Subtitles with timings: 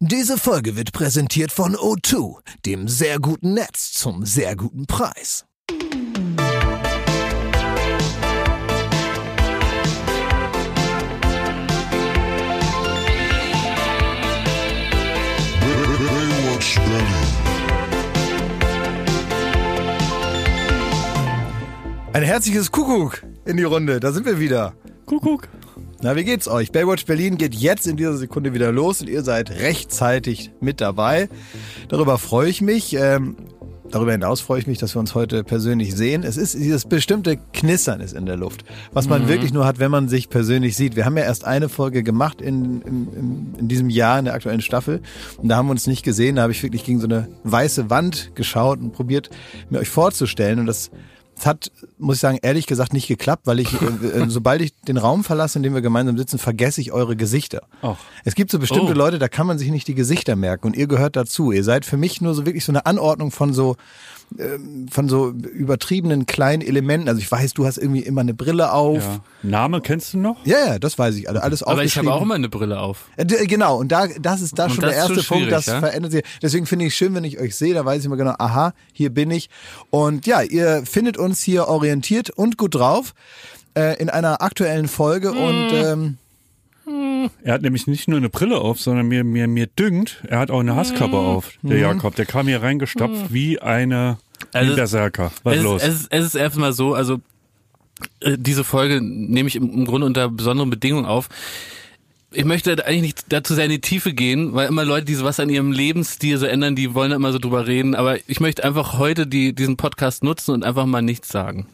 [0.00, 5.46] Diese Folge wird präsentiert von O2, dem sehr guten Netz zum sehr guten Preis.
[22.12, 23.98] Ein herzliches Kuckuck in die Runde.
[23.98, 24.74] Da sind wir wieder.
[25.06, 25.48] Kuckuck.
[26.02, 26.72] Na, wie geht's euch?
[26.72, 31.30] Baywatch Berlin geht jetzt in dieser Sekunde wieder los und ihr seid rechtzeitig mit dabei.
[31.88, 32.94] Darüber freue ich mich.
[32.94, 33.36] Ähm,
[33.90, 36.22] darüber hinaus freue ich mich, dass wir uns heute persönlich sehen.
[36.22, 39.90] Es ist dieses bestimmte Knistern ist in der Luft, was man wirklich nur hat, wenn
[39.90, 40.96] man sich persönlich sieht.
[40.96, 44.34] Wir haben ja erst eine Folge gemacht in, in, in, in diesem Jahr, in der
[44.34, 45.00] aktuellen Staffel.
[45.38, 46.36] Und da haben wir uns nicht gesehen.
[46.36, 49.30] Da habe ich wirklich gegen so eine weiße Wand geschaut und probiert,
[49.70, 50.58] mir euch vorzustellen.
[50.58, 50.90] Und das
[51.38, 54.74] es hat, muss ich sagen, ehrlich gesagt nicht geklappt, weil ich, äh, äh, sobald ich
[54.88, 57.62] den Raum verlasse, in dem wir gemeinsam sitzen, vergesse ich eure Gesichter.
[57.82, 57.96] Ach.
[58.24, 58.96] Es gibt so bestimmte Oh.
[58.96, 61.52] Leute, da kann man sich nicht die Gesichter merken und ihr gehört dazu.
[61.52, 63.76] Ihr seid für mich nur so wirklich so eine Anordnung von so
[64.90, 67.08] von so übertriebenen kleinen Elementen.
[67.08, 69.02] Also ich weiß, du hast irgendwie immer eine Brille auf.
[69.02, 69.20] Ja.
[69.42, 70.44] Name kennst du noch?
[70.44, 71.28] Ja, ja, das weiß ich.
[71.28, 73.06] alle- Alles Aber ich habe auch immer eine Brille auf.
[73.16, 75.78] Äh, Genau, und da, das ist da Und schon das der erste Punkt, das ja?
[75.80, 76.24] verändert sich.
[76.42, 78.74] Deswegen finde ich es schön, wenn ich euch sehe, da weiß ich immer genau, aha,
[78.92, 79.48] hier bin ich.
[79.90, 83.14] Und ja, ihr findet uns hier orientiert und gut drauf
[83.74, 85.38] äh, in einer aktuellen Folge Hm.
[85.38, 86.18] und ähm,
[87.42, 90.50] Er hat nämlich nicht nur eine Brille auf, sondern mir, mir, mir düngt, er hat
[90.50, 92.14] auch eine Hasskappe auf, der Jakob.
[92.14, 94.18] Der kam hier reingestopft wie eine
[94.52, 95.32] wie Also, ein Berserker.
[95.42, 95.82] Was es, los?
[95.82, 97.20] Ist, es, ist, es ist erstmal so, also
[98.20, 101.28] äh, diese Folge nehme ich im, Grunde unter besonderen Bedingungen auf.
[102.32, 105.24] Ich möchte eigentlich nicht dazu sehr in die Tiefe gehen, weil immer Leute, die so
[105.24, 107.94] was an ihrem Lebensstil so ändern, die wollen immer so drüber reden.
[107.94, 111.66] Aber ich möchte einfach heute die, diesen Podcast nutzen und einfach mal nichts sagen.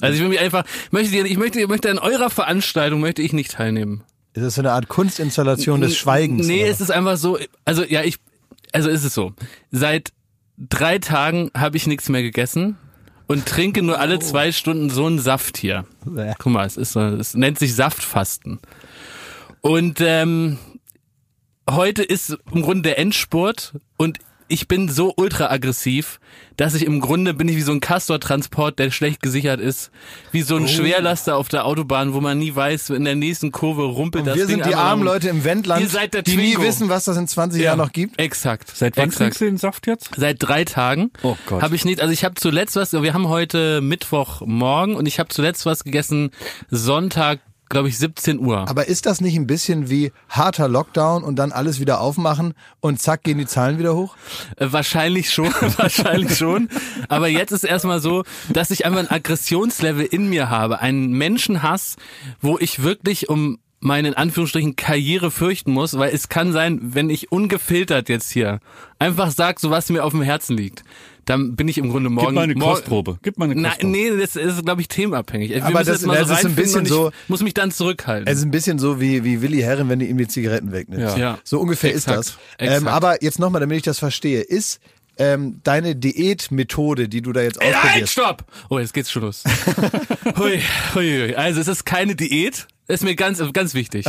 [0.00, 3.32] Also ich will mich einfach, möchte, ich möchte, ich möchte an eurer Veranstaltung möchte ich
[3.32, 4.02] nicht teilnehmen.
[4.32, 6.46] Ist das so eine Art Kunstinstallation des Schweigens?
[6.46, 6.70] Nee, oder?
[6.70, 8.16] es ist einfach so, also ja, ich,
[8.72, 9.32] also ist es so.
[9.70, 10.12] Seit
[10.56, 12.76] drei Tagen habe ich nichts mehr gegessen
[13.26, 15.84] und trinke nur alle zwei Stunden so einen Saft hier.
[16.38, 18.60] Guck mal, es ist so, es nennt sich Saftfasten.
[19.60, 20.58] Und ähm,
[21.68, 24.18] heute ist im Grunde der Endspurt und
[24.50, 26.20] ich bin so ultra aggressiv,
[26.56, 29.90] dass ich im Grunde bin ich wie so ein Castor-Transport, der schlecht gesichert ist,
[30.32, 30.46] wie Oh.
[30.46, 34.26] so ein Schwerlaster auf der Autobahn, wo man nie weiß, in der nächsten Kurve rumpelt
[34.26, 35.04] das wir Ding sind die armen.
[35.04, 37.92] Leute im Wendland, Ihr seid der die nie wissen, was das in 20 Jahren noch
[37.92, 38.20] gibt.
[38.20, 38.70] Exakt.
[38.76, 39.18] Seit wann Exakt.
[39.18, 40.10] trinkst du den Saft jetzt?
[40.16, 41.62] Seit drei Tagen Oh Gott.
[41.62, 45.28] habe ich nicht, also ich habe zuletzt was, wir haben heute Mittwochmorgen und ich habe
[45.30, 46.30] zuletzt was gegessen
[46.70, 47.40] Sonntag,
[47.70, 48.68] glaube ich 17 Uhr.
[48.68, 53.00] Aber ist das nicht ein bisschen wie harter Lockdown und dann alles wieder aufmachen und
[53.00, 54.16] zack gehen die Zahlen wieder hoch?
[54.56, 56.68] Äh, wahrscheinlich schon, wahrscheinlich schon.
[57.08, 61.96] Aber jetzt ist erstmal so, dass ich einfach ein Aggressionslevel in mir habe, einen Menschenhass,
[62.42, 67.08] wo ich wirklich um meine in Anführungsstrichen Karriere fürchten muss, weil es kann sein, wenn
[67.10, 68.60] ich ungefiltert jetzt hier
[68.98, 70.84] einfach sag, so was mir auf dem Herzen liegt,
[71.24, 73.18] dann bin ich im Grunde morgen Gib mal eine Kostprobe.
[73.22, 73.92] Gib mal eine Nein, Kostprobe.
[73.92, 75.50] nee, das ist, glaube ich, themenabhängig.
[75.50, 78.26] Wir Aber das- das so ist ein bisschen ich so- muss mich dann zurückhalten.
[78.30, 81.16] Es ist ein bisschen so wie, wie Willi Herren, wenn du ihm die Zigaretten wegnimmst.
[81.16, 81.22] Ja.
[81.34, 81.38] Ja.
[81.44, 82.18] So ungefähr Exakt.
[82.20, 82.38] ist das.
[82.58, 82.82] Exakt.
[82.82, 84.80] Ähm, aber jetzt nochmal, damit ich das verstehe, ist
[85.18, 88.12] ähm, deine Diätmethode, die du da jetzt Nein, ausprobierst.
[88.12, 88.44] stopp!
[88.70, 89.44] Oh, jetzt geht's schon los.
[90.38, 90.60] hui,
[90.94, 91.34] hui, hui.
[91.34, 92.66] Also es ist keine Diät.
[92.90, 94.04] Ist mir ganz, ganz wichtig.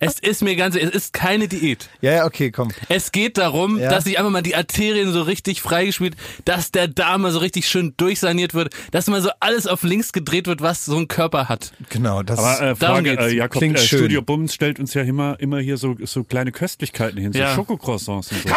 [0.00, 1.88] Es ist mir ganz, es ist keine Diät.
[2.00, 2.68] Ja, ja, okay, komm.
[2.88, 3.90] Es geht darum, Ja.
[3.90, 7.68] dass sich einfach mal die Arterien so richtig freigespielt, dass der Darm mal so richtig
[7.68, 11.48] schön durchsaniert wird, dass mal so alles auf links gedreht wird, was so ein Körper
[11.48, 11.72] hat.
[11.90, 13.22] Genau, das Aber äh, Darum Frage, geht's.
[13.32, 13.98] äh, Jakob, Klingt äh, schön.
[14.00, 17.54] Studio Bums stellt uns ja immer, immer hier so, so kleine Köstlichkeiten hin, so Ja.
[17.54, 18.48] Schokocroissants und so.
[18.48, 18.52] Die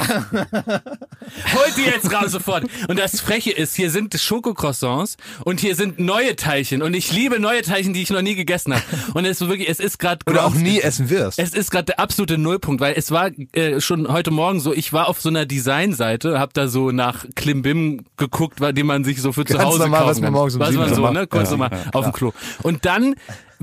[0.00, 0.24] raus!
[1.54, 2.64] Holt die jetzt raus sofort.
[2.88, 6.82] Und das Freche ist, hier sind Schokocroissants und hier sind neue Teilchen.
[6.82, 8.84] Und ich liebe neue Teilchen, die ich noch nie gegessen habe.
[9.14, 11.38] Und es ist wirklich, es ist gerade oder auch nie essen wirst.
[11.38, 14.92] Es ist gerade der absolute Nullpunkt, weil es war äh, schon heute Morgen so, ich
[14.92, 19.20] war auf so einer Designseite, hab da so nach Klimbim geguckt, weil den man sich
[19.20, 21.26] so für zu Ganz Hause normal, kaufen was man morgens um was man so ne,
[21.26, 22.32] kurz Ja, nochmal ja, auf dem Klo.
[22.62, 23.14] Und dann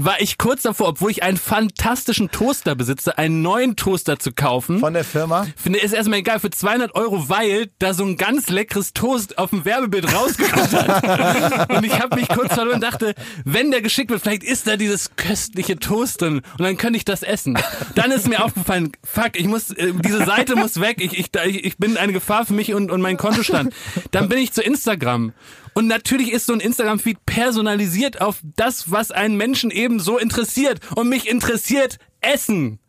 [0.01, 4.79] war ich kurz davor, obwohl ich einen fantastischen Toaster besitze, einen neuen Toaster zu kaufen.
[4.79, 5.45] Von der Firma.
[5.57, 9.49] Finde ist erstmal egal für 200 Euro, weil da so ein ganz leckeres Toast auf
[9.49, 11.69] dem Werbebild rausgekommen hat.
[11.75, 13.13] und ich habe mich kurz verloren und dachte,
[13.43, 17.03] wenn der geschickt wird, vielleicht ist da dieses köstliche Toast drin und dann könnte ich
[17.03, 17.59] das essen.
[17.95, 21.77] Dann ist mir aufgefallen, fuck, ich muss, äh, diese Seite muss weg, ich, ich, ich
[21.77, 23.73] bin eine Gefahr für mich und, und meinen Kontostand.
[24.11, 25.33] Dann bin ich zu Instagram
[25.73, 30.79] Und natürlich ist so ein Instagram-Feed personalisiert auf das, was einen Menschen eben so interessiert.
[30.95, 32.79] Und mich interessiert essen.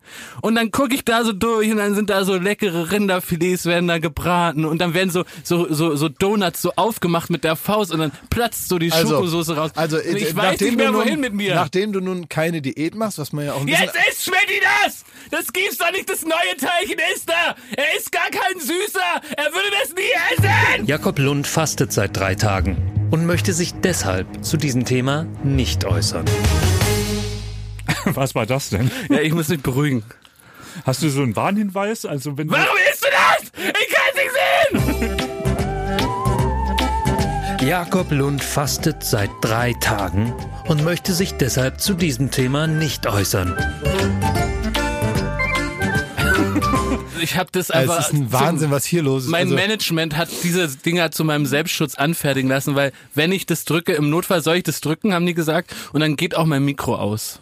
[0.41, 3.87] Und dann gucke ich da so durch und dann sind da so leckere Rinderfilets werden
[3.87, 7.93] da gebraten und dann werden so so so, so Donuts so aufgemacht mit der Faust
[7.93, 9.71] und dann platzt so die Schokosoße raus.
[9.75, 11.55] Also, und ich äh, weiß nachdem nicht mehr du nun, wohin mit mir.
[11.55, 13.83] Nachdem du nun keine Diät machst, was man ja auch bisschen...
[13.85, 15.05] Jetzt isst Schmidti das!
[15.29, 17.55] Das gibt's doch nicht, das neue Teilchen ist da!
[17.77, 19.21] Er ist gar kein Süßer!
[19.37, 20.45] Er würde das nie
[20.75, 20.87] essen!
[20.87, 22.77] Jakob Lund fastet seit drei Tagen
[23.11, 26.25] und möchte sich deshalb zu diesem Thema nicht äußern.
[28.13, 28.91] Was war das denn?
[29.09, 30.03] Ja, ich muss mich beruhigen.
[30.85, 32.05] Hast du so einen Warnhinweis?
[32.05, 33.51] Also wenn Warum isst du das?
[33.57, 34.31] Ich kann's nicht
[35.09, 35.27] sehen!
[37.67, 40.33] Jakob Lund fastet seit drei Tagen
[40.67, 43.55] und möchte sich deshalb zu diesem Thema nicht äußern.
[47.21, 48.03] Ich habe das Also, einfach.
[48.03, 49.29] es ist ein Wahnsinn, was hier los ist.
[49.29, 53.63] Mein also, Management hat diese Dinger zu meinem Selbstschutz anfertigen lassen, weil wenn ich das
[53.63, 56.63] drücke, im Notfall soll ich das drücken, haben die gesagt, und dann geht auch mein
[56.65, 57.39] Mikro aus.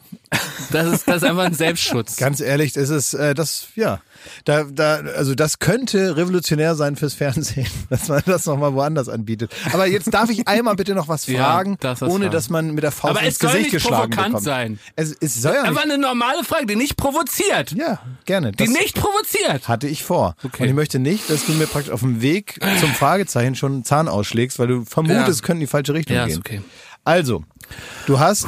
[0.72, 2.18] Das ist, das ist einfach ein Selbstschutz.
[2.18, 4.01] Ganz ehrlich, es ist äh, das, ja,
[4.45, 9.51] da, da, also das könnte revolutionär sein fürs Fernsehen, dass man das nochmal woanders anbietet.
[9.74, 12.31] Aber jetzt darf ich einmal bitte noch was Ja, fragen, darfst was ohne fragen.
[12.33, 14.44] dass man mit der Faust Aber ins es soll Gesicht nicht geschlagen provokant bekommt.
[14.45, 14.80] sein.
[14.95, 15.94] Es, es soll ja Einfach nicht.
[15.94, 17.71] eine normale Frage, die nicht provoziert.
[17.74, 18.51] Ja, gerne.
[18.51, 19.68] Die Das nicht provoziert.
[19.68, 20.36] hatte ich vor.
[20.44, 20.63] Okay.
[20.63, 23.83] Und ich möchte nicht, dass du mir praktisch auf dem Weg zum Fragezeichen schon einen
[23.86, 25.27] Zahn ausschlägst, weil du vermutest, Ja.
[25.30, 26.33] es könnte in die falsche Richtung Ja, gehen.
[26.33, 26.62] ist okay.
[27.04, 27.44] Also,
[28.06, 28.48] du hast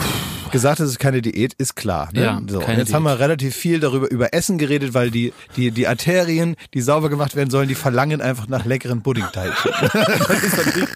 [0.52, 2.10] gesagt, es ist keine Diät, ist klar.
[2.14, 2.24] Ne?
[2.24, 3.22] Ja, so, jetzt haben wir Diät.
[3.22, 7.50] relativ viel darüber über Essen geredet, weil die, die, die Arterien, die sauber gemacht werden
[7.50, 9.72] sollen, die verlangen einfach nach leckeren Puddingteilchen.
[9.82, 10.90] das ist natürlich,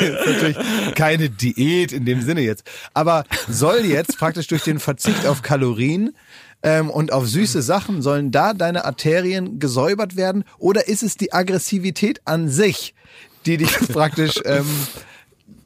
[0.00, 0.56] ist natürlich
[0.94, 2.64] keine Diät in dem Sinne jetzt.
[2.94, 6.14] Aber soll jetzt praktisch durch den Verzicht auf Kalorien
[6.62, 10.44] ähm, und auf süße Sachen, sollen da deine Arterien gesäubert werden?
[10.58, 12.94] Oder ist es die Aggressivität an sich,
[13.46, 14.40] die dich praktisch...
[14.44, 14.66] Ähm,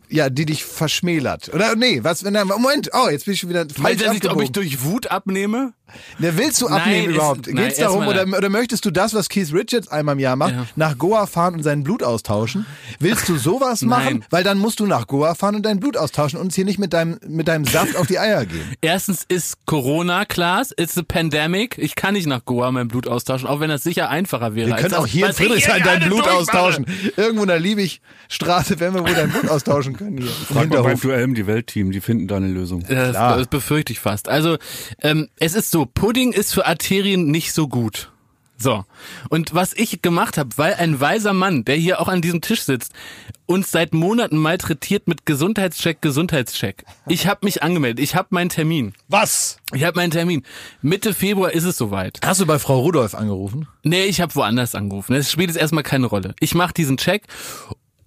[0.08, 1.52] ja, die dich verschmälert.
[1.52, 4.12] Oder nee, was, wenn er, Moment, oh, jetzt bin ich schon wieder falsch Meint er
[4.12, 5.72] sich, ob ich durch Wut abnehme?
[6.18, 7.46] Ne, willst du Nein, abnehmen ist- überhaupt?
[7.46, 8.34] nein, Geht's darum, oder, nein.
[8.38, 10.66] oder möchtest du das, was Keith Richards einmal im Jahr macht, Ja.
[10.76, 12.66] nach Goa fahren und sein Blut austauschen?
[13.00, 14.04] Willst du sowas machen?
[14.20, 14.24] Nein.
[14.30, 16.78] Weil dann musst du nach Goa fahren und dein Blut austauschen und uns hier nicht
[16.78, 18.64] mit deinem, mit deinem Saft auf die Eier gehen.
[18.80, 21.76] Erstens ist Corona, Klaas, it's a pandemic.
[21.78, 24.68] Ich kann nicht nach Goa mein Blut austauschen, auch wenn das sicher einfacher wäre.
[24.68, 26.36] Wir können auch hier in Friedrichshain dein Blut durchmache.
[26.36, 26.86] austauschen.
[27.16, 30.26] Irgendwo in der Liebigstraße werden wir wohl dein Blut austauschen können hier.
[30.26, 31.00] Im Frag mal beim Hinterhof.
[31.00, 32.84] Duell im die Weltteam, die finden da eine Lösung.
[32.88, 34.28] Das, das befürchte ich fast.
[34.28, 34.56] Also,
[35.02, 38.10] ähm, es ist so, Pudding ist für Arterien nicht so gut.
[38.58, 38.84] So.
[39.28, 42.62] Und was ich gemacht habe, weil ein weiser Mann, der hier auch an diesem Tisch
[42.62, 42.92] sitzt,
[43.44, 46.84] uns seit Monaten malträtiert mit Gesundheitscheck, Gesundheitscheck.
[47.06, 48.02] Ich habe mich angemeldet.
[48.02, 48.94] Ich habe meinen Termin.
[49.08, 49.58] Was?
[49.74, 50.42] Ich habe meinen Termin.
[50.80, 52.18] Mitte Februar ist es soweit.
[52.24, 53.68] Hast du bei Frau Rudolph angerufen?
[53.82, 55.12] Nee, ich habe woanders angerufen.
[55.12, 56.34] Das spielt jetzt erstmal keine Rolle.
[56.40, 57.24] Ich mache diesen Check.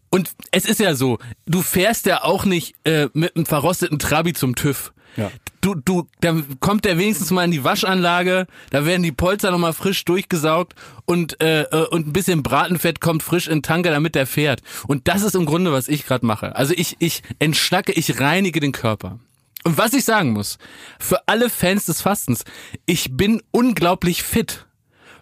[0.09, 4.33] Und es ist ja so, du fährst ja auch nicht äh, mit einem verrosteten Trabi
[4.33, 4.91] zum TÜV.
[5.15, 5.31] Ja.
[5.61, 9.73] Du, du, dann kommt der wenigstens mal in die Waschanlage, da werden die Polster nochmal
[9.73, 10.73] frisch durchgesaugt
[11.05, 14.61] und, äh, äh, und ein bisschen Bratenfett kommt frisch in Tanker, damit der fährt.
[14.87, 16.55] Und das ist im Grunde, was ich gerade mache.
[16.55, 19.19] Also ich, ich entschlacke, ich reinige den Körper.
[19.63, 20.57] Und was ich sagen muss,
[20.99, 22.45] für alle Fans des Fastens,
[22.85, 24.65] ich bin unglaublich fit.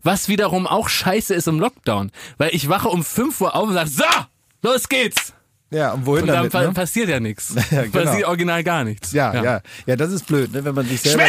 [0.04, 2.12] Was wiederum auch scheiße ist im Lockdown.
[2.38, 4.04] Weil ich wache um 5 Uhr auf und sage, so,
[4.62, 5.34] los geht's.
[5.70, 6.52] Ja, und wohin Und dann damit?
[6.52, 6.72] pa Ne?
[6.74, 7.54] passiert ja nichts.
[7.72, 8.06] Ja, genau.
[8.06, 9.12] Passiert original gar nichts.
[9.12, 11.24] Ja, ja, ja, das ist blöd, ne, wenn man sich selber...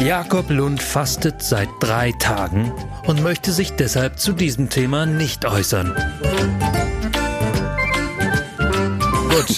[0.00, 2.72] Jakob Lund fastet seit drei Tagen
[3.06, 5.94] und möchte sich deshalb zu diesem Thema nicht äußern.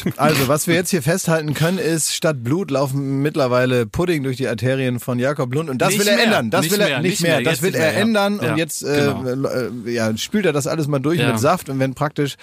[0.02, 4.36] Gut, also was wir jetzt hier festhalten können, ist, statt Blut laufen mittlerweile Pudding durch
[4.36, 6.50] die Arterien von Jakob Lund und das Nicht will er mehr, ändern.
[6.50, 7.42] Das nicht will er mehr, nicht mehr.
[7.42, 9.24] Das jetzt will er mehr, ändern Ja, und jetzt genau.
[9.48, 11.28] äh, äh, ja, spült er das alles mal durch Ja.
[11.30, 12.34] mit Saft und wenn praktisch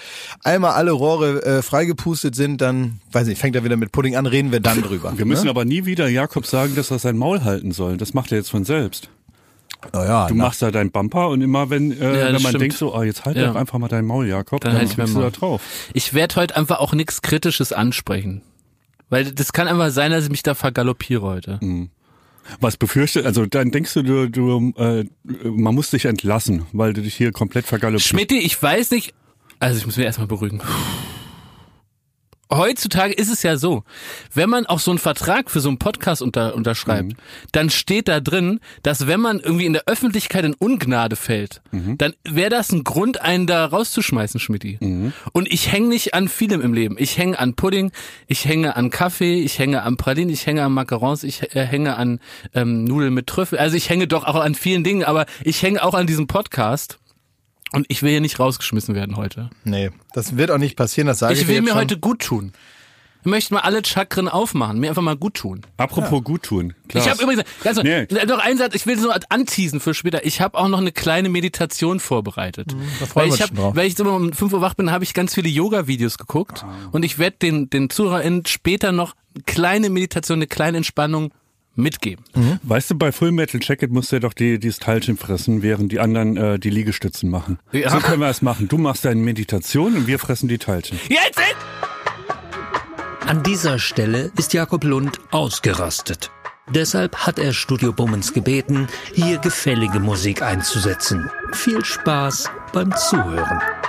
[0.43, 4.25] einmal alle Rohre äh, freigepustet sind, dann weiß nicht, fängt er wieder mit Pudding an,
[4.25, 5.13] reden wir dann drüber.
[5.15, 5.49] Wir müssen ne?
[5.49, 7.97] aber nie wieder Jakob sagen, dass er sein Maul halten soll.
[7.97, 9.09] Das macht er jetzt von selbst.
[9.93, 12.39] Oh ja, Du na, machst da deinen Bumper und immer wenn, äh, Ja, wenn man
[12.41, 12.61] stimmt.
[12.61, 13.47] denkt so, oh, jetzt halt Ja.
[13.47, 15.61] doch einfach mal dein Maul, Jakob, Dann dann, halt ich du da drauf.
[15.93, 18.41] Ich werde heute einfach auch nichts Kritisches ansprechen.
[19.09, 21.59] Weil das kann einfach sein, dass ich mich da vergaloppiere heute.
[21.61, 21.89] Mhm.
[22.59, 25.05] Was befürchtet, also dann denkst du, du, du äh,
[25.43, 28.07] man muss dich entlassen, weil du dich hier komplett vergaloppierst.
[28.07, 29.13] Schmidti, ich weiß nicht.
[29.59, 30.59] Also ich muss mich erstmal beruhigen.
[32.53, 33.83] Heutzutage ist es ja so,
[34.33, 37.13] wenn man auch so einen Vertrag für so einen Podcast unter, unterschreibt,
[37.53, 41.61] dann steht da drin, dass wenn man irgendwie in der Öffentlichkeit in Ungnade fällt,
[41.97, 44.77] dann wäre das ein Grund, einen da rauszuschmeißen, Schmidti.
[45.31, 46.95] Und ich hänge nicht an vielem im Leben.
[46.99, 47.91] Ich hänge an Pudding,
[48.27, 51.95] ich hänge an Kaffee, ich hänge an Pralinen, ich hänge an Macarons, ich äh, hänge
[51.95, 52.19] an
[52.53, 53.59] ähm, Nudeln mit Trüffel.
[53.59, 56.97] Also ich hänge doch auch an vielen Dingen, aber ich hänge auch an diesem Podcast.
[57.73, 59.49] Und ich will hier nicht rausgeschmissen werden heute.
[59.63, 61.77] nee, das wird auch nicht passieren, das sage ich, Ich dir will mir schon.
[61.77, 62.51] heute gut tun.
[63.23, 65.61] möchte mal alle Chakren aufmachen, mir einfach mal gut tun.
[65.77, 66.73] Apropos gut tun.
[66.93, 68.07] Ich habe übrigens ganz Nee.
[68.27, 70.25] noch einen Satz, ich will so anteasen für später.
[70.25, 72.75] Ich habe auch noch eine kleine Meditation vorbereitet.
[72.99, 73.75] da freuen weil ich hab, drauf.
[73.75, 77.03] weil ich immer um 5 Uhr wach bin, habe ich ganz viele Yoga-Videos geguckt und
[77.03, 81.31] ich werde den, den ZuhörerInnen später noch eine kleine Meditation, eine kleine Entspannung
[81.75, 82.25] mitgeben.
[82.63, 85.91] Weißt du, bei Full Metal Jacket musst du ja doch die, dieses Teilchen fressen, während
[85.91, 87.59] die anderen äh, die Liegestützen machen.
[87.71, 87.89] Ja.
[87.89, 88.67] So können wir es machen.
[88.67, 90.99] Du machst deine Meditation und wir fressen die Teilchen.
[91.09, 91.37] Jetzt!
[91.37, 91.55] jetzt!
[93.27, 96.31] An dieser Stelle ist Jakob Lund ausgerastet.
[96.69, 101.29] Deshalb hat er Studio Bummens gebeten, hier gefällige Musik einzusetzen.
[101.53, 103.80] Viel Spaß beim Zuhören.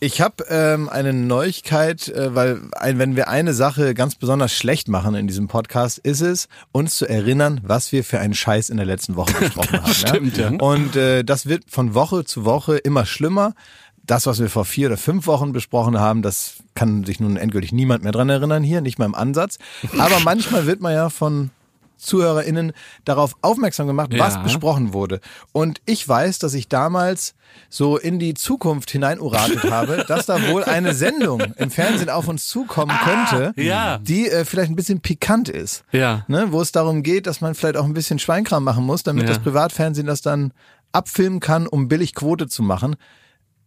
[0.00, 4.86] Ich habe ähm, eine Neuigkeit, äh, weil ein, wenn wir eine Sache ganz besonders schlecht
[4.86, 8.76] machen in diesem Podcast, ist es, uns zu erinnern, was wir für einen Scheiß in
[8.76, 9.94] der letzten Woche besprochen haben.
[9.94, 10.50] stimmt, ja.
[10.50, 13.54] Und äh, das wird von Woche zu Woche immer schlimmer.
[14.04, 17.72] Das, was wir vor vier oder fünf Wochen besprochen haben, das kann sich nun endgültig
[17.72, 19.58] niemand mehr dran erinnern hier, nicht mal im Ansatz.
[19.98, 21.50] Aber manchmal wird man ja von
[21.98, 22.72] ZuhörerInnen
[23.04, 24.42] darauf aufmerksam gemacht, was Ja.
[24.42, 25.20] besprochen wurde.
[25.52, 27.34] Und ich weiß, dass ich damals
[27.68, 32.46] so in die Zukunft hineinuratet habe, dass da wohl eine Sendung im Fernsehen auf uns
[32.48, 33.98] zukommen könnte, Ah, ja.
[33.98, 35.84] die äh, vielleicht ein bisschen pikant ist.
[35.92, 36.24] Ja.
[36.28, 39.24] Ne, wo es darum geht, dass man vielleicht auch ein bisschen Schweinkram machen muss, damit
[39.24, 39.28] Ja.
[39.34, 40.52] das Privatfernsehen das dann
[40.92, 42.96] abfilmen kann, um billig Quote zu machen.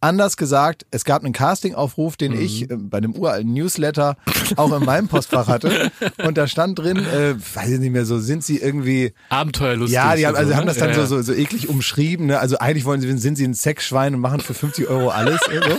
[0.04, 2.74] Anders gesagt, es gab einen Castingaufruf, den ich Mhm.
[2.74, 4.18] äh, bei dem uralten Newsletter
[4.56, 5.92] auch in meinem Postfach hatte.
[6.26, 9.94] Und da stand drin, äh, weiß ich nicht mehr so, sind sie irgendwie Abenteuerlustig.
[9.94, 10.72] ja, die haben, also so, haben ne?
[10.72, 12.26] das dann Ja, so, so, so eklig umschrieben.
[12.26, 12.40] Ne?
[12.40, 15.40] Also eigentlich wollen sie, sind sie ein Sexschwein und machen für 50 Euro alles.
[15.46, 15.78] so.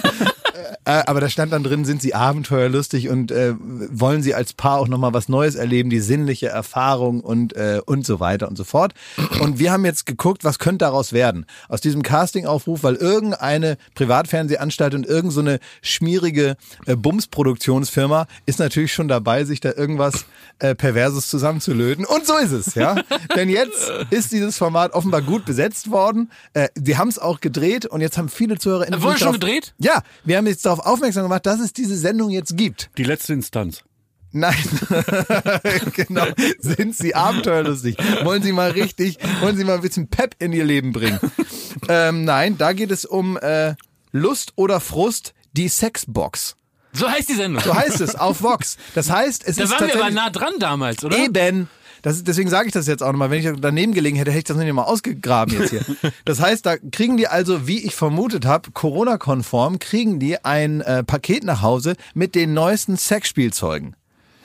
[0.85, 4.79] Äh, aber da stand dann drin, sind sie abenteuerlustig und äh, wollen sie als Paar
[4.79, 8.65] auch nochmal was Neues erleben, die sinnliche Erfahrung und, äh, und so weiter und so
[8.65, 8.95] fort.
[9.41, 11.47] Und wir haben jetzt geguckt, was könnte daraus werden?
[11.69, 18.93] Aus diesem Castingaufruf, weil irgendeine Privatfernsehanstalt und irgend so eine schmierige äh, Bumsproduktionsfirma ist natürlich
[18.93, 20.25] schon dabei, sich da irgendwas
[20.59, 22.05] äh, Perverses zusammenzulöten.
[22.05, 22.97] Und so ist es, ja.
[23.37, 26.31] Denn jetzt ist dieses Format offenbar gut besetzt worden.
[26.55, 29.75] Äh, die haben es auch gedreht und jetzt haben viele Zuhörer in Wurde schon gedreht?
[29.79, 32.91] Ja, wir haben jetzt darauf aufmerksam gemacht, dass es diese Sendung jetzt gibt.
[32.99, 33.83] die letzte Instanz.
[34.35, 34.57] Nein,
[35.95, 36.25] genau.
[36.59, 37.97] Sind Sie abenteuerlustig?
[38.23, 41.21] Wollen Sie mal richtig, wollen Sie mal ein bisschen Pep in Ihr Leben bringen?
[41.89, 43.75] ähm, nein, da geht es um äh,
[44.11, 46.57] Lust oder Frust, die Sexbox.
[46.95, 47.63] So heißt die Sendung.
[47.63, 48.77] So heißt es auf Vox.
[48.95, 51.17] Das heißt, es da ist waren wir aber nah dran damals, oder?
[51.19, 51.69] eben.
[52.03, 53.31] Das deswegen sage ich das jetzt auch nochmal.
[53.31, 55.85] Wenn ich daneben gelegen hätte, hätte ich das nicht mal ausgegraben jetzt hier.
[56.25, 61.05] Das heißt, da kriegen die also, wie ich vermutet habe, Corona-konform, kriegen die ein äh,
[61.05, 63.97] Paket nach Hause mit den neuesten Sexspielzeugen.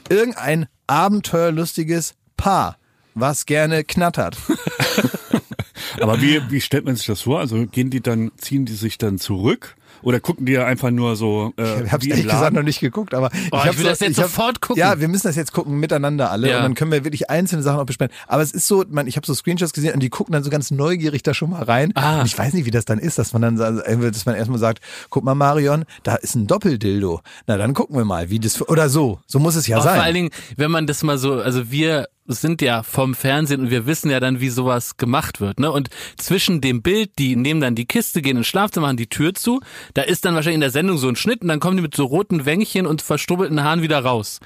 [0.10, 2.78] Irgendein abenteuerlustiges Paar,
[3.16, 4.38] was gerne knattert.
[6.00, 7.40] Aber wie, wie stellt man sich das vor?
[7.40, 9.76] Also gehen die dann, ziehen die sich dann zurück?
[10.02, 12.80] Oder gucken die ja einfach nur so äh, Ich habe im ehrlich gesagt noch nicht
[12.80, 14.80] geguckt, aber Oh, ich hab will das jetzt ich hab- sofort gucken.
[14.80, 16.58] Ja, wir müssen das jetzt gucken miteinander alle Ja.
[16.58, 18.14] und dann können wir wirklich einzelne Sachen auch besprechen.
[18.28, 20.50] Aber es ist so, man, ich habe so Screenshots gesehen und die gucken dann so
[20.50, 21.92] ganz neugierig da schon mal rein.
[21.96, 22.20] Ah.
[22.22, 24.60] Und ich weiß nicht, wie das dann ist, dass man dann, also, dass man erstmal
[24.60, 27.22] sagt, guck mal Marion, da ist ein Doppeldildo.
[27.48, 29.20] Na dann gucken wir mal, wie das oder so.
[29.28, 29.96] So muss es ja Auch sein.
[29.96, 33.70] vor allen Dingen, wenn man das mal so, also wir sind ja vom Fernsehen und
[33.70, 35.72] wir wissen ja dann, wie sowas gemacht wird, ne?
[35.72, 39.34] Und zwischen dem Bild, die nehmen dann die Kiste, gehen ins Schlafzimmer, machen die Tür
[39.34, 39.62] zu,
[39.94, 41.96] da ist dann wahrscheinlich in der Sendung so ein Schnitt und dann kommen die mit
[41.96, 44.40] so roten Wänkchen und verstrubbelten Haaren wieder raus.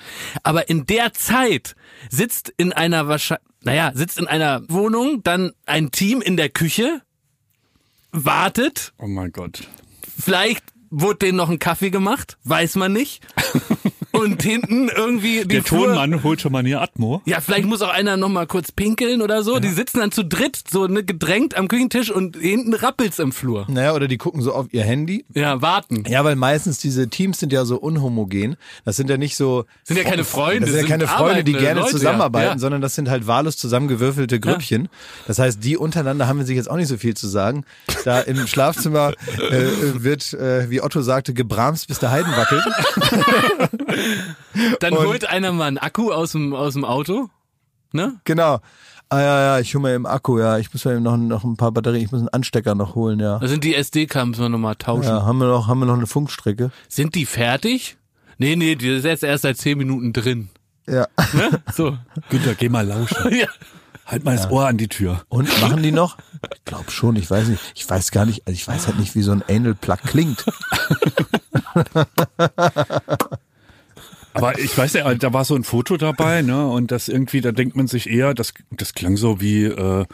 [0.44, 1.76] Aber in der Zeit
[2.10, 7.02] sitzt in einer wahrscheinlich, naja, sitzt in einer Wohnung dann ein Team in der Küche,
[8.12, 9.68] wartet, Oh mein Gott.
[10.20, 13.22] vielleicht wurde denen noch ein Kaffee gemacht, weiß man nicht.
[14.14, 17.22] Und hinten irgendwie die Der Flur- Tonmann holt schon mal eine Atmo.
[17.26, 19.58] ja, vielleicht muss auch einer noch mal kurz pinkeln oder so.
[19.60, 23.66] Die sitzen dann zu dritt, so ne, gedrängt am Küchentisch und hinten rappelt's im Flur.
[23.70, 25.24] naja, oder die gucken so auf ihr Handy.
[25.34, 26.04] Ja, warten.
[26.10, 28.58] Ja, weil meistens diese Teams sind ja so unhomogen.
[28.84, 29.64] Das sind ja nicht so.
[29.86, 32.54] Sind ja keine Freunde, Das sind ja sind keine Freunde, die gerne Leute, zusammenarbeiten, ja.
[32.56, 32.60] Ja.
[32.60, 34.90] sondern das sind halt wahllos zusammengewürfelte Grüppchen.
[35.26, 37.64] Das heißt, die untereinander haben wir sich jetzt auch nicht so viel zu sagen.
[38.04, 39.14] Da im Schlafzimmer
[39.52, 39.68] äh,
[40.04, 42.64] wird, äh, wie Otto sagte, gebramst, bis der Heiden wackelt.
[44.80, 47.30] Dann Und- holt einer mal einen Akku aus dem, aus dem Auto.
[47.94, 48.20] Ne?
[48.24, 48.60] genau.
[49.10, 50.58] Ah ja, ja, ich hole mal im Akku, ja.
[50.58, 53.20] Ich muss mal eben noch, noch ein paar Batterien, ich muss einen Anstecker noch holen,
[53.20, 53.40] ja.
[53.40, 55.04] Da sind die SD-Karten, müssen wir nochmal tauschen.
[55.10, 56.72] Ja, haben wir noch, haben wir noch eine Funkstrecke?
[56.88, 57.98] Sind die fertig?
[58.38, 60.48] Nee, nee, die ist jetzt erst seit zehn Minuten drin.
[60.88, 61.08] Ja.
[61.34, 61.62] Ne?
[61.74, 61.98] So.
[62.30, 63.18] Günther, geh mal lauschen.
[63.38, 63.48] ja.
[64.06, 65.24] Halt mal das Ohr an die Tür.
[65.30, 66.18] Und machen die noch?
[66.56, 67.62] Ich glaube schon, ich weiß nicht.
[67.76, 70.44] Ich weiß gar nicht, also ich weiß halt nicht, wie so ein Anal Plug klingt.
[74.34, 76.68] Aber ich weiß ja, da war so ein Foto dabei, ne?
[76.68, 80.06] Und das irgendwie, da denkt man sich eher, das, das klang so wie, äh,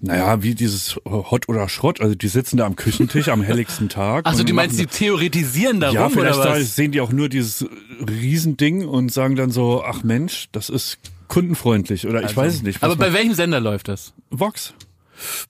[0.00, 2.00] Naja, wie dieses Hot oder Schrott.
[2.00, 4.26] Also die sitzen da am Küchentisch am helligsten Tag.
[4.26, 6.74] Also du meinst, die theoretisieren darum Ja, vielleicht oder da was?
[6.74, 7.66] sehen die auch nur dieses
[8.08, 10.98] Riesending und sagen dann so, ach Mensch, das ist
[11.32, 12.82] kundenfreundlich oder ich weiß es nicht.
[12.82, 14.12] Aber bei man- welchem Sender läuft das?
[14.28, 14.74] Vox.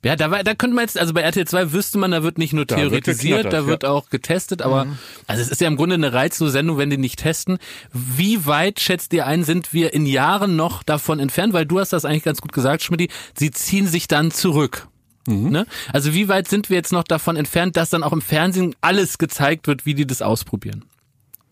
[0.05, 2.39] Ja, da, war, da könnte man jetzt, also bei RTL 2 wüsste man, da wird
[2.39, 3.89] nicht nur Da wird theoretisiert, geknattert, da wird ja.
[3.91, 4.87] auch getestet, aber
[5.27, 7.59] also es ist ja im Grunde eine reizlose Sendung, wenn die nicht testen.
[7.93, 11.53] Wie weit schätzt ihr ein, sind wir in Jahren noch davon entfernt?
[11.53, 14.87] Weil du hast das eigentlich ganz gut gesagt, Schmidt, sie ziehen sich dann zurück.
[15.27, 15.67] Ne?
[15.93, 19.19] Also wie weit sind wir jetzt noch davon entfernt, dass dann auch im Fernsehen alles
[19.19, 20.85] gezeigt wird, wie die das ausprobieren?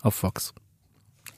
[0.02, 0.52] Auf Fox.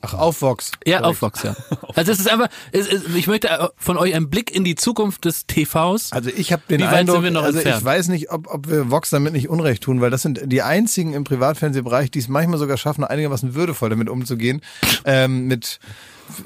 [0.05, 0.73] Ach, auf Vox.
[0.85, 1.55] Ja, auf Fox, ja.
[1.95, 4.75] Also es ist einfach, es, es, ich möchte äh, von euch einen Blick in die
[4.75, 6.13] Zukunft des TVs.
[6.13, 8.53] Also ich habe den Wie weit Eindruck, sind wir noch also ich weiß nicht, ob,
[8.53, 12.19] ob wir Vox damit nicht Unrecht tun, weil das sind die einzigen im Privatfernsehbereich, die
[12.19, 14.61] es manchmal sogar schaffen, einigermaßen würdevoll damit umzugehen,
[15.05, 15.79] ähm, mit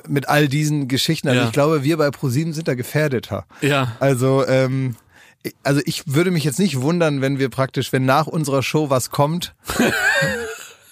[0.09, 1.29] mit all diesen Geschichten.
[1.29, 1.47] Also Ja.
[1.47, 3.47] ich glaube, wir bei ProSieben sind da gefährdeter.
[3.61, 3.97] Ja.
[4.01, 4.97] Also ähm,
[5.63, 9.11] also ich würde mich jetzt nicht wundern, wenn wir praktisch, wenn nach unserer Show was
[9.11, 9.55] kommt,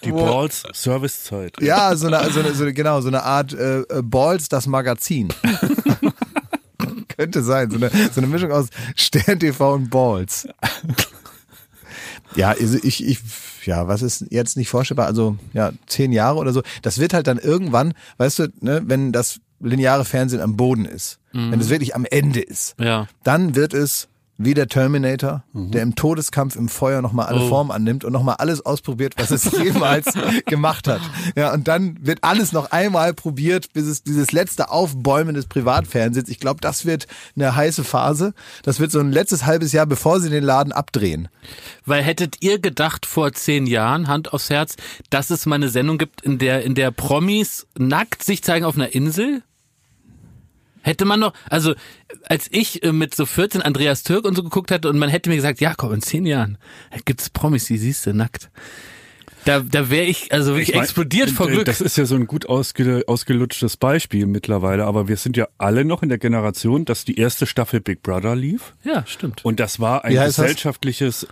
[0.05, 1.61] Die Wo- Balls Servicezeit.
[1.61, 4.67] ja, so eine, so eine, so eine genau, so eine Art äh, äh, Balls, das
[4.67, 5.29] Magazin.
[7.17, 10.47] Könnte sein, so eine, so eine Mischung aus Stern TV und Balls.
[12.35, 13.19] Ja, also ich, ich,
[13.65, 15.07] ja, was ist jetzt nicht vorstellbar?
[15.07, 16.61] Also, ja, zehn Jahre oder so.
[16.81, 21.19] Das wird halt dann irgendwann, weißt du, ne, wenn das lineare Fernsehen am Boden ist,
[21.31, 23.07] wenn es wirklich am Ende ist, Ja.
[23.23, 27.47] dann wird es wie der Terminator, der im Todeskampf im Feuer nochmal alle Oh.
[27.49, 30.07] Formen annimmt und nochmal alles ausprobiert, was es jemals
[30.45, 31.01] gemacht hat.
[31.35, 36.29] Ja, und dann wird alles noch einmal probiert, bis es dieses letzte Aufbäumen des Privatfernsehens.
[36.29, 38.33] Ich glaube, das wird eine heiße Phase.
[38.63, 41.29] Das wird so ein letztes halbes Jahr, bevor sie den Laden abdrehen.
[41.85, 44.75] Weil hättet ihr gedacht vor zehn Jahren, Hand aufs Herz,
[45.09, 48.75] dass es mal eine Sendung gibt, in der, in der Promis nackt sich zeigen auf
[48.75, 49.43] einer Insel?
[50.85, 51.73] Hätte man noch, also
[52.29, 55.31] als ich äh, mit so 14 Andreas Türk und so geguckt hatte und man hätte
[55.31, 56.59] mir gesagt, ja komm, in zehn Jahren
[57.05, 58.51] gibt's Promis, die siehst du nackt.
[59.45, 61.65] Da, da wäre ich also wirklich Ich mein, explodiert vor Glück.
[61.65, 65.85] Das ist ja so ein gut ausge, ausgelutschtes Beispiel mittlerweile, aber wir sind ja alle
[65.85, 68.73] noch in der Generation, dass die erste Staffel Big Brother lief.
[68.83, 69.45] ja, stimmt.
[69.45, 70.35] Und das war ein das?
[70.37, 71.27] gesellschaftliches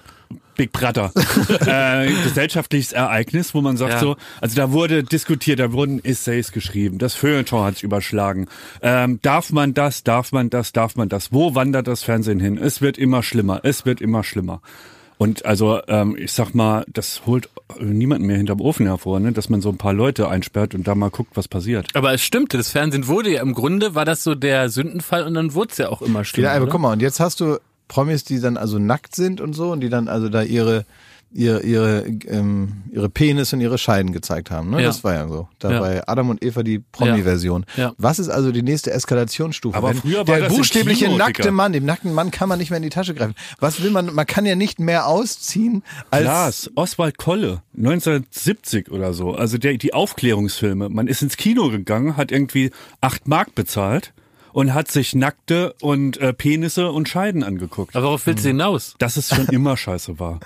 [0.55, 1.12] Big Brother,
[1.65, 4.00] äh, gesellschaftliches Ereignis, wo man sagt Ja.
[4.00, 8.48] so, also da wurde diskutiert, da wurden Essays geschrieben, das Feuilleton hat sich überschlagen.
[8.84, 11.32] Ähm, darf man das, darf man das, darf man das?
[11.32, 12.60] Wo wandert das Fernsehen hin?
[12.60, 14.62] Es wird immer schlimmer, es wird immer schlimmer.
[15.17, 17.49] Und also ähm, ich sag mal, das holt
[17.80, 19.32] niemanden mehr hinterm Ofen hervor, ne?
[19.32, 21.88] dass man so ein paar Leute einsperrt und da mal guckt, was passiert.
[21.95, 25.34] Aber es stimmte, das Fernsehen wurde ja im Grunde, war das so der Sündenfall und
[25.34, 26.49] dann wurde es ja auch immer schlimmer.
[26.49, 26.71] Ja, aber oder?
[26.71, 29.82] guck mal, und jetzt hast du Promis, die dann also nackt sind und so und
[29.82, 30.86] die dann also da ihre
[31.34, 34.69] ihre ihre ähm, ihre Penis und ihre Scheiden gezeigt haben.
[34.69, 34.82] Ne?
[34.82, 34.88] Ja.
[34.88, 35.48] Das war ja so.
[35.60, 35.80] Da Ja.
[35.80, 37.65] bei Adam und Eva die Promi-Version.
[37.76, 37.93] Ja.
[37.98, 39.76] Was ist also die nächste Eskalationsstufe?
[39.76, 41.52] Aber früher war der das buchstäbliche Kino, nackte Dicker.
[41.52, 43.34] Mann, dem nackten Mann kann man nicht mehr in die Tasche greifen.
[43.60, 44.13] Was will man?
[44.13, 49.34] Man kann ja nicht mehr ausziehen als Glas, Oswald Kolle, 1970 oder so.
[49.34, 50.89] Also der, die Aufklärungsfilme.
[50.89, 54.13] Man ist ins Kino gegangen, hat irgendwie acht Mark bezahlt
[54.52, 57.96] und hat sich Nackte und äh, Penisse und Scheiden angeguckt.
[57.96, 58.96] Aber worauf willst du hinaus?
[59.00, 60.39] Dass es schon immer scheiße war.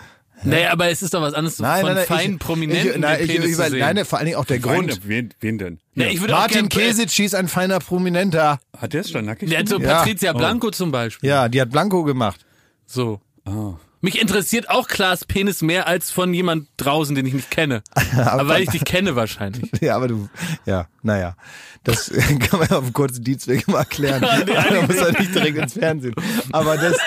[0.43, 2.89] Naja, aber es ist doch was anderes Nein, von nein, nein, feinen ich, Prominenten.
[2.91, 3.80] Ich, nein, den ich, Penis ich, zu über, sehen.
[3.80, 5.02] nein, vor allen Dingen auch der Grund.
[5.08, 5.80] Wen, wen, denn?
[5.95, 6.12] Ja, Ja.
[6.12, 8.60] ich würde auch Martin Kesic ist ein feiner Prominenter.
[8.78, 9.50] Hat der es dann nackig?
[9.50, 9.91] Ja, so gemacht?
[9.91, 9.97] Ja.
[10.00, 11.28] Patricia Blanco zum Beispiel.
[11.28, 12.45] Ja, die hat Blanco gemacht.
[12.86, 13.19] So.
[13.45, 13.73] Ah.
[14.01, 17.81] Mich interessiert auch Klaas Penis mehr als von jemand draußen, den ich nicht kenne.
[18.15, 19.71] aber weil ich dich kenne wahrscheinlich.
[19.81, 20.29] Ja, aber du,
[20.65, 21.36] ja, naja.
[21.83, 24.21] Das kann man auf einem kurzen Dienstweg mal erklären.
[24.21, 26.15] da muss er nicht direkt ins Fernsehen.
[26.51, 26.97] Aber das,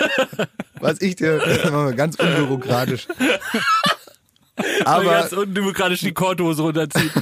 [0.80, 1.38] was ich dir,
[1.96, 3.06] ganz unbürokratisch.
[4.84, 7.12] Aber, ganz undemokratisch die Korthose runterzieht.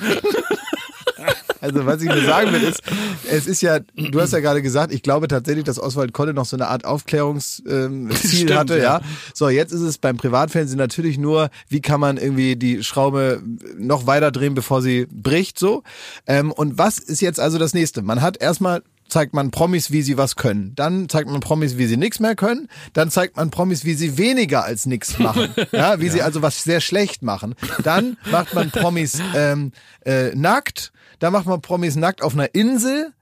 [1.61, 2.83] Also was ich nur sagen will, ist,
[3.31, 6.47] es ist ja, du hast ja gerade gesagt, ich glaube tatsächlich, dass Oswald Kolle noch
[6.47, 8.83] so eine Art Aufklärungsziel ähm, Stimmt, hatte, ja.
[8.83, 9.01] ja.
[9.35, 13.43] So, jetzt ist es beim Privatfernsehen natürlich nur, wie kann man irgendwie die Schraube
[13.77, 15.83] noch weiter drehen, bevor sie bricht, so.
[16.27, 18.03] Ähm, und was ist jetzt also das nächste?
[18.03, 20.73] Man hat erstmal zeigt man Promis, wie sie was können.
[20.77, 22.69] Dann zeigt man Promis, wie sie nichts mehr können.
[22.93, 25.49] Dann zeigt man Promis, wie sie weniger als nichts machen.
[25.73, 27.55] Ja, wie sie also was sehr schlecht machen.
[27.83, 29.73] Dann macht man Promis ähm,
[30.05, 30.93] äh, nackt.
[31.19, 33.13] Dann macht man Promis nackt auf einer Insel.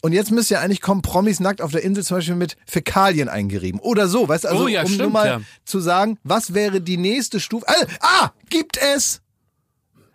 [0.00, 3.28] Und jetzt müsste ja eigentlich kommen, Promis nackt auf der Insel zum Beispiel mit Fäkalien
[3.28, 3.80] eingerieben.
[3.80, 5.40] Oder so, weißt du, also Oh ja, um nur stimmt, mal ja.
[5.64, 7.66] zu sagen, was wäre die nächste Stufe?
[7.68, 9.20] Ah, ah gibt es!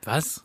[0.04, 0.44] Was?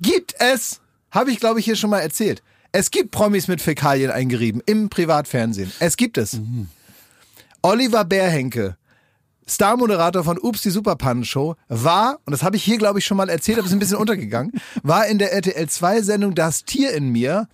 [0.00, 0.80] Gibt es!
[1.10, 2.42] Habe ich, glaube ich, hier schon mal erzählt.
[2.72, 5.72] Es gibt Promis mit Fäkalien eingerieben im Privatfernsehen.
[5.78, 6.38] Es gibt es.
[7.62, 8.76] Oliver Bärhenke,
[9.48, 13.28] Starmoderator von Ups, die Superpannen-Show, war, und das habe ich hier, glaube ich, schon mal
[13.28, 17.48] erzählt, aber ist ein bisschen untergegangen, war in der RTL-2-Sendung Das Tier in mir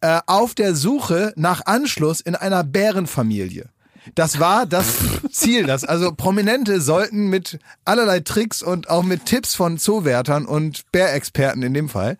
[0.00, 3.68] äh, auf der Suche nach Anschluss in einer Bärenfamilie.
[4.14, 4.98] Das war das
[5.30, 5.64] Ziel.
[5.64, 11.62] Das, also Prominente sollten mit allerlei Tricks und auch mit Tipps von Zoowärtern und Bärexperten
[11.62, 12.18] in dem Fall,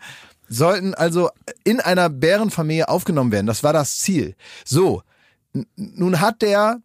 [0.48, 1.30] sollten also
[1.64, 3.46] in einer Bärenfamilie aufgenommen werden.
[3.46, 4.36] Das war das Ziel.
[4.64, 5.02] So,
[5.76, 6.80] nun hat der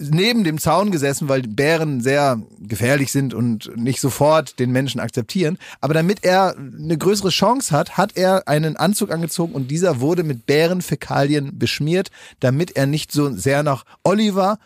[0.00, 5.58] neben dem Zaun gesessen, weil Bären sehr gefährlich sind und nicht sofort den Menschen akzeptieren.
[5.80, 10.22] Aber damit er eine größere Chance hat, hat er einen Anzug angezogen und dieser wurde
[10.22, 12.10] mit Bärenfäkalien beschmiert,
[12.40, 14.58] damit er nicht so sehr nach Oliver,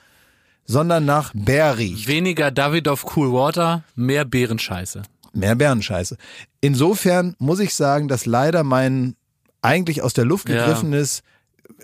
[0.65, 2.07] sondern nach Bär riecht.
[2.07, 5.03] Weniger Davidoff Cool Water, mehr Bärenscheiße.
[5.33, 6.17] Mehr Bärenscheiße.
[6.61, 9.15] Insofern muss ich sagen, dass leider mein
[9.63, 10.67] eigentlich aus der Luft Ja.
[10.67, 11.23] gegriffenes,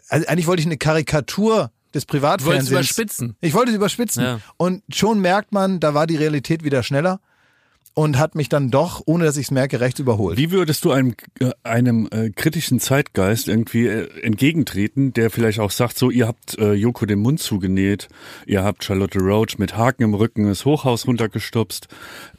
[0.08, 2.70] also eigentlich wollte ich eine Karikatur des Du wolltest Privatfernsehens.
[2.70, 3.36] überspitzen.
[3.40, 4.22] Ich wollte es überspitzen.
[4.22, 4.40] Ja.
[4.56, 7.20] Und schon merkt man, da war die Realität wieder schneller
[7.94, 10.36] und hat mich dann doch, ohne dass ich es merke, rechts überholt.
[10.36, 15.70] Wie würdest du einem, äh, einem äh, kritischen Zeitgeist irgendwie äh, entgegentreten, der vielleicht auch
[15.70, 18.08] sagt, so, ihr habt äh, Joko den Mund zugenäht,
[18.44, 21.88] ihr habt Charlotte Roach mit Haken im Rücken das Hochhaus runtergestupst.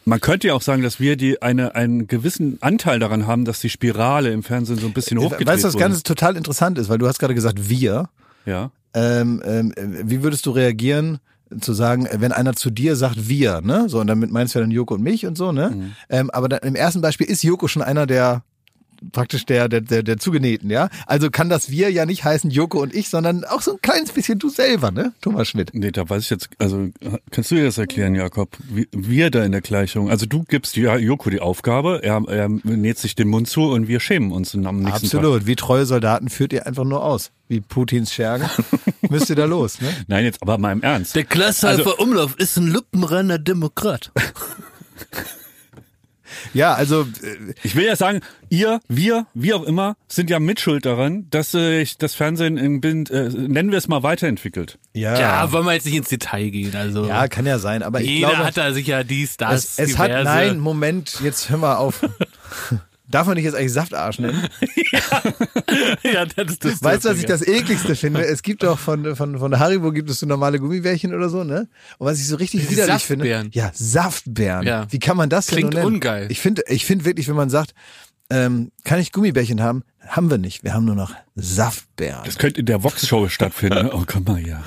[0.06, 3.60] Man könnte ja auch sagen, dass wir die eine, einen gewissen Anteil daran haben, dass
[3.60, 5.84] die Spirale im Fernsehen so ein bisschen hochgedreht Weißt du, was wurde.
[5.86, 8.10] ganz total interessant ist, weil du hast gerade gesagt, wir.
[8.46, 8.70] ja.
[8.98, 11.20] Ähm, ähm, wie würdest du reagieren,
[11.62, 13.88] zu sagen, wenn einer zu dir sagt, wir, ne?
[13.88, 15.70] So, und damit meinst du ja dann Joko und mich und so, ne?
[15.70, 15.92] Mhm.
[16.10, 18.44] Ähm, aber dann, im ersten Beispiel ist Joko schon einer der
[19.12, 20.90] praktisch der, der, der, der Zugenähten, ja?
[21.06, 24.12] Also kann das wir ja nicht heißen Joko und ich, sondern auch so ein kleines
[24.12, 25.14] bisschen du selber, ne?
[25.22, 25.72] Thomas Schmidt.
[25.74, 26.90] Nee, da weiß ich jetzt, also
[27.32, 28.56] kannst du dir das erklären, Jakob?
[28.70, 30.10] Wir da in der Gleichung.
[30.10, 33.88] Also du gibst ja Joko die Aufgabe, er, er näht sich den Mund zu und
[33.88, 35.48] wir schämen uns am nächsten Absolut.
[35.48, 37.32] Wie treue Soldaten führt ihr einfach nur aus.
[37.48, 38.50] Wie Putins Schergen.
[39.10, 39.88] Müsst ihr da los, ne?
[39.88, 40.06] Tag.
[40.08, 41.16] Nein, jetzt aber mal im Ernst.
[41.16, 44.12] Der Klasshalfer Umlauf ist ein luppenreiner Demokrat.
[46.54, 50.86] Ja, also äh, Ich will ja sagen, ihr, wir, wie auch immer, sind ja mitschuld
[50.86, 54.78] daran, dass sich das Fernsehen in Bild, äh, nennen wir es mal, weiterentwickelt.
[54.94, 55.20] ja.
[55.20, 56.76] Ja, wollen wir jetzt nicht ins Detail gehen.
[56.76, 59.92] Also Ja, kann ja sein, aber ich jeder glaube, hat da sicher dies, das, es,
[59.92, 62.02] es hat, nein, Moment, jetzt hör mal auf.
[63.10, 64.48] Darf man dich jetzt eigentlich Saftarsch nennen?
[66.04, 68.26] ja, das ist das Weißt du, was ich das ekligste finde?
[68.26, 71.70] Es gibt doch von, von, von Haribo gibt es so normale Gummibärchen oder so, ne?
[72.00, 73.44] Und was ich so richtig widerlich Saftbeeren.
[73.44, 73.58] finde.
[73.58, 74.66] Ja, Saftbeeren.
[74.66, 74.88] Ja.
[74.90, 75.96] Wie kann man das denn Klingt nur nennen?
[75.96, 76.28] ungeil.
[76.30, 77.74] Ich finde, ich finde wirklich, wenn man sagt,
[78.30, 79.84] ähm, kann ich Gummibärchen haben?
[80.06, 80.64] Haben wir nicht.
[80.64, 82.22] Wir haben nur noch Saftbeeren.
[82.24, 83.90] Das könnte in der Vox-Show stattfinden.
[83.92, 84.64] Oh, komm mal hier.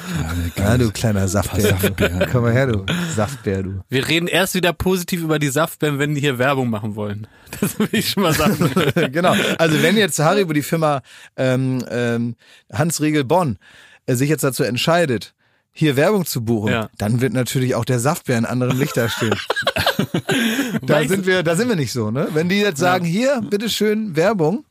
[0.56, 1.62] Ja, Ja, du kleiner Saftbär.
[1.62, 2.28] Saftbeeren.
[2.30, 3.80] Komm mal her, du Saftbär, du.
[3.88, 7.26] Wir reden erst wieder positiv über die Saftbeeren, wenn die hier Werbung machen wollen.
[7.60, 8.56] Das will ich schon mal sagen.
[9.12, 9.34] genau.
[9.58, 11.02] Also wenn jetzt Haribo, die Firma
[11.36, 12.36] ähm, ähm,
[12.72, 13.58] Hans Riegel Bonn,
[14.06, 15.34] äh, sich jetzt dazu entscheidet,
[15.80, 16.88] hier Werbung zu buchen, Ja.
[16.98, 19.34] dann wird natürlich auch der Saftbär in anderem Licht da stehen.
[20.82, 22.28] da Weißt sind wir, da sind wir nicht so, ne?
[22.32, 24.64] Wenn die jetzt sagen, hier, bitteschön, Werbung,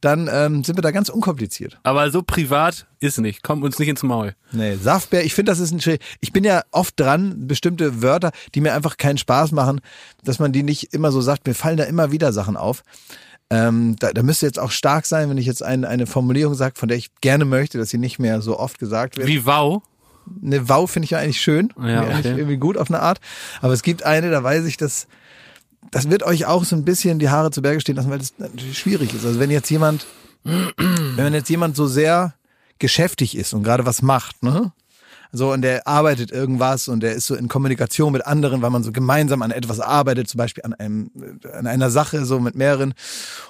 [0.00, 1.78] dann ähm, sind wir da ganz unkompliziert.
[1.82, 3.42] Aber so privat ist nicht.
[3.42, 4.34] Kommt uns nicht ins Maul.
[4.52, 6.02] Nee, Saftbär, ich finde, das ist ein Schritt.
[6.20, 9.80] Ich bin ja oft dran, bestimmte Wörter, die mir einfach keinen Spaß machen,
[10.22, 11.46] dass man die nicht immer so sagt.
[11.46, 12.82] Mir fallen da immer wieder Sachen auf.
[13.48, 16.74] Ähm, da, da müsste jetzt auch stark sein, wenn ich jetzt ein, eine Formulierung sage,
[16.76, 19.28] von der ich gerne möchte, dass sie nicht mehr so oft gesagt wird.
[19.28, 19.82] Wie wow.
[20.42, 22.38] Eine Wow finde ich ja eigentlich schön, Ja, Finde eigentlich okay.
[22.38, 23.20] irgendwie gut auf eine Art.
[23.60, 25.06] Aber es gibt eine, da weiß ich, dass
[25.90, 28.34] das wird euch auch so ein bisschen die Haare zu Berge stehen lassen, weil das
[28.38, 29.24] natürlich schwierig ist.
[29.24, 30.06] Also wenn jetzt jemand,
[30.44, 32.34] wenn jetzt jemand so sehr
[32.78, 34.72] geschäftig ist und gerade was macht, ne?
[35.36, 38.82] So, und der arbeitet irgendwas und der ist so in Kommunikation mit anderen, weil man
[38.82, 41.10] so gemeinsam an etwas arbeitet, zum Beispiel an einem,
[41.52, 42.94] an einer Sache, so mit mehreren.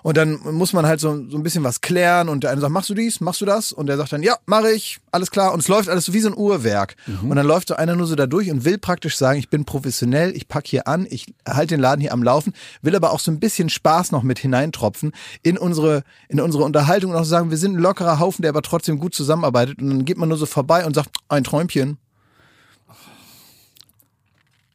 [0.03, 2.73] Und dann muss man halt so, so ein bisschen was klären und der eine sagt,
[2.73, 3.73] machst du dies, machst du das?
[3.73, 5.53] Und der sagt dann, ja, mache ich, alles klar.
[5.53, 6.97] Und es läuft alles so wie so ein Uhrwerk.
[7.29, 9.65] Und dann läuft so einer nur so da durch und will praktisch sagen, ich bin
[9.65, 13.21] professionell, ich pack hier an, ich halte den Laden hier am Laufen, will aber auch
[13.21, 17.51] so ein bisschen Spaß noch mit hineintropfen in unsere, in unsere Unterhaltung und auch sagen,
[17.51, 19.81] wir sind ein lockerer Haufen, der aber trotzdem gut zusammenarbeitet.
[19.81, 21.76] Und dann geht man nur so vorbei und sagt, ein Träumchen.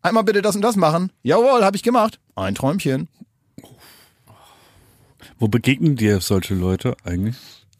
[0.01, 1.11] Einmal bitte das und das machen.
[1.23, 2.19] Jawohl, habe ich gemacht.
[2.35, 3.07] Ein Träumchen.
[5.37, 7.35] Wo begegnen dir solche Leute eigentlich?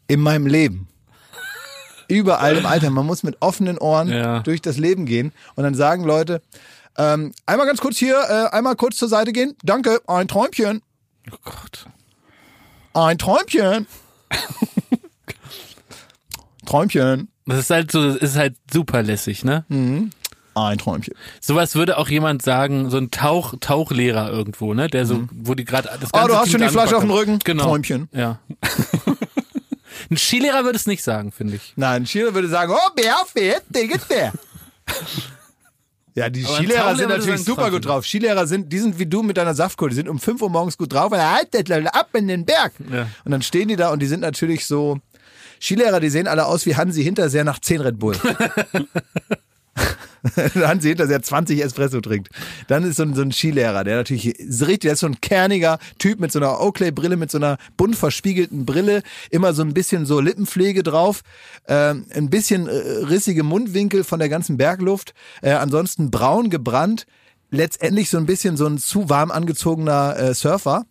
[0.08, 0.88] In meinem Leben.
[2.08, 2.90] Überall im Alter.
[2.90, 4.40] Man muss mit offenen Ohren Ja.
[4.40, 5.32] durch das Leben gehen.
[5.54, 6.42] Und dann sagen Leute,
[6.96, 9.56] ähm, einmal ganz kurz hier, äh, einmal kurz zur Seite gehen.
[9.62, 10.82] Danke, ein Träumchen.
[11.30, 11.86] Oh Gott.
[12.94, 13.86] Ein Träumchen.
[16.66, 17.28] Träumchen.
[17.46, 19.64] Das ist halt so, das ist halt super lässig, ne?
[20.54, 21.14] Ein Träumchen.
[21.40, 24.88] Sowas würde auch jemand sagen, so ein Tauch, Tauchlehrer irgendwo, ne?
[24.88, 27.02] Der so, wo die gerade das Oh, ganze du hast Team schon die Flasche auf
[27.02, 27.38] dem Rücken.
[27.42, 27.64] Genau.
[27.64, 28.08] Träumchen.
[28.12, 28.38] Ja.
[30.10, 31.72] ein Skilehrer würde es nicht sagen, finde ich.
[31.76, 34.32] Nein, ein Skilehrer würde sagen, oh, Bär, fährt, Digga, Bär.
[36.14, 38.04] Ja, die Aber Skilehrer sind natürlich super gut drauf.
[38.04, 40.76] Skilehrer sind, die sind wie du mit deiner Saftkohle, die sind um 5 Uhr morgens
[40.76, 42.74] gut drauf, weil er haltet ab in den Berg.
[42.92, 43.06] Ja.
[43.24, 44.98] Und dann stehen die da und die sind natürlich so,
[45.62, 48.16] Skilehrer, die sehen alle aus wie Hansi Hinterseher nach 10 Red Bull.
[50.54, 52.30] Hansi Hinterseher 20 Espresso trinkt.
[52.66, 55.78] Dann ist so ein, so ein Skilehrer, der natürlich richtig, der ist so ein kerniger
[55.98, 60.04] Typ mit so einer Oakley-Brille, mit so einer bunt verspiegelten Brille, immer so ein bisschen
[60.04, 61.22] so Lippenpflege drauf,
[61.68, 67.06] ähm, ein bisschen äh, rissige Mundwinkel von der ganzen Bergluft, äh, ansonsten braun gebrannt,
[67.50, 70.86] letztendlich so ein bisschen so ein zu warm angezogener äh, Surfer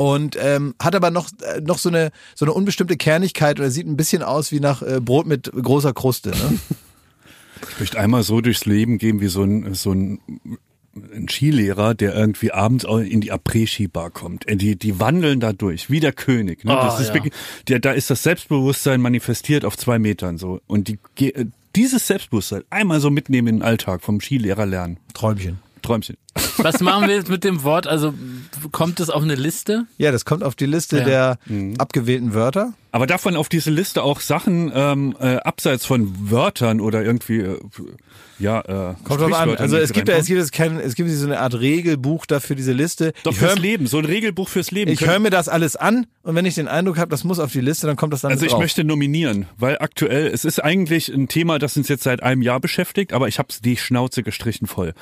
[0.00, 3.86] und ähm, hat aber noch äh, noch so eine so eine unbestimmte Kernigkeit oder sieht
[3.86, 6.30] ein bisschen aus wie nach äh, Brot mit großer Kruste.
[6.30, 6.58] Ne?
[7.68, 10.20] Ich möchte einmal so durchs Leben gehen wie so ein, so ein,
[10.94, 14.48] ein Skilehrer, der irgendwie abends in die Après-Ski-Bar kommt.
[14.48, 16.64] Äh, Die, die wandeln da durch, wie der König.
[16.64, 16.78] Ne?
[16.78, 17.22] Ah, das ist ja.
[17.68, 20.62] der, da ist das Selbstbewusstsein manifestiert auf zwei Metern so.
[20.66, 20.98] Und die,
[21.34, 21.44] äh,
[21.76, 24.96] dieses Selbstbewusstsein einmal so mitnehmen in den Alltag vom Skilehrer lernen.
[25.12, 25.58] Träumchen.
[25.82, 26.16] Träumchen.
[26.58, 27.86] Was machen wir jetzt mit dem Wort?
[27.86, 28.14] Also
[28.72, 29.86] kommt es auf eine Liste?
[29.98, 31.04] Ja, das kommt auf die Liste Ja.
[31.04, 31.38] der
[31.78, 32.74] abgewählten Wörter.
[32.92, 37.58] Aber davon auf diese Liste auch Sachen ähm, äh, abseits von Wörtern oder irgendwie äh,
[38.40, 39.56] ja äh, Kommt drauf an.
[39.56, 42.56] Also es gibt ja, es gibt jetzt kein, es gibt so eine Art Regelbuch dafür
[42.56, 43.12] diese Liste.
[43.22, 44.90] Doch ich fürs höre Leben, so ein Regelbuch fürs Leben.
[44.90, 47.38] ich Können- hör mir das alles an und wenn ich den Eindruck habe, das muss
[47.38, 48.60] auf die Liste, dann kommt das dann Also ich drauf.
[48.60, 52.58] möchte nominieren, weil aktuell, es ist eigentlich ein Thema, das uns jetzt seit einem Jahr
[52.60, 54.94] beschäftigt, aber ich habe die Schnauze gestrichen voll.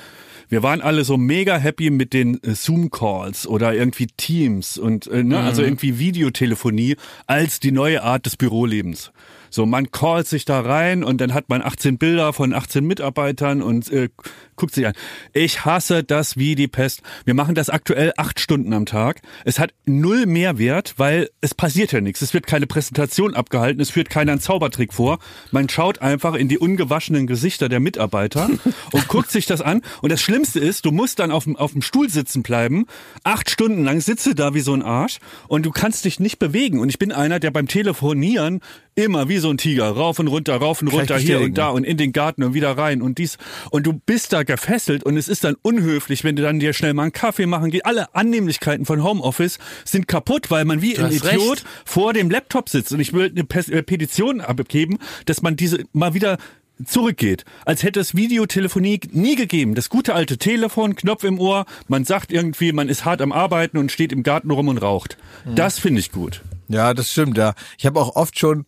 [0.48, 5.22] Wir waren alle so mega happy mit den äh, Zoom-Calls oder irgendwie Teams und äh,
[5.22, 9.12] ne, also irgendwie Videotelefonie als die neue Art des Bürolebens.
[9.50, 13.62] So, man callt sich da rein und dann hat man 18 Bilder von 18 Mitarbeitern
[13.62, 14.08] und äh,
[14.56, 14.92] guckt sich an.
[15.32, 17.02] Ich hasse das wie die Pest.
[17.24, 19.22] Wir machen das aktuell acht Stunden am Tag.
[19.44, 22.20] Es hat null Mehrwert, weil es passiert ja nichts.
[22.20, 25.18] Es wird keine Präsentation abgehalten, es führt keiner einen Zaubertrick vor.
[25.50, 28.50] Man schaut einfach in die ungewaschenen Gesichter der Mitarbeiter
[28.92, 29.82] und guckt sich das an.
[30.02, 32.87] Und das Schlimmste ist, du musst dann auf dem, auf dem Stuhl sitzen bleiben.
[33.24, 36.79] Acht Stunden lang sitze da wie so ein Arsch und du kannst dich nicht bewegen.
[36.79, 38.61] Und ich bin einer, der beim Telefonieren
[38.94, 41.85] immer wie so ein Tiger rauf und runter, rauf und runter, hier und da und
[41.85, 43.38] in den Garten und wieder rein und dies.
[43.70, 46.94] Und du bist da gefesselt und es ist dann unhöflich, wenn du dann dir schnell
[46.94, 47.87] mal einen Kaffee machen gehst.
[47.87, 51.66] Alle Annehmlichkeiten von Homeoffice sind kaputt, weil man wie Du ein Idiot recht.
[51.85, 52.92] vor dem Laptop sitzt.
[52.92, 56.38] Und ich will eine äh, Petition abgeben, dass man diese mal wieder
[56.85, 59.75] zurückgeht, als hätte es Videotelefonie nie gegeben.
[59.75, 63.79] Das gute alte Telefon, Knopf im Ohr, man sagt irgendwie, man ist hart am Arbeiten
[63.79, 65.17] und steht im Garten rum und raucht.
[65.55, 66.43] Das finde ich gut.
[66.69, 67.55] Ja, das stimmt, ja.
[67.79, 68.64] Ich habe auch oft schon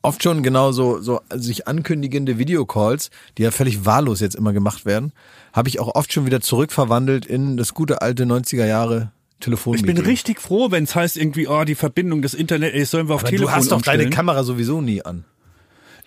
[0.00, 4.86] oft schon genau so, so sich ankündigende Videocalls, die ja völlig wahllos jetzt immer gemacht
[4.86, 5.12] werden,
[5.52, 9.74] habe ich auch oft schon wieder zurückverwandelt in das gute alte 90er Jahre Telefon.
[9.74, 13.08] Ich bin richtig froh, wenn es heißt irgendwie, oh, die Verbindung, das Internet, ey, sollen
[13.08, 14.10] wir auf Aber Telefon du hast doch deine umstellen?
[14.14, 15.24] Kamera sowieso nie an.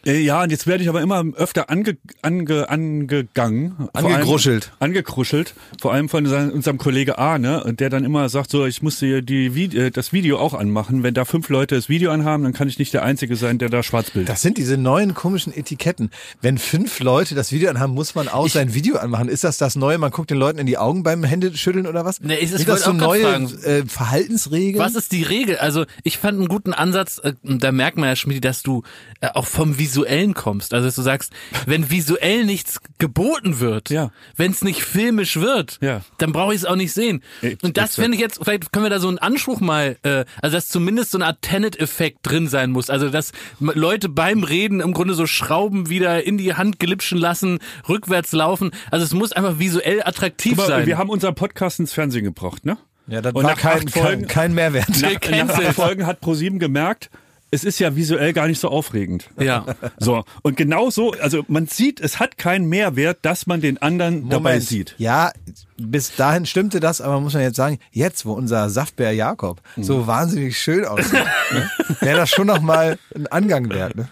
[0.08, 3.76] Äh, Ja, und jetzt werde ich aber immer öfter ange, ange, angegangen.
[3.78, 4.72] Vor Angegruschelt.
[4.80, 5.54] Allem, angekruschelt.
[5.82, 9.22] Vor allem von unserem Kollege Arne, und der dann immer sagt so, ich muss dir
[9.22, 11.04] die, Vi- äh, das Video auch anmachen.
[11.04, 13.70] Wenn da fünf Leute das Video anhaben, dann kann ich nicht der Einzige sein, der
[13.70, 14.28] da Schwarzbild.
[14.30, 16.10] Das sind diese neuen komischen Etiketten.
[16.42, 19.28] Wenn fünf Leute das Video anhaben, muss man auch sein Video anmachen.
[19.30, 19.98] Ist das das Neue?
[19.98, 22.22] Man guckt den Leuten in die Augen beim Händeschütteln oder was?
[22.22, 23.26] Nee, ist es- das so neue
[23.64, 24.84] äh, Verhaltensregeln?
[24.84, 25.58] Was ist die Regel?
[25.58, 28.84] Also ich fand einen guten Ansatz, äh, da merkt man ja, Schmidt, dass du
[29.22, 30.74] äh, auch vom Visuellen kommst.
[30.74, 31.34] Also dass du sagst,
[31.66, 34.12] wenn visuell nichts geboten wird, Ja.
[34.36, 36.02] wenn es nicht filmisch wird, Ja.
[36.20, 37.24] dann brauche ich es auch nicht sehen.
[37.42, 40.26] Ey, und das finde ich jetzt, vielleicht können wir da so einen Anspruch mal, äh,
[40.42, 42.90] also dass zumindest so eine Art Tenet-Effekt drin sein muss.
[42.92, 47.58] Also dass Leute beim Reden im Grunde so Schrauben wieder in die Hand glitschen lassen,
[47.90, 48.72] rückwärts laufen.
[48.92, 50.86] Also es muss einfach visuell attraktiv mal, sein.
[50.86, 52.78] wir haben unseren Podcast ins Fernsehen gebracht, ne?
[53.08, 54.90] ja, das Und war nach kein, acht Folgen- kein, kein Mehrwert.
[55.02, 57.10] Nach, nach Folgen hat ProSieben gemerkt,
[57.52, 59.30] es ist ja visuell gar nicht so aufregend.
[59.40, 59.66] ja.
[60.00, 64.30] So, und genau so, also man sieht, es hat keinen Mehrwert, dass man den anderen
[64.30, 64.96] dabei sieht.
[64.98, 65.32] Ja,
[65.78, 69.84] bis dahin stimmte das, aber muss man jetzt sagen, jetzt, wo unser Saftbär Jakob Mhm.
[69.84, 71.14] so wahnsinnig schön aussieht,
[71.52, 71.70] ne,
[72.02, 73.96] wäre das schon nochmal ein Angang wert.
[73.96, 74.08] Ne?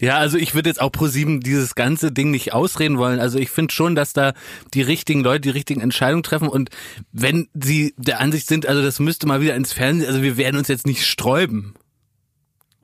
[0.00, 3.18] Ja, also ich würde jetzt auch pro sieben dieses ganze Ding nicht ausreden wollen.
[3.20, 4.32] Also ich finde schon, dass da
[4.74, 6.70] die richtigen Leute die richtigen Entscheidungen treffen und
[7.12, 10.56] wenn sie der Ansicht sind, also das müsste mal wieder ins Fernsehen, also wir werden
[10.56, 11.74] uns jetzt nicht sträuben.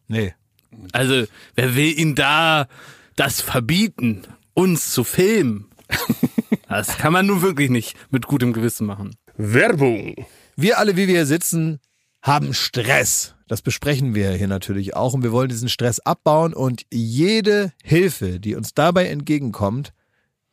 [0.08, 0.34] Nee.
[0.92, 2.66] Also wer will ihnen da
[3.16, 4.22] das verbieten,
[4.54, 5.66] uns zu filmen?
[6.66, 9.14] Das kann man nun wirklich nicht mit gutem Gewissen machen.
[9.36, 10.26] Werbung.
[10.56, 11.78] Wir alle, wie wir hier sitzen,
[12.20, 13.34] haben Stress.
[13.46, 18.40] Das besprechen wir hier natürlich auch und wir wollen diesen Stress abbauen und jede Hilfe,
[18.40, 19.92] die uns dabei entgegenkommt,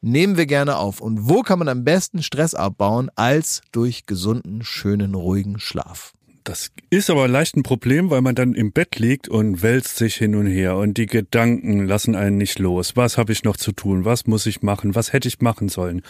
[0.01, 0.99] nehmen wir gerne auf.
[0.99, 6.13] Und wo kann man am besten Stress abbauen als durch gesunden, schönen, ruhigen Schlaf?
[6.43, 10.15] Das ist aber leicht ein Problem, weil man dann im Bett liegt und wälzt sich
[10.15, 12.95] hin und her und die Gedanken lassen einen nicht los.
[12.95, 14.05] Was habe ich noch zu tun?
[14.05, 14.95] Was muss ich machen?
[14.95, 16.01] Was hätte ich machen sollen?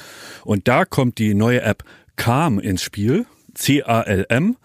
[0.46, 1.84] Und da kommt die neue App
[2.16, 3.26] Calm ins Spiel.
[3.54, 4.56] C-A-L-M.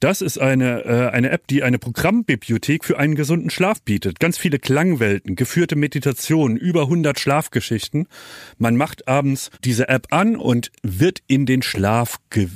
[0.00, 4.20] Das ist eine, äh, eine App, die eine Programmbibliothek für einen gesunden Schlaf bietet.
[4.20, 8.06] Ganz viele Klangwelten, geführte Meditationen, über 100 Schlafgeschichten.
[8.58, 12.48] Man macht abends diese App an und wird in den Schlaf ge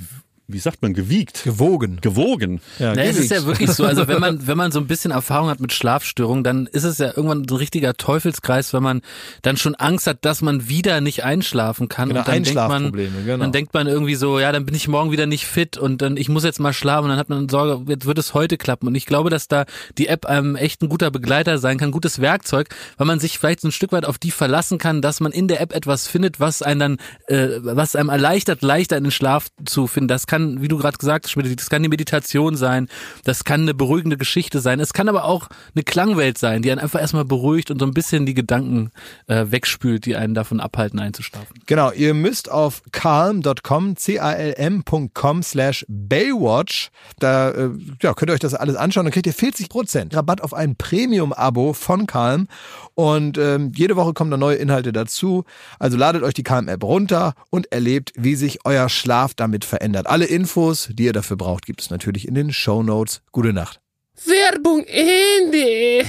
[0.53, 1.45] wie sagt man, gewiegt.
[1.45, 1.99] Gewogen.
[2.01, 2.61] Gewogen.
[2.79, 3.43] Ja, Na, es ist gewiegt.
[3.43, 3.85] ja wirklich so.
[3.85, 6.99] Also wenn man, wenn man so ein bisschen Erfahrung hat mit Schlafstörungen, dann ist es
[6.99, 9.03] ja irgendwann so ein richtiger Teufelskreis, wenn man
[9.43, 12.09] dann schon Angst hat, dass man wieder nicht einschlafen kann.
[12.09, 13.39] Genau, und dann denkt man, genau.
[13.39, 16.17] dann denkt man irgendwie so, ja, dann bin ich morgen wieder nicht fit und dann
[16.17, 18.89] ich muss jetzt mal schlafen und dann hat man Sorge, jetzt wird es heute klappen.
[18.89, 19.65] Und ich glaube, dass da
[19.97, 23.61] die App einem echt ein guter Begleiter sein kann, gutes Werkzeug, weil man sich vielleicht
[23.61, 26.41] so ein Stück weit auf die verlassen kann, dass man in der App etwas findet,
[26.41, 30.09] was einen dann, äh, was einem erleichtert, leichter in den Schlaf zu finden.
[30.09, 32.89] Das kann, wie du gerade gesagt hast, das kann die Meditation sein,
[33.25, 36.81] das kann eine beruhigende Geschichte sein, es kann aber auch eine Klangwelt sein, die einen
[36.81, 38.91] einfach erstmal beruhigt und so ein bisschen die Gedanken
[39.27, 41.49] äh, wegspült, die einen davon abhalten, einzuschlafen.
[41.67, 47.71] Genau, ihr müsst auf calm.com, c-a-l-m.com slash Baywatch, da äh,
[48.03, 51.73] ja, könnt ihr euch das alles anschauen, dann kriegt ihr 40% Rabatt auf ein Premium-Abo
[51.73, 52.49] von Calm
[52.95, 55.45] und ähm, jede Woche kommen da neue Inhalte dazu.
[55.79, 60.07] Also ladet euch die Calm-App runter und erlebt, wie sich euer Schlaf damit verändert.
[60.07, 63.23] Alle Infos, die ihr dafür braucht, gibt es natürlich in den Show Notes.
[63.33, 63.81] Gute Nacht.
[64.27, 66.09] Werbung Ende.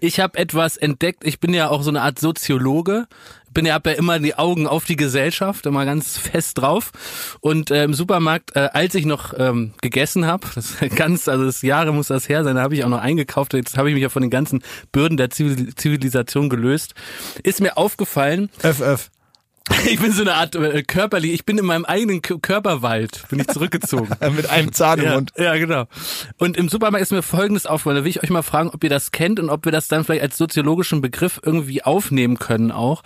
[0.00, 1.26] Ich habe etwas entdeckt.
[1.26, 3.06] Ich bin ja auch so eine Art Soziologe.
[3.56, 6.92] Bin ja hab ja immer die Augen auf die Gesellschaft, immer ganz fest drauf.
[7.40, 11.62] Und äh, im Supermarkt, äh, als ich noch ähm, gegessen habe, das ganz, also das
[11.62, 13.54] Jahre muss das her sein, da habe ich auch noch eingekauft.
[13.54, 16.92] Jetzt habe ich mich ja von den ganzen Bürden der Zivil Zivilisation gelöst.
[17.44, 19.10] Ist mir aufgefallen, öff.
[19.86, 23.40] ich bin so eine Art äh, körperlich, ich bin in meinem eigenen K Körperwald, bin
[23.40, 24.08] ich zurückgezogen.
[24.36, 25.32] Mit einem Zahn im Ja, Mund.
[25.36, 25.86] ja, genau.
[26.38, 27.96] Und im Supermarkt ist mir Folgendes aufgefallen.
[27.96, 30.04] Da will ich euch mal fragen, ob ihr das kennt und ob wir das dann
[30.04, 33.02] vielleicht als soziologischen Begriff irgendwie aufnehmen können auch.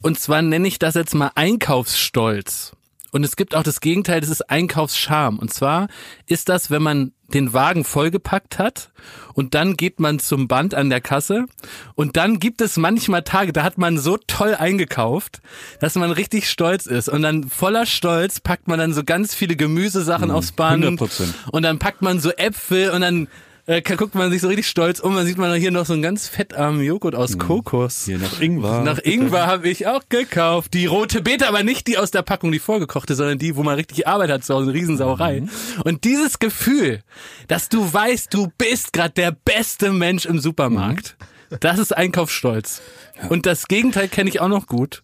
[0.00, 2.73] Und zwar nenne ich das jetzt mal Einkaufsstolz.
[3.14, 5.38] Und es gibt auch das Gegenteil, das ist Einkaufsscham.
[5.38, 5.86] Und zwar
[6.26, 8.90] ist das, wenn man den Wagen vollgepackt hat
[9.34, 11.46] und dann geht man zum Band an der Kasse
[11.94, 15.42] und dann gibt es manchmal Tage, da hat man so toll eingekauft,
[15.78, 19.54] dass man richtig stolz ist und dann voller Stolz packt man dann so ganz viele
[19.54, 21.34] Gemüsesachen aufs Band 100%.
[21.52, 23.28] und dann packt man so Äpfel und dann
[23.66, 26.02] äh, guckt man sich so richtig stolz um, dann sieht man hier noch so einen
[26.02, 28.04] ganz fettarmen Joghurt aus Kokos.
[28.04, 28.82] Hier nach Ingwer.
[28.82, 30.74] Nach Ingwer habe ich auch gekauft.
[30.74, 33.76] Die rote Beete, aber nicht die aus der Packung, die vorgekochte, sondern die, wo man
[33.76, 35.44] richtig Arbeit hat, so eine Riesensauerei.
[35.84, 37.00] Und dieses Gefühl,
[37.48, 41.16] dass du weißt, du bist gerade der beste Mensch im Supermarkt,
[41.60, 42.82] das ist Einkaufsstolz.
[43.28, 45.02] Und das Gegenteil kenne ich auch noch gut.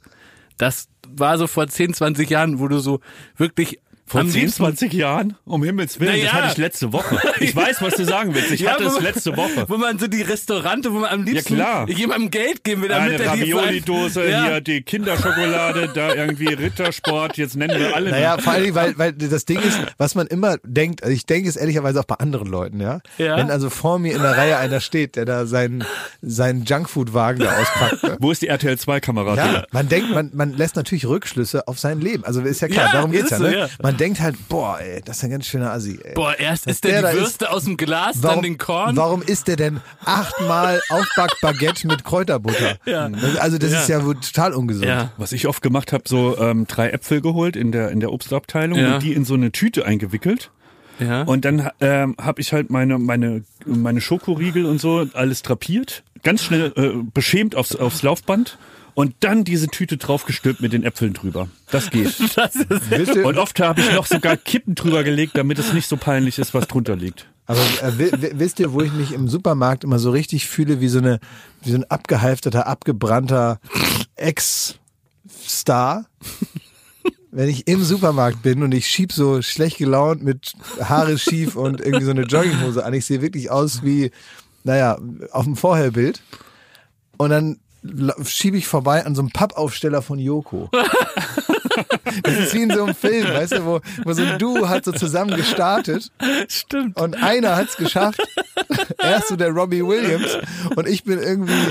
[0.58, 3.00] Das war so vor 10, 20 Jahren, wo du so
[3.36, 5.36] wirklich Vor am 10, liebsten 20 Jahren?
[5.44, 6.32] Um Himmels Willen, Na das ja.
[6.32, 7.16] hatte ich letzte Woche.
[7.38, 8.50] Ich weiß, was du sagen willst.
[8.50, 9.66] Ich Ja, hatte es man- letzte Woche.
[9.68, 11.88] Wo man so die Restaurante, wo man am liebsten klar.
[11.88, 14.44] jemandem Geld geben will, damit Eine er die Ravioli-Dose, Ja.
[14.46, 18.10] hier die Kinderschokolade, da irgendwie Rittersport, jetzt nennen wir alle.
[18.10, 21.24] Naja, vor allen Dingen, weil, weil das Ding ist, was man immer denkt, also ich
[21.26, 23.00] denke es ehrlicherweise auch bei anderen Leuten, ja.
[23.18, 23.36] Ja.
[23.36, 25.84] Wenn also vor mir in der Reihe einer steht, der da seinen,
[26.20, 28.02] seinen Junkfood-Wagen da auspackt.
[28.02, 28.16] Ne?
[28.20, 29.34] Wo ist die RTL 2-Kamera?
[29.36, 32.24] Ja, man denkt, man, man lässt natürlich Rückschlüsse auf sein Leben.
[32.24, 33.56] Also ist ja klar, Ja, darum geht's ja, so, ne?
[33.58, 33.68] ja.
[33.82, 36.14] Man denkt halt, boah, ey, das ist ein ganz schöner Assi, ey.
[36.14, 38.96] Boah, erst ist der, der die ist- Würste aus dem Glas, Warum, dann den Korn.
[38.96, 42.76] warum isst der denn achtmal Aufbackbaguette mit Kräuterbutter?
[42.86, 43.08] Ja.
[43.38, 43.80] Also das Ja.
[43.80, 44.86] ist ja wohl total ungesund.
[44.86, 45.12] Ja.
[45.18, 48.78] Was ich oft gemacht habe, so ähm, drei Äpfel geholt in der in der Obstabteilung
[48.78, 48.94] Ja.
[48.94, 50.50] und die in so eine Tüte eingewickelt.
[50.98, 51.22] Ja.
[51.22, 56.42] Und dann ähm, habe ich halt meine meine meine Schokoriegel und so alles drapiert, ganz
[56.42, 58.58] schnell äh, beschämt aufs aufs Laufband
[58.94, 61.48] und dann diese Tüte draufgestülpt mit den Äpfeln drüber.
[61.70, 62.14] Das geht.
[62.36, 62.54] das
[63.24, 66.54] Und oft habe ich noch sogar Kippen drüber gelegt, damit es nicht so peinlich ist,
[66.54, 67.26] was drunter liegt.
[67.46, 70.80] Aber äh, wi- wi- wisst ihr, wo ich mich im Supermarkt immer so richtig fühle,
[70.80, 71.18] wie so eine,
[71.62, 73.58] wie so ein abgehalfterter, abgebrannter
[74.16, 76.06] Ex-Star?
[77.32, 81.80] Wenn ich im Supermarkt bin und ich schieb so schlecht gelaunt mit Haare schief und
[81.80, 84.10] irgendwie so eine Jogginghose an, ich sehe wirklich aus wie,
[84.64, 84.98] naja,
[85.30, 86.20] auf dem Vorherbild.
[87.18, 87.58] Und dann
[88.24, 90.70] schiebe ich vorbei an so einem Pappaufsteller von Joko.
[92.22, 94.84] Das ist wie in so einem Film, weißt du, wo, wo so ein Duo hat
[94.84, 96.10] so zusammen gestartet
[96.48, 97.00] stimmt.
[97.00, 98.20] und einer hat's geschafft.
[98.98, 100.38] Er ist so der Robbie Williams
[100.76, 101.70] und ich bin irgendwie,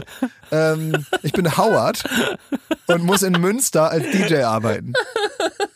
[0.52, 2.04] ähm, ich bin Howard
[2.88, 4.94] und muss in Münster als DJ arbeiten.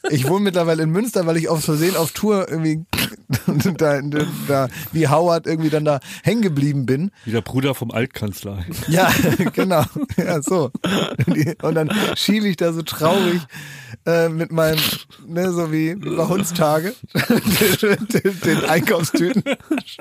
[0.09, 2.85] Ich wohne mittlerweile in Münster, weil ich aus Versehen auf Tour irgendwie
[3.77, 4.01] da,
[4.47, 7.11] da wie Howard irgendwie dann da hängen geblieben bin.
[7.25, 8.65] Wie der Bruder vom Altkanzler.
[8.87, 9.11] Ja,
[9.53, 9.83] genau.
[10.27, 10.71] Ja, so.
[11.61, 13.41] Und dann schiebe ich da so traurig
[14.05, 14.79] äh, mit meinem,
[15.27, 16.93] ne, so wie bei Hundstage,
[17.81, 19.43] den, den Einkaufstüten,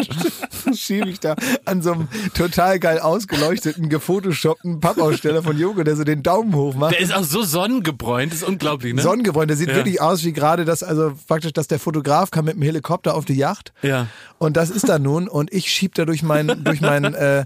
[0.74, 1.34] schiebe ich da
[1.64, 6.74] an so einem total geil ausgeleuchteten, gefotoshoppten Pappaussteller von Joko, der so den Daumen hoch
[6.74, 6.92] macht.
[6.92, 9.02] Der ist auch so sonnengebräunt, ist unglaublich, ne?
[9.02, 9.76] Sonnengebräunt, der sieht Ja.
[9.76, 13.24] wirklich aus wie gerade das, also praktisch, dass der Fotograf kam mit dem Helikopter auf
[13.24, 13.72] die Yacht.
[13.82, 14.06] Ja.
[14.38, 17.44] Und das ist da nun und ich schieb da durch mein, durch mein äh,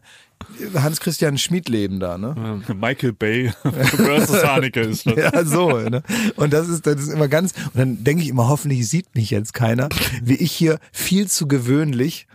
[0.74, 2.62] Hans-Christian Schmid-Leben da, ne?
[2.74, 5.16] Michael Bay versus Haneke ist das.
[5.16, 5.70] Ja, so.
[5.70, 6.02] Ne?
[6.36, 9.30] Und das ist, das ist immer ganz, und dann denke ich immer, hoffentlich sieht mich
[9.30, 9.88] jetzt keiner,
[10.22, 12.26] wie ich hier viel zu gewöhnlich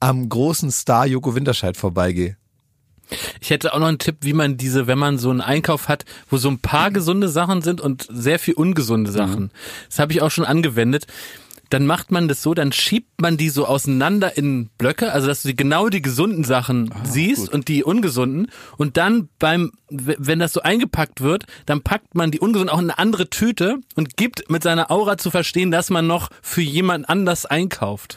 [0.00, 2.36] am großen Star Joko Winterscheid vorbeigehe.
[3.40, 6.04] Ich hätte auch noch einen Tipp, wie man diese, wenn man so einen Einkauf hat,
[6.30, 9.50] wo so ein paar gesunde Sachen sind und sehr viel ungesunde Sachen.
[9.88, 11.06] Das habe ich auch schon angewendet.
[11.74, 15.42] Dann macht man das so, dann schiebt man die so auseinander in Blöcke, also dass
[15.42, 18.46] du die, genau die gesunden Sachen siehst und die ungesunden.
[18.76, 22.90] Und dann beim, wenn das so eingepackt wird, dann packt man die ungesunden auch in
[22.90, 27.08] eine andere Tüte und gibt mit seiner Aura zu verstehen, dass man noch für jemand
[27.08, 28.16] anders einkauft.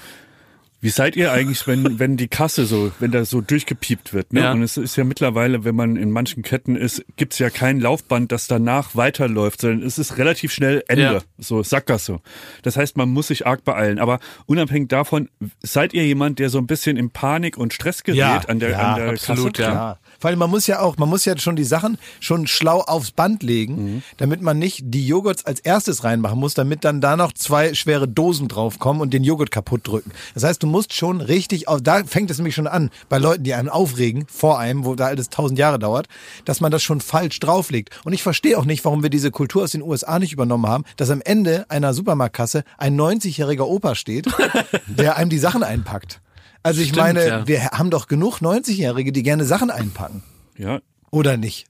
[0.79, 4.33] Wie seid ihr eigentlich, wenn, wenn die Kasse so, wenn da so durchgepiept wird?
[4.33, 4.41] Ne?
[4.41, 4.51] Ja.
[4.51, 8.31] Und es ist ja mittlerweile, wenn man in manchen Ketten ist, gibt's ja kein Laufband,
[8.31, 11.03] das danach weiterläuft, sondern es ist relativ schnell Ende.
[11.03, 11.19] Ja.
[11.39, 12.19] So, Sackgasse.
[12.61, 13.97] Das heißt, man muss sich arg beeilen.
[13.99, 15.29] Aber unabhängig davon,
[15.63, 18.69] seid ihr jemand, der so ein bisschen in Panik und Stress gerät Ja, an der,
[18.71, 19.69] ja, an der absolut, Kasse?
[19.71, 19.97] ja.
[20.21, 23.43] Allem, man muss ja auch, man muss ja schon die Sachen schon schlau aufs Band
[23.43, 27.73] legen, damit man nicht die Joghurts als erstes reinmachen muss, damit dann da noch zwei
[27.73, 30.11] schwere Dosen draufkommen und den Joghurt kaputt drücken.
[30.33, 33.43] Das heißt, du musst schon richtig auf, da fängt es nämlich schon an, bei Leuten,
[33.43, 36.07] die einen aufregen, vor einem, wo da alles tausend Jahre dauert,
[36.45, 37.89] dass man das schon falsch drauflegt.
[38.03, 40.83] Und ich verstehe auch nicht, warum wir diese Kultur aus den USA nicht übernommen haben,
[40.97, 44.27] dass am Ende einer Supermarktkasse ein 90-jähriger Opa steht,
[44.87, 46.21] der einem die Sachen einpackt.
[46.67, 47.47] Also ich Stimmt, meine, ja.
[47.47, 50.21] wir haben doch genug 90-Jährige, die gerne Sachen einpacken.
[50.57, 50.81] Ja.
[51.11, 51.67] Oder nicht?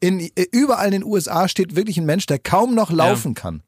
[0.00, 3.62] In, äh, überall in den USA steht wirklich ein Mensch, der kaum noch laufen kann.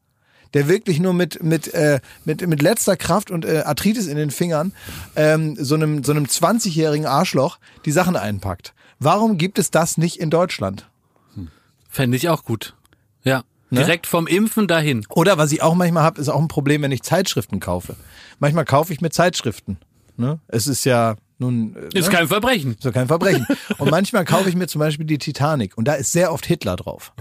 [0.53, 4.29] Der wirklich nur mit, mit, äh, mit, mit letzter Kraft und äh, Arthritis in den
[4.29, 4.73] Fingern
[5.15, 8.73] ähm, so einem, so einem 20-jährigen Arschloch die Sachen einpackt.
[8.99, 10.89] Warum gibt es das nicht in Deutschland?
[11.89, 12.75] Fände ich auch gut.
[13.23, 13.43] Ja.
[13.71, 15.05] Direkt vom Impfen dahin.
[15.09, 17.95] Oder was ich auch manchmal habe, ist auch ein Problem, wenn ich Zeitschriften kaufe.
[18.39, 19.77] Manchmal kaufe ich mir Zeitschriften.
[20.17, 20.39] Ne?
[20.47, 21.75] Es ist ja nun.
[21.75, 22.15] äh, Ist ne?
[22.15, 22.71] kein Verbrechen.
[22.71, 23.45] Ist doch kein Verbrechen.
[23.77, 26.75] Und manchmal kaufe ich mir zum Beispiel die Titanic und da ist sehr oft Hitler
[26.75, 27.13] drauf.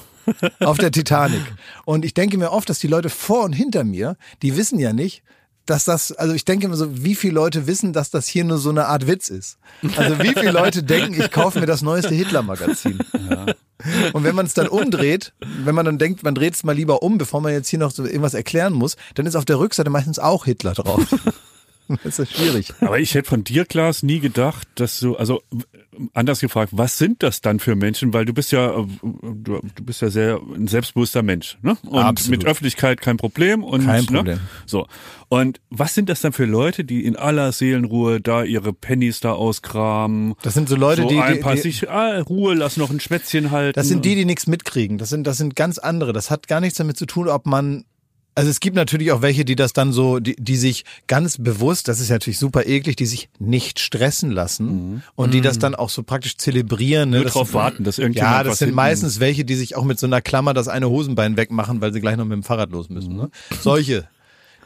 [0.60, 1.42] Auf der Titanic.
[1.84, 4.92] Und ich denke mir oft, dass die Leute vor und hinter mir, die wissen ja
[4.92, 5.22] nicht,
[5.66, 8.58] dass das, also ich denke immer so, wie viele Leute wissen, dass das hier nur
[8.58, 9.58] so eine Art Witz ist.
[9.96, 12.98] Also wie viele Leute denken, ich kaufe mir das neueste Hitler-Magazin.
[14.12, 15.32] Und wenn man es dann umdreht,
[15.64, 17.90] wenn man dann denkt, man dreht es mal lieber um, bevor man jetzt hier noch
[17.90, 21.04] so irgendwas erklären muss, dann ist auf der Rückseite meistens auch Hitler drauf.
[22.04, 22.72] Das ist schwierig.
[22.80, 25.42] Aber ich hätte von dir, Klaas, nie gedacht, dass du, also
[26.14, 28.12] anders gefragt, was sind das dann für Menschen?
[28.12, 31.76] Weil du bist ja, äh, du, bist ja sehr ein selbstbewusster Mensch, ne?
[31.84, 32.40] Und Absolut.
[32.40, 34.18] mit Öffentlichkeit kein Problem und Kein Ne?
[34.18, 34.40] Problem.
[34.66, 34.86] So.
[35.28, 39.32] Und was sind das dann für Leute, die in aller Seelenruhe da ihre Pennies da
[39.32, 40.34] auskramen?
[40.42, 42.90] Das sind so Leute, so die, ein die, paar die sich ah, Ruhe, lass noch
[42.90, 43.74] ein Schwätzchen halten.
[43.74, 44.98] Das sind die, die nichts mitkriegen.
[44.98, 46.12] Das sind, das sind ganz andere.
[46.12, 47.84] Das hat gar nichts damit zu tun, ob man.
[48.38, 51.88] Also es gibt natürlich auch welche, die das dann so, die, die sich ganz bewusst,
[51.88, 55.88] das ist natürlich super eklig, die sich nicht stressen lassen und die das dann auch
[55.88, 57.08] so praktisch zelebrieren.
[57.10, 57.16] Ne?
[57.16, 59.74] Nur Das drauf sind- warten, dass irgendjemand Ja, das sind hinten- meistens welche, die sich
[59.74, 62.42] auch mit so einer Klammer das eine Hosenbein wegmachen, weil sie gleich noch mit dem
[62.42, 63.16] Fahrrad los müssen.
[63.16, 63.30] Ne?
[63.62, 64.06] Solche,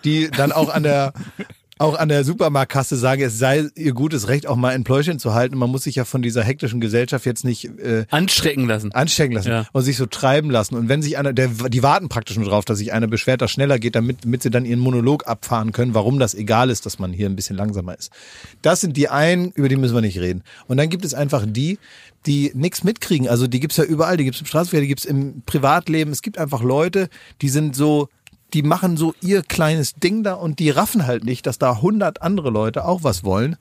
[0.05, 1.13] die dann auch an der
[1.81, 5.33] auch an der Supermarktkasse sagen, es sei ihr gutes Recht, auch mal ein Pläuschen zu
[5.33, 5.57] halten.
[5.57, 8.93] Man muss sich ja von dieser hektischen Gesellschaft jetzt nicht äh, Anstecken lassen.
[8.93, 9.67] anstecken lassen Ja.
[9.73, 10.75] und sich so treiben lassen.
[10.75, 13.51] Und wenn sich einer, der, die warten praktisch nur drauf, dass sich einer beschwert, dass
[13.51, 16.99] schneller geht, damit, damit sie dann ihren Monolog abfahren können, warum das egal ist, dass
[16.99, 18.13] man hier ein bisschen langsamer ist.
[18.61, 20.43] Das sind die einen, über die müssen wir nicht reden.
[20.69, 21.79] Und dann gibt es einfach die,
[22.27, 23.27] die nichts mitkriegen.
[23.27, 26.13] Also die gibt's ja überall, die gibt's im Straßenverkehr, die gibt's im Privatleben.
[26.13, 27.09] Es gibt einfach Leute,
[27.41, 28.11] die sind so,
[28.55, 32.23] die machen so ihr kleines Ding da und die raffen halt nicht, dass da hundert
[32.23, 33.57] andere Leute auch was wollen.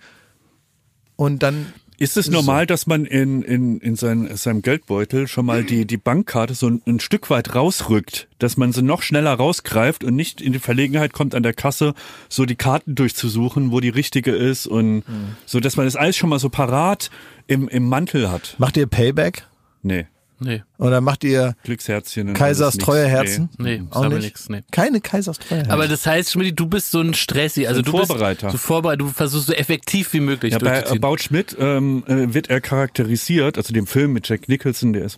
[1.16, 5.66] Und dann Ist es normal, dass man in, in, in sein, seinem Geldbeutel schon mal
[5.66, 10.06] die, die Bankkarte so ein, ein Stück weit rausrückt, dass man sie noch schneller rausgreift
[10.06, 11.94] und nicht in die Verlegenheit kommt, an der Kasse
[12.30, 15.04] so die Karten durchzusuchen, wo die richtige ist und
[15.46, 17.12] so, dass man das alles schon mal so parat
[17.48, 18.56] im, im Mantel hat.
[18.60, 19.46] macht ihr Payback
[19.82, 20.08] Nee,
[20.42, 22.30] Nee, oder macht ihr Glücksherzchen.
[22.30, 23.50] und Kaisers treue Herzen?
[23.58, 24.28] nee, Auch sammel nicht?
[24.28, 24.62] nix, nee.
[24.72, 25.72] Keine Kaisers treue Herzen.
[25.72, 28.48] Aber das heißt, Schmidt, du bist so ein Stressi, also Ein du Vorbereiter.
[28.48, 30.86] bist so vorbereitet, du versuchst so effektiv wie möglich Ja, bei.
[30.88, 35.18] About Schmidt ähm, äh, wird er charakterisiert, also dem Film mit Jack Nicholson, der ist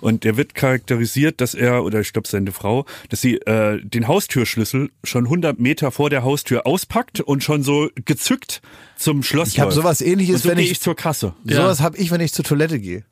[0.00, 4.08] und der wird charakterisiert, dass er oder ich glaube seine Frau, dass sie äh, den
[4.08, 8.62] Haustürschlüssel schon 100 Meter vor der Haustür auspackt und schon so gezückt
[8.96, 9.76] zum Schloss Ich hab läuft.
[9.76, 11.34] sowas ähnliches, und so wenn ich- ich zur Kasse.
[11.44, 11.56] Ja.
[11.56, 13.04] Sowas habe ich, wenn ich zur Toilette gehe.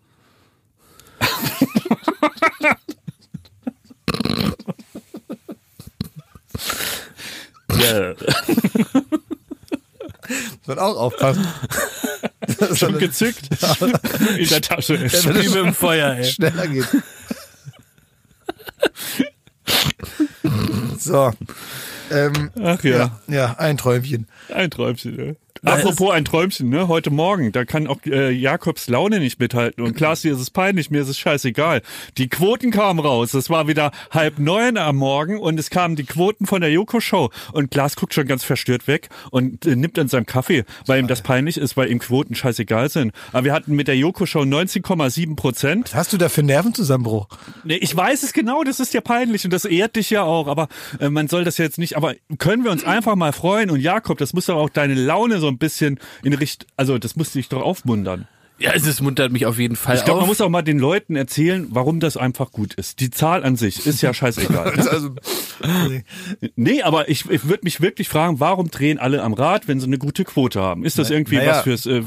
[7.85, 8.15] Ja.
[10.29, 11.47] Muss man auch aufpassen.
[12.75, 13.49] schon gezückt
[14.39, 15.01] in der Tasche.
[15.01, 16.25] Wie mit dem Feuer, ey.
[16.25, 16.87] Schneller geht.
[20.99, 21.33] so.
[22.11, 22.97] Ähm, Ach ja.
[22.97, 24.29] ja, ja, ein Träumchen.
[24.53, 25.37] Ein Träumchen, ne?
[25.65, 26.89] Apropos ein Träumchen, ne?
[26.89, 29.83] Heute Morgen, da kann auch äh, Jakobs Laune nicht mithalten.
[29.83, 31.81] Und Klaas, dir ist es peinlich, mir ist es scheißegal.
[32.19, 33.33] Die Quoten kamen raus.
[33.33, 37.31] Es war wieder halb neun am Morgen und es kamen die Quoten von der Joko-Show.
[37.53, 41.09] Und Klaas guckt schon ganz verstört weg und äh, nimmt an seinem Kaffee, weil ihm
[41.09, 43.13] das peinlich ist, weil ihm Quoten scheißegal sind.
[43.33, 45.93] Aber wir hatten mit der Joko-Show 19,7 Prozent.
[45.93, 47.29] Was hast du da für Nervenzusammenbruch?
[47.65, 50.47] Nee, ich weiß es genau, das ist ja peinlich und das ehrt dich ja auch,
[50.47, 50.69] aber
[51.01, 54.19] äh, man soll das jetzt nicht, aber können wir uns einfach mal freuen und Jakob,
[54.19, 57.49] das muss doch auch deine Laune so ein bisschen in Richtung, also das muss dich
[57.49, 58.27] doch aufmuntern.
[58.57, 60.79] Ja, es ist- muntert mich auf jeden Fall Ich glaube, man muss auch mal den
[60.79, 63.01] Leuten erzählen, warum das einfach gut ist.
[63.01, 64.73] Die Zahl an sich ist ja scheißegal.
[64.91, 65.11] Also,
[66.57, 69.87] nee, aber ich, ich würde mich wirklich fragen, warum drehen alle am Rad, wenn sie
[69.87, 70.85] eine gute Quote haben?
[70.85, 71.51] Ist das irgendwie naja.
[71.51, 72.03] was fürs, äh,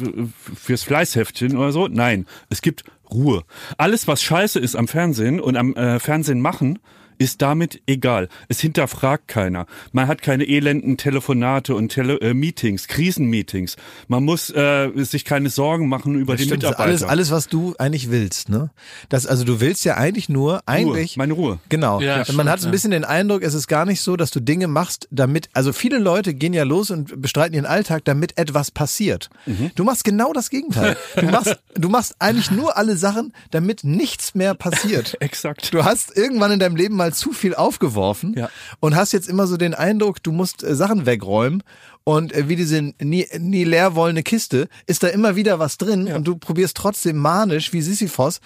[0.56, 1.88] fürs Fleißheftchen oder so?
[1.88, 3.44] Nein, es gibt Ruhe.
[3.78, 6.80] Alles, was scheiße ist am Fernsehen und am äh, Fernsehen machen,
[7.18, 8.30] ist damit egal.
[8.48, 9.66] Es hinterfragt keiner.
[9.92, 13.76] Man hat keine elenden Telefonate und Tele äh, Meetings, Krisenmeetings.
[14.08, 16.90] Man muss äh, sich keine Sorgen machen über die stimmt, das ist Mitarbeiter.
[16.90, 18.70] alles, alles, was du eigentlich willst, ne?
[19.10, 21.18] Das, also du willst ja eigentlich nur, eigentlich.
[21.18, 21.60] meine Ruhe.
[21.70, 22.02] Genau.
[22.02, 22.72] Ja, stimmt, man hat so ein ja.
[22.72, 25.98] bisschen den Eindruck, es ist gar nicht so, dass du Dinge machst, damit, also viele
[25.98, 29.30] Leute gehen ja los und bestreiten ihren Alltag, damit etwas passiert.
[29.46, 29.72] Mhm.
[29.76, 30.98] Du machst genau das Gegenteil.
[31.16, 35.18] Du machst, du machst eigentlich nur alle Sachen, damit nichts mehr passiert.
[35.20, 35.74] Exakt.
[35.74, 38.50] Du hast irgendwann in deinem Leben mal zu viel aufgeworfen Ja.
[38.80, 41.64] und hast jetzt immer so den Eindruck, du musst äh, Sachen wegräumen
[42.04, 46.08] und äh, wie diese nie, nie leer wollende Kiste ist da immer wieder was drin
[46.12, 48.40] und du probierst trotzdem manisch wie Sisyphos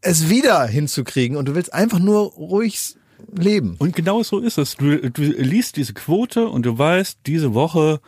[0.00, 2.94] es wieder hinzukriegen und du willst einfach nur ruhig
[3.36, 3.74] leben.
[3.78, 4.76] Und genau so ist es.
[4.76, 8.00] Du, du liest diese Quote und du weißt, diese Woche,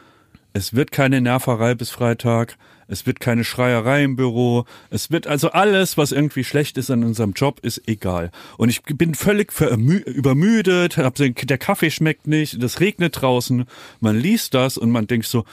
[0.53, 2.57] es wird keine Nerverei bis Freitag,
[2.91, 7.05] es wird keine Schreierei im Büro, es wird also alles, was irgendwie schlecht ist an
[7.05, 8.31] unserem Job, ist egal.
[8.59, 13.65] Und ich bin völlig übermüdet, hab der Kaffee schmeckt nicht, das regnet draußen,
[14.01, 15.45] man liest das und man denkt so,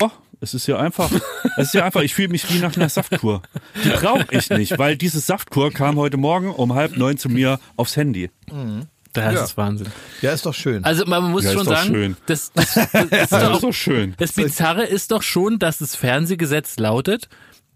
[0.00, 0.10] oh,
[0.40, 1.10] es ist ja einfach,
[1.56, 3.42] es ist ja einfach, ich fühle mich wie nach einer Saftkur.
[3.82, 7.58] Die brauche ich nicht, weil diese Saftkur kam heute Morgen um halb neun zu mir
[7.76, 8.30] aufs Handy.
[9.14, 9.44] Das Ja.
[9.44, 9.86] ist Wahnsinn.
[10.20, 10.84] Ja, ist doch schön.
[10.84, 12.16] Also man muss Ja, ist schon doch sagen, schön.
[12.26, 14.14] das, das, das, ist Das doch ist doch schön.
[14.18, 17.28] Das Bizarre ist doch schon, dass das Fernsehgesetz lautet,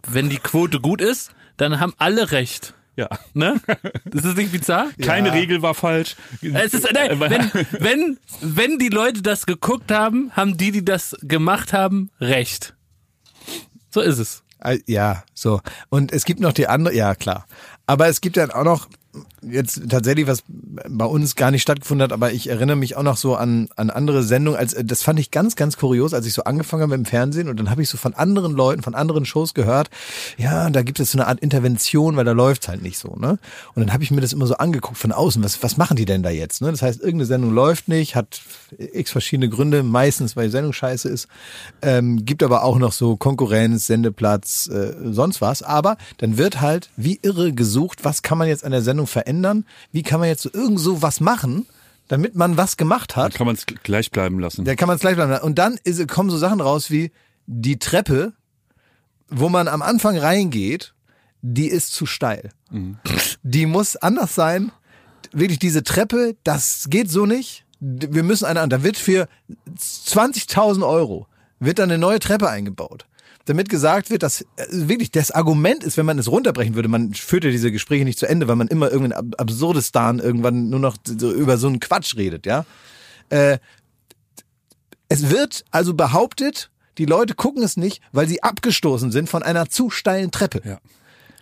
[0.07, 2.74] wenn die Quote gut ist, dann haben alle recht.
[2.97, 3.09] Ja.
[3.32, 3.61] Ne?
[4.05, 4.89] Das ist nicht bizarr?
[5.01, 6.16] Keine Regel war falsch.
[6.43, 11.16] Es ist, nein, wenn, wenn, wenn die Leute das geguckt haben, haben die, die das
[11.22, 12.74] gemacht haben, recht.
[13.91, 14.43] So ist es.
[14.61, 15.61] Äh, Ja, so.
[15.91, 17.47] Und es gibt noch die andere, ja klar.
[17.86, 18.89] Aber es gibt dann auch noch
[19.42, 23.16] jetzt tatsächlich, was bei uns gar nicht stattgefunden hat, aber ich erinnere mich auch noch
[23.16, 24.59] so an, an andere Sendungen.
[24.59, 27.59] Als, das fand ich ganz, ganz kurios, als ich so angefangen habe im Fernsehen und
[27.59, 29.90] dann habe ich so von anderen Leuten, von anderen Shows gehört,
[30.36, 33.38] ja, da gibt es so eine Art Intervention, weil da läuft's halt nicht so, ne?
[33.74, 36.04] Und dann habe ich mir das immer so angeguckt von außen, was, was machen die
[36.04, 36.70] denn da jetzt, ne?
[36.70, 38.40] Das heißt, irgendeine Sendung läuft nicht, hat
[38.78, 41.28] x verschiedene Gründe, meistens, weil die Sendung scheiße ist,
[41.82, 45.62] ähm, gibt aber auch noch so Konkurrenz, Sendeplatz, äh, sonst was.
[45.62, 49.64] Aber dann wird halt wie irre gesucht, was kann man jetzt an der Sendung verändern?
[49.92, 51.66] Wie kann man jetzt so irgend so was machen,
[52.09, 53.34] damit man was gemacht Dann hat?
[53.34, 54.64] kann man es gleich bleiben lassen.
[54.64, 55.36] Da kann man es gleich bleiben.
[55.42, 57.11] Und dann ist, kommen so Sachen raus wie
[57.46, 58.32] die Treppe,
[59.28, 60.94] wo man am Anfang reingeht,
[61.42, 62.50] die ist zu steil.
[63.42, 64.72] Die muss anders sein.
[65.32, 67.64] Wirklich diese Treppe, das geht so nicht.
[67.80, 68.70] Wir müssen eine an.
[68.70, 69.28] Da wird für
[69.78, 71.26] 20.000 Euro
[71.61, 73.06] wird dann eine neue Treppe eingebaut.
[73.49, 77.14] Damit gesagt wird, dass äh, wirklich das Argument ist, wenn man es runterbrechen würde, man
[77.14, 80.80] führt ja diese Gespräche nicht zu Ende, weil man immer irgendein Ab- Absurdistan irgendwann nur
[80.80, 82.66] noch so über so einen Quatsch redet, ja.
[83.30, 83.59] Äh,
[85.09, 89.70] es wird also behauptet, die Leute gucken es nicht, weil sie abgestoßen sind von einer
[89.70, 90.61] zu steilen Treppe.
[90.64, 90.78] Ja.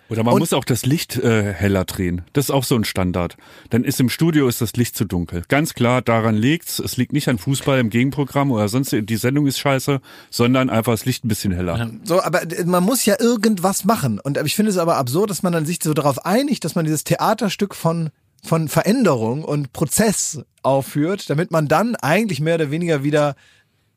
[0.09, 2.23] Oder man Und- muss auch das Licht äh, heller drehen.
[2.33, 3.37] Das ist auch so ein Standard.
[3.71, 5.43] Dann ist im Studio ist das Licht zu dunkel.
[5.49, 6.79] Ganz klar, daran liegt's.
[6.79, 10.01] Es liegt nicht an Fußball im Gegenprogramm oder sonst die Sendung ist scheiße,
[10.31, 11.91] sondern einfach das Licht ein bisschen heller.
[12.05, 14.21] So, aber man muss ja irgendwas machen.
[14.21, 16.85] Und ich finde es aber absurd, dass man dann sich so darauf einigt, dass man
[16.85, 18.11] dieses Theaterstück von
[18.45, 23.35] von Veränderung und Prozess aufführt, damit man dann eigentlich mehr oder weniger wieder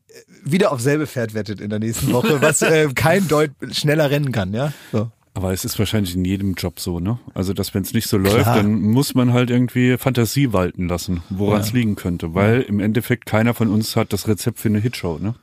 [0.08, 4.10] äh, wieder auf selbe Pferd wettet in der nächsten Woche, was äh, kein Deut schneller
[4.10, 4.74] rennen kann, ja.
[4.92, 5.12] So.
[5.36, 7.20] Aber es ist wahrscheinlich in jedem Job so, ne?
[7.34, 11.22] Also, dass wenn es nicht so läuft, dann muss man halt irgendwie Fantasie walten lassen,
[11.30, 12.34] woran es liegen könnte.
[12.34, 15.36] Weil im Endeffekt keiner von uns hat das Rezept für eine Hitshow, ne?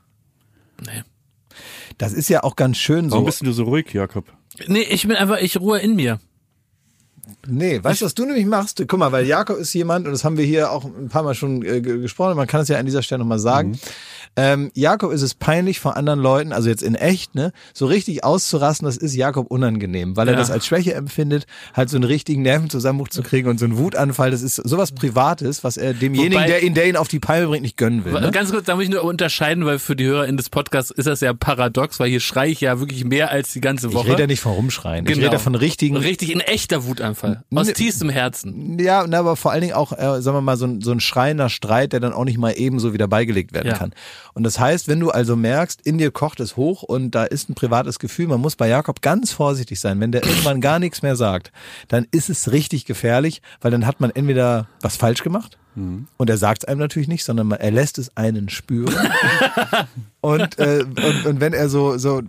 [1.98, 3.26] Das ist ja auch ganz schön Warum so.
[3.26, 4.26] bist du so ruhig, Jakob?
[4.66, 6.18] Nee, ich bin einfach, ich ruhe in mir.
[7.48, 8.82] Nee, weißt du, was du nämlich machst?
[8.86, 11.34] Guck mal, weil Jakob ist jemand, und das haben wir hier auch ein paar Mal
[11.34, 13.70] schon äh, ge- gesprochen, man kann es ja an dieser Stelle nochmal sagen.
[13.70, 13.78] Mhm.
[14.38, 18.22] Ähm, Jakob ist es peinlich vor anderen Leuten, also jetzt in echt, ne, so richtig
[18.22, 20.38] auszurasten, das ist Jakob unangenehm, weil er Ja.
[20.40, 24.30] das als Schwäche empfindet, halt so einen richtigen Nervenzusammenbruch zu kriegen und so einen Wutanfall,
[24.30, 27.46] das ist sowas Privates, was er demjenigen, Wobei- der ihn, der ihn auf die Palme
[27.48, 28.12] bringt, nicht gönnen will.
[28.12, 28.30] Ne?
[28.30, 31.06] Ganz kurz, da muss ich nur unterscheiden, weil für die Hörer in des Podcasts ist
[31.06, 34.10] das ja paradox, weil hier schreie ich ja wirklich mehr als die ganze Ich Woche.
[34.10, 35.26] rede ja nicht von rumschreien, ich Genau.
[35.28, 37.42] rede von richtigen, Richtig in echter Wutanfall.
[37.54, 38.78] Aus tiefstem Herzen.
[38.78, 41.00] Ja, na, aber vor allen Dingen auch, äh, sagen wir mal, so ein, so ein
[41.00, 43.78] schreiender Streit, der dann auch nicht mal ebenso wieder beigelegt werden Ja.
[43.78, 43.92] kann.
[44.34, 47.48] Und das heißt, wenn du also merkst, in dir kocht es hoch und da ist
[47.48, 50.00] ein privates Gefühl, man muss bei Jakob ganz vorsichtig sein.
[50.00, 51.52] Wenn der irgendwann gar nichts mehr sagt,
[51.88, 55.58] dann ist es richtig gefährlich, weil dann hat man entweder was falsch gemacht
[56.16, 58.94] und er sagt es einem natürlich nicht, sondern man, er lässt es einen spüren.
[60.22, 62.22] und, äh, und, und wenn er so, so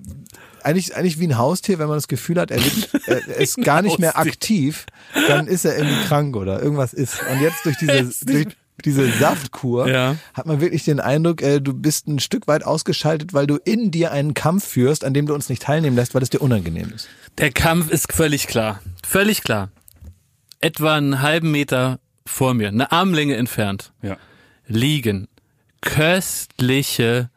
[0.63, 3.81] eigentlich, eigentlich wie ein Haustier, wenn man das Gefühl hat, er, wird, er ist gar
[3.81, 4.85] nicht mehr aktiv,
[5.29, 7.21] dann ist er irgendwie krank oder irgendwas ist.
[7.31, 8.47] Und jetzt durch diese, durch
[8.85, 10.15] diese Saftkur Ja.
[10.33, 13.91] hat man wirklich den Eindruck, äh, du bist ein Stück weit ausgeschaltet, weil du in
[13.91, 16.91] dir einen Kampf führst, an dem du uns nicht teilnehmen lässt, weil es dir unangenehm
[16.93, 17.07] ist.
[17.37, 18.81] Der Kampf ist völlig klar.
[19.05, 19.69] Völlig klar.
[20.59, 24.17] Etwa einen halben Meter vor mir, eine Armlänge entfernt, Ja.
[24.67, 25.27] liegen
[25.81, 27.29] köstliche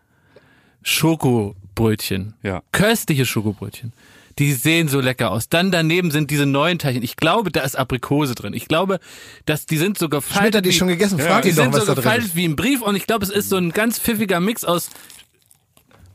[0.83, 2.35] Schokobrötchen.
[2.43, 2.63] Ja.
[2.73, 3.93] Köstliche Schokobrötchen.
[4.39, 5.49] Die sehen so lecker aus.
[5.49, 7.03] Dann daneben sind diese neuen Teilchen.
[7.03, 8.55] Ich glaube, da ist Aprikose drin.
[8.55, 9.01] Ich glaube,
[9.45, 10.57] dass die sind so Schmidt gefaltet.
[10.57, 12.05] hat die wie- schon gegessen, Ja, frag die ihn doch, sind was so da drin
[12.05, 14.91] gefaltet wie ein Brief und ich glaube, es ist so ein ganz pfiffiger Mix aus.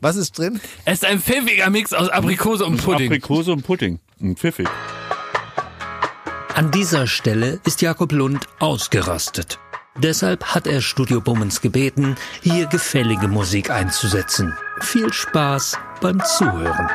[0.00, 0.60] Was ist drin?
[0.84, 3.06] Es ist ein pfiffiger Mix aus Aprikose und Pudding.
[3.06, 4.00] Aprikose und Pudding.
[4.20, 4.66] Ein Pfiffig.
[6.54, 9.58] An dieser Stelle ist Jakob Lund ausgerastet.
[9.98, 14.52] Deshalb hat er Studio Bummens gebeten, hier gefällige Musik einzusetzen.
[14.80, 16.88] Viel Spaß beim Zuhören.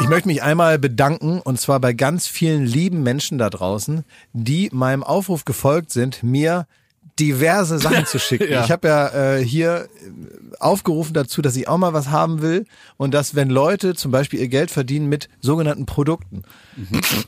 [0.00, 4.68] Ich möchte mich einmal bedanken und zwar bei ganz vielen lieben Menschen da draußen, die
[4.72, 6.66] meinem Aufruf gefolgt sind, mir
[7.18, 8.48] diverse Sachen zu schicken.
[8.50, 8.64] Ja.
[8.64, 9.88] Ich habe ja äh, hier
[10.60, 12.66] aufgerufen dazu, dass ich auch mal was haben will
[12.96, 16.42] und dass wenn Leute zum Beispiel ihr Geld verdienen mit sogenannten Produkten,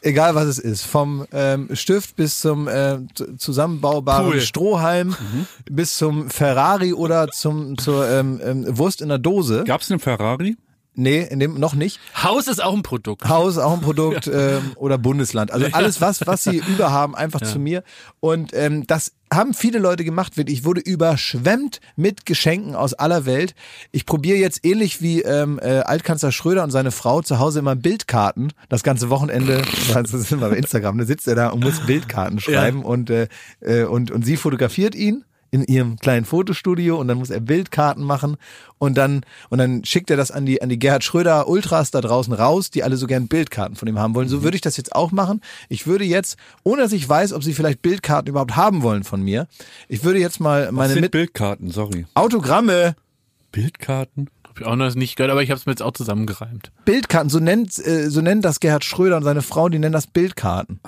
[0.02, 4.40] egal was es ist, vom ähm, Stift bis zum äh, zu- zusammenbaubaren Pool.
[4.40, 5.16] Strohhalm
[5.70, 9.64] bis zum Ferrari oder zum zur ähm, ähm, Wurst in der Dose.
[9.66, 10.56] Gab's einen Ferrari?
[10.98, 12.00] Nee, in dem noch nicht.
[12.22, 13.28] Haus ist auch ein Produkt.
[13.28, 15.50] Haus auch ein Produkt ähm, oder Bundesland.
[15.50, 17.84] Also alles, was, was sie überhaben, einfach zu mir.
[18.20, 20.38] Und ähm, das haben viele Leute gemacht.
[20.38, 20.60] wirklich.
[20.60, 23.54] Ich wurde überschwemmt mit Geschenken aus aller Welt.
[23.92, 27.76] Ich probiere jetzt ähnlich wie ähm, äh, Altkanzler Schröder und seine Frau zu Hause immer
[27.76, 28.54] Bildkarten.
[28.70, 32.40] Das ganze Wochenende, das sind wir bei Instagram, da sitzt er da und muss Bildkarten
[32.40, 33.28] schreiben und, äh,
[33.60, 35.24] äh, und, und sie fotografiert ihn
[35.56, 38.36] in ihrem kleinen Fotostudio und dann muss er Bildkarten machen
[38.78, 42.00] und dann und dann schickt er das an die an die Gerhard Schröder Ultras da
[42.00, 44.28] draußen raus, die alle so gern Bildkarten von ihm haben wollen.
[44.28, 45.40] So würde ich das jetzt auch machen.
[45.68, 49.22] Ich würde jetzt, ohne dass ich weiß, ob sie vielleicht Bildkarten überhaupt haben wollen von
[49.22, 49.46] mir,
[49.88, 51.70] ich würde jetzt mal Was meine sind mit Bildkarten?
[51.70, 52.06] Sorry.
[52.14, 52.96] Autogramme,
[53.52, 54.28] Bildkarten?
[54.46, 56.70] Hab ich auch noch nicht gehört, aber ich habe es mir jetzt auch zusammengereimt.
[56.84, 60.06] Bildkarten, so nennt äh, so nennt das Gerhard Schröder und seine Frau, die nennen das
[60.06, 60.80] Bildkarten.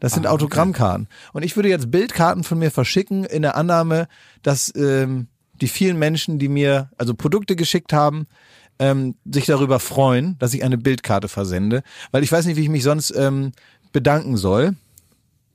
[0.00, 1.08] Das sind Autogrammkarten.
[1.32, 4.08] Und ich würde jetzt Bildkarten von mir verschicken in der Annahme,
[4.42, 5.28] dass ähm,
[5.60, 8.26] die vielen Menschen, die mir also Produkte geschickt haben,
[8.78, 12.68] ähm, sich darüber freuen, dass ich eine Bildkarte versende, weil ich weiß nicht, wie ich
[12.68, 13.52] mich sonst ähm,
[13.92, 14.76] bedanken soll.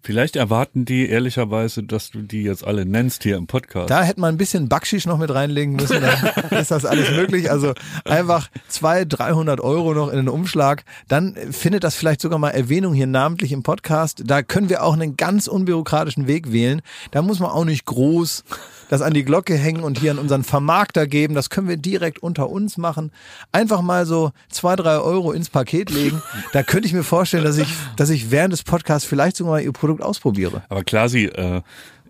[0.04, 3.90] Vielleicht erwarten die ehrlicherweise, dass du die jetzt alle nennst hier im Podcast.
[3.92, 7.52] Da hätte man ein bisschen Backschisch noch mit reinlegen müssen, dann ist das alles möglich.
[7.52, 7.74] Also
[8.06, 12.96] einfach zwei, 300 Euro noch in den Umschlag, dann findet das vielleicht sogar mal Erwähnung
[12.96, 14.24] hier namentlich im Podcast.
[14.26, 16.82] Da können wir auch einen ganz unbürokratischen Weg wählen.
[17.12, 18.44] Da muss man auch nicht groß
[18.92, 21.34] das an die Glocke hängen und hier an unseren Vermarkter geben.
[21.34, 23.12] Das können wir direkt unter uns machen.
[23.54, 26.22] Einfach mal so zwei, drei Euro ins Paket legen.
[26.52, 29.62] Da könnte ich mir vorstellen, dass ich, dass ich während des Podcasts vielleicht sogar mal
[29.62, 30.64] ihr Produkt ausprobiere.
[30.68, 31.62] Aber Klasi, äh,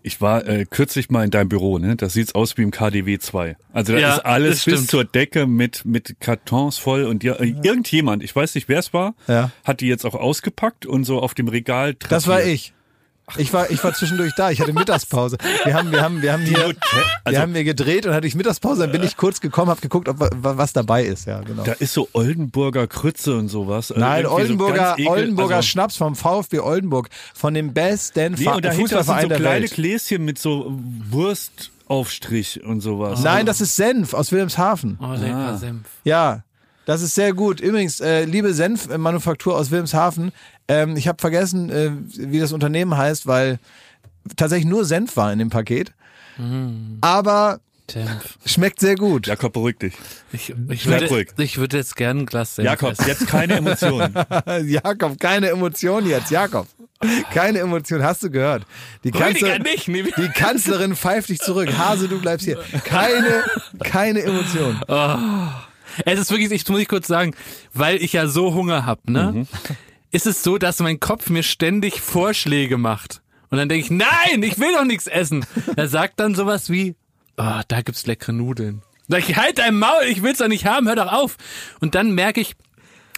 [0.02, 1.96] ich war äh, kürzlich mal in deinem Büro, ne?
[1.96, 3.56] Das sieht's aus wie im KDW 2.
[3.72, 4.90] Also da Ja, ist alles bis stimmt.
[4.90, 8.92] zur Decke mit mit Kartons voll und ja, äh, irgendjemand, ich weiß nicht, wer es
[8.96, 9.52] war, Ja.
[9.64, 11.94] hat die jetzt auch ausgepackt und so auf dem Regal.
[12.10, 12.74] Das war ich.
[13.38, 14.52] Ich war, ich war zwischendurch da.
[14.52, 15.38] Ich hatte Mittagspause.
[15.64, 16.76] Wir haben, wir haben, wir haben hier, also-
[17.28, 18.82] wir haben hier gedreht und hatte ich Mittagspause.
[18.82, 21.28] Dann bin ich kurz gekommen, habe geguckt, ob wa- was dabei ist.
[21.28, 21.64] Ja, genau.
[21.64, 23.90] Da ist so Oldenburger Krütze und sowas.
[23.92, 28.48] Also Nein, irgendwie so Oldenburger, Oldenburger also, Schnaps vom VfB Oldenburg, von dem besten Nee,
[28.48, 29.74] und dahinter sind Fußballverein so der kleine Welt.
[29.76, 30.78] Gläschen mit so
[31.10, 33.22] Wurstaufstrich und sowas.
[33.22, 34.98] Nein, das ist Senf aus Wilhelmshaven.
[35.02, 35.88] Oh, lecker Senf.
[36.04, 36.44] Ja,
[36.86, 37.60] das ist sehr gut.
[37.60, 40.32] Übrigens, äh, liebe Senfmanufaktur aus Wilhelmshaven,
[40.68, 43.60] ähm, ich habe vergessen, äh, wie das Unternehmen heißt, weil
[44.36, 45.94] tatsächlich nur Senf war in dem Paket.
[47.02, 47.60] Aber
[47.92, 48.38] Senf.
[48.46, 49.28] Schmeckt sehr gut.
[49.28, 49.94] Jakob, beruhig dich.
[50.32, 51.30] Ich, ich, würde, ruhig.
[51.38, 53.08] ich würde jetzt gern ein Glas Senf Jakob, essen.
[53.08, 54.14] jetzt keine Emotionen.
[54.66, 56.68] Jakob, keine Emotion jetzt, Jakob.
[57.34, 58.64] Keine Emotion, hast du gehört.
[59.04, 59.88] Die, Kanzler, nicht.
[59.88, 61.70] Nee, die Kanzlerin pfeift dich zurück.
[61.76, 62.60] Hase, du bleibst hier.
[62.86, 63.44] Keine,
[63.80, 64.80] keine Emotion.
[66.06, 67.36] Es ist wirklich, ich muss ich kurz sagen,
[67.74, 69.32] weil ich ja so Hunger hab, ne?
[69.34, 69.48] Mhm.
[70.12, 73.22] Ist es so, dass mein Kopf mir ständig Vorschläge macht.
[73.50, 75.46] Und dann denke ich, nein, ich will doch nichts essen.
[75.76, 76.96] Er sagt dann sowas wie,
[77.38, 78.82] oh, da gibt's leckere Nudeln.
[79.08, 81.38] Sag ich, halt dein Maul, ich will's doch nicht haben, hör doch auf.
[81.82, 82.56] Und dann merke ich,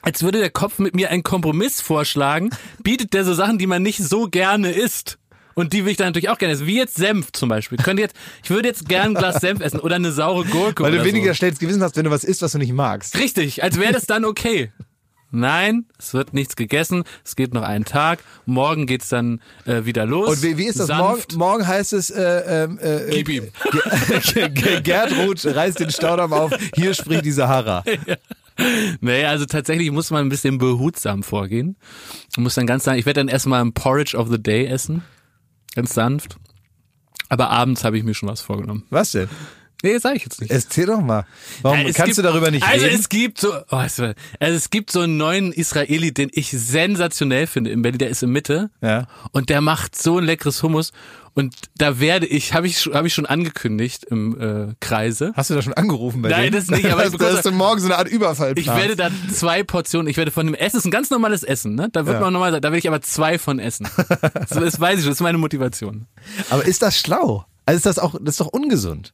[0.02, 2.50] als würde der Kopf mit mir einen Kompromiss vorschlagen,
[2.82, 5.18] bietet der so Sachen, die man nicht so gerne isst.
[5.56, 6.66] Und die will ich dann natürlich auch gerne essen.
[6.68, 7.78] Wie jetzt Senf zum Beispiel.
[7.80, 10.84] Ich, könnte jetzt, ich würde jetzt gern ein Glas Senf essen oder eine saure Gurke
[10.84, 11.34] Weil du weniger so.
[11.36, 13.18] schlechtes Gewissen hast, wenn du was isst, was du nicht magst.
[13.18, 14.72] Richtig, als wäre das dann okay.
[15.36, 17.04] Nein, es wird nichts gegessen.
[17.26, 18.20] Es geht noch einen Tag.
[18.46, 20.30] Morgen geht's dann äh, wieder los.
[20.30, 20.90] Und wie, wie ist das?
[20.90, 21.36] Morgen, Sanft.
[21.38, 23.48] morgen heißt es, äh, ähm, äh, Gib ihm.
[24.34, 27.84] Ge- Ge- Gertrud reißt den Staudamm auf, hier spricht die Sahara.
[29.02, 31.76] Nee, also tatsächlich muss man ein bisschen behutsam vorgehen.
[32.38, 35.02] Man muss dann ganz sagen, ich werde dann erstmal ein Porridge of the Day essen.
[35.76, 36.38] Ganz sanft.
[37.30, 38.86] Aber abends habe ich mir schon was vorgenommen.
[38.90, 39.30] Was denn?
[39.84, 40.50] Nee, sag ich jetzt nicht.
[40.52, 41.26] Erzähl doch mal.
[41.62, 43.00] Warum Ja, kannst gibt- du darüber nicht also reden?
[43.00, 47.70] es gibt so, oh, also es gibt so einen neuen Israeli, den ich sensationell finde
[47.72, 48.00] in Berlin.
[48.00, 49.08] Der ist in Mitte Ja.
[49.34, 50.92] und der macht so ein leckeres Hummus.
[51.36, 55.34] Und da werde ich, habe ich, schon- habe ich schon angekündigt im äh, Kreise.
[55.36, 56.56] Hast du da schon angerufen bei Nein, denen?
[56.56, 59.64] das nicht, aber bekomme- dass du morgen so eine Art Überfall Ich werde da zwei
[59.64, 61.90] Portionen, ich werde von dem Essen, ist ein ganz normales Essen, ne?
[61.92, 62.22] Da wird Ja.
[62.22, 63.88] man normal, da werde ich aber zwei von essen.
[64.34, 66.06] Das, das weiß ich schon, das ist meine Motivation.
[66.52, 67.46] Aber ist das schlau?
[67.66, 69.14] Also ist das auch, das ist doch ungesund.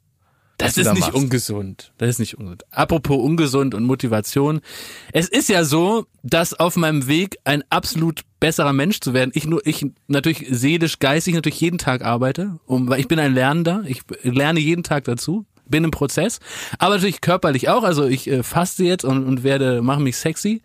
[0.59, 1.15] Das ist da nicht machst.
[1.15, 1.93] ungesund.
[1.97, 2.63] Das ist nicht ungesund.
[2.71, 4.59] Apropos ungesund und Motivation.
[5.13, 9.45] Es ist ja so, dass auf meinem Weg ein absolut besserer Mensch zu werden, ich
[9.45, 13.83] nur, ich natürlich seelisch, geistig natürlich jeden Tag arbeite, um, weil ich bin ein Lernender.
[13.87, 15.45] Ich lerne jeden Tag dazu.
[15.65, 16.39] Bin im Prozess,
[16.79, 17.83] aber natürlich körperlich auch.
[17.83, 20.63] Also ich äh, faste jetzt und, und werde, mache mich sexy.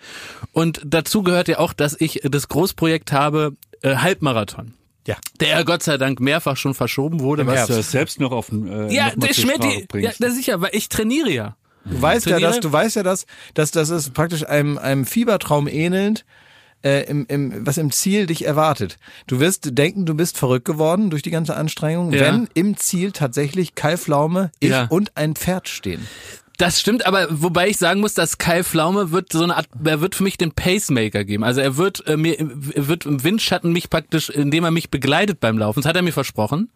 [0.53, 4.73] Und dazu gehört ja auch, dass ich das Großprojekt habe, äh, Halbmarathon.
[5.07, 5.17] Ja.
[5.41, 7.47] Der Gott sei Dank mehrfach schon verschoben wurde.
[7.47, 10.61] Was Was, du das selbst noch auf den äh, ja, Schmidt, Sprache ja, das sicher,
[10.61, 11.57] weil ich trainiere ja.
[11.85, 15.69] Du weißt ja, dass, du weißt ja, dass, dass das ist praktisch einem, einem Fiebertraum
[15.69, 16.25] ähnelnd,
[16.83, 18.99] äh, im, im, was im Ziel dich erwartet.
[19.27, 22.21] Du wirst denken, du bist verrückt geworden durch die ganze Anstrengung, Ja.
[22.23, 24.87] wenn im Ziel tatsächlich Kai Pflaume, ich Ja.
[24.89, 26.07] und ein Pferd stehen.
[26.57, 30.01] Das stimmt, aber wobei ich sagen muss, dass Kai Pflaume wird so eine Art, er
[30.01, 31.43] wird für mich den Pacemaker geben.
[31.43, 35.41] Also er wird äh, mir, er wird im Windschatten mich praktisch, indem er mich begleitet
[35.41, 36.71] beim Laufen, das hat er mir versprochen,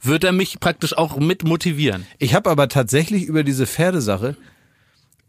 [0.00, 2.06] wird er mich praktisch auch mit motivieren.
[2.18, 4.36] Ich habe aber tatsächlich über diese Pferdesache,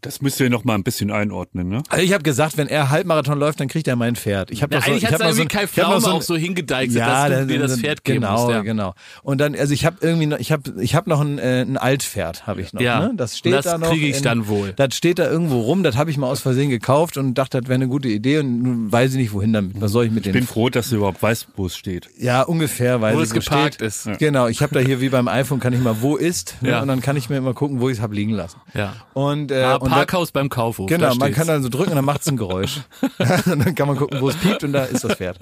[0.02, 1.82] Das müsst ihr noch mal ein bisschen einordnen, ne?
[1.88, 4.50] also ich habe gesagt, wenn er Halbmarathon läuft, dann kriegt er mein Pferd.
[4.50, 5.84] Ich habe Ja, noch so, eigentlich ich hat hab irgendwie so, Kai ich hab noch
[5.88, 8.50] Pflaume so auch so hingedeichselt, dass du dann- dir das Pferd geben genau, musst.
[8.50, 8.62] Ja.
[8.62, 8.94] genau.
[9.22, 11.76] Und dann, also ich habe irgendwie, noch, ich habe, ich habe noch ein, äh, ein
[11.76, 12.80] Altpferd, habe ich noch.
[12.80, 13.12] Ja, ne?
[13.16, 13.90] Das steht das da noch.
[13.90, 14.72] kriege ich in- dann wohl.
[14.74, 15.82] Das steht da irgendwo rum.
[15.82, 18.62] Das habe ich mal aus Versehen gekauft und dachte, das wäre eine gute Idee und
[18.62, 19.80] nun weiß ich nicht wohin damit.
[19.80, 20.40] Was soll ich mit Ich den?
[20.40, 22.08] bin froh, dass du überhaupt weißt, wo es steht.
[22.18, 23.86] Ja, ungefähr, weil Wo es geparkt steht.
[23.86, 24.08] ist.
[24.18, 26.70] Genau, ich habe da hier wie beim iPhone kann ich mal wo ist ne?
[26.70, 26.80] Ja.
[26.82, 28.58] und dann kann ich mir immer gucken, wo ich es habe liegen lassen.
[28.74, 28.94] Ja.
[29.14, 30.88] Und, äh, Parkhaus beim Kaufhof.
[30.88, 32.80] Genau, man kann dann so drücken und dann macht es ein Geräusch.
[33.18, 35.38] und dann kann man gucken, wo es piept und da ist das Pferd.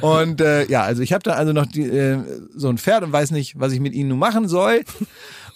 [0.00, 2.18] Und äh, ja, also ich habe da also noch die, äh,
[2.54, 4.82] so ein Pferd und weiß nicht, was ich mit ihnen nun machen soll.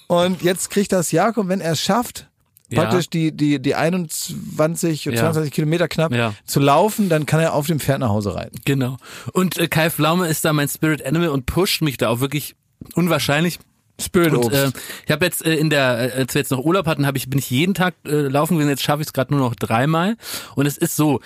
[0.07, 2.28] Und jetzt kriegt das Jakob, wenn er es schafft,
[2.68, 2.82] Ja.
[2.82, 5.12] praktisch die, die, die 21, Ja.
[5.14, 6.34] 22 Kilometer knapp Ja.
[6.45, 8.59] zu laufen, dann kann er auf dem Pferd nach Hause reiten.
[8.64, 8.97] Genau.
[9.32, 12.55] Und äh, Kai Pflaume ist da mein Spirit Animal und pusht mich da auch wirklich
[12.95, 13.59] unwahrscheinlich.
[14.01, 14.57] Spirit Und Obst.
[14.57, 14.70] äh,
[15.07, 17.28] ich habe jetzt äh, in der, äh, als wir jetzt noch Urlaub hatten, habe ich
[17.28, 18.70] bin ich jeden Tag äh, laufen gewesen.
[18.70, 20.16] Jetzt schaffe ich es gerade nur noch dreimal.
[20.57, 21.20] Und es ist so: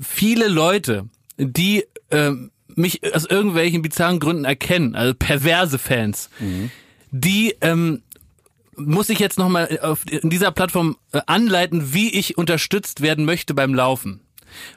[0.00, 6.30] Viele Leute, die ähm, mich aus irgendwelchen bizarren Gründen erkennen, also perverse Fans,
[7.10, 8.02] die ähm,
[8.76, 13.52] muss ich jetzt nochmal auf in dieser Plattform äh, anleiten, wie ich unterstützt werden möchte
[13.52, 14.20] beim Laufen.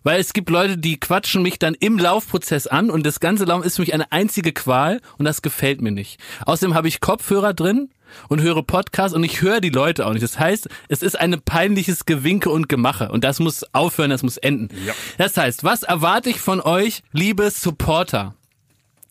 [0.03, 3.63] Weil es gibt Leute, die quatschen mich dann im Laufprozess an und das ganze Laufen
[3.63, 6.19] ist für mich eine einzige Qual und das gefällt mir nicht.
[6.45, 7.89] Außerdem habe ich Kopfhörer drin
[8.29, 10.23] und höre Podcasts und ich höre die Leute auch nicht.
[10.23, 14.37] Das heißt, es ist ein peinliches Gewinke und Gemache und das muss aufhören, das muss
[14.37, 14.69] enden.
[15.17, 18.35] Das heißt, was erwarte ich von euch, liebe Supporter,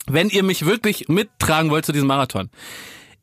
[0.06, 2.50] wenn ihr mich wirklich mittragen wollt zu diesem Marathon?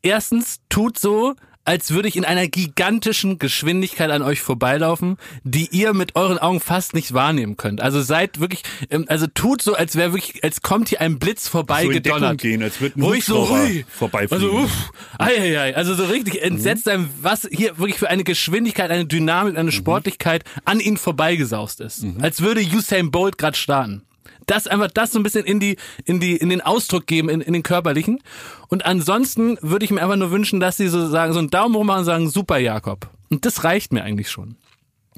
[0.02, 1.34] Erstens, tut so,
[1.64, 6.60] als würde ich in einer gigantischen Geschwindigkeit an euch vorbeilaufen, die ihr mit euren Augen
[6.60, 7.80] fast nicht wahrnehmen könnt.
[7.80, 11.48] Also seid wirklich, ähm, also tut so, als wäre wirklich, als kommt hier ein Blitz
[11.48, 12.40] vorbei So gedonnert.
[12.40, 14.44] gehen, als würde ein ich so, hui, vorbeifliegen.
[14.44, 18.24] Also, uff, ei, ei, ei, also so richtig entsetzt sein, was hier wirklich für eine
[18.24, 22.04] Geschwindigkeit, eine Dynamik, eine Sportlichkeit an ihnen vorbeigesaust ist.
[22.20, 24.02] Als würde Usain Bolt gerade starten.
[24.46, 27.40] Das einfach das so ein bisschen in die, in die, in den Ausdruck geben, in,
[27.40, 28.20] in den körperlichen.
[28.68, 31.74] Und ansonsten würde ich mir einfach nur wünschen, dass sie so sagen, so einen Daumen
[31.74, 33.08] hoch machen und sagen, super Jakob.
[33.30, 34.56] Und das reicht mir eigentlich schon.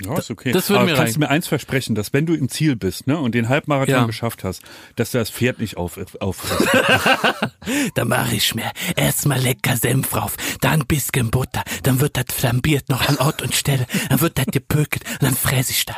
[0.05, 0.51] Ja, ist okay.
[0.51, 1.21] das würde Aber mir kannst reichen.
[1.21, 4.05] du mir eins versprechen, dass wenn du im Ziel bist, ne, und den Halbmarathon Ja.
[4.07, 4.61] geschafft hast,
[4.97, 6.43] dass du das Pferd nicht auf, auf
[7.95, 12.89] Da mache ich mir erstmal lecker Senf drauf, dann bisschen Butter, dann wird das flambiert
[12.89, 15.97] noch an Ort und Stelle, dann wird das gepökelt und dann fräse ich das.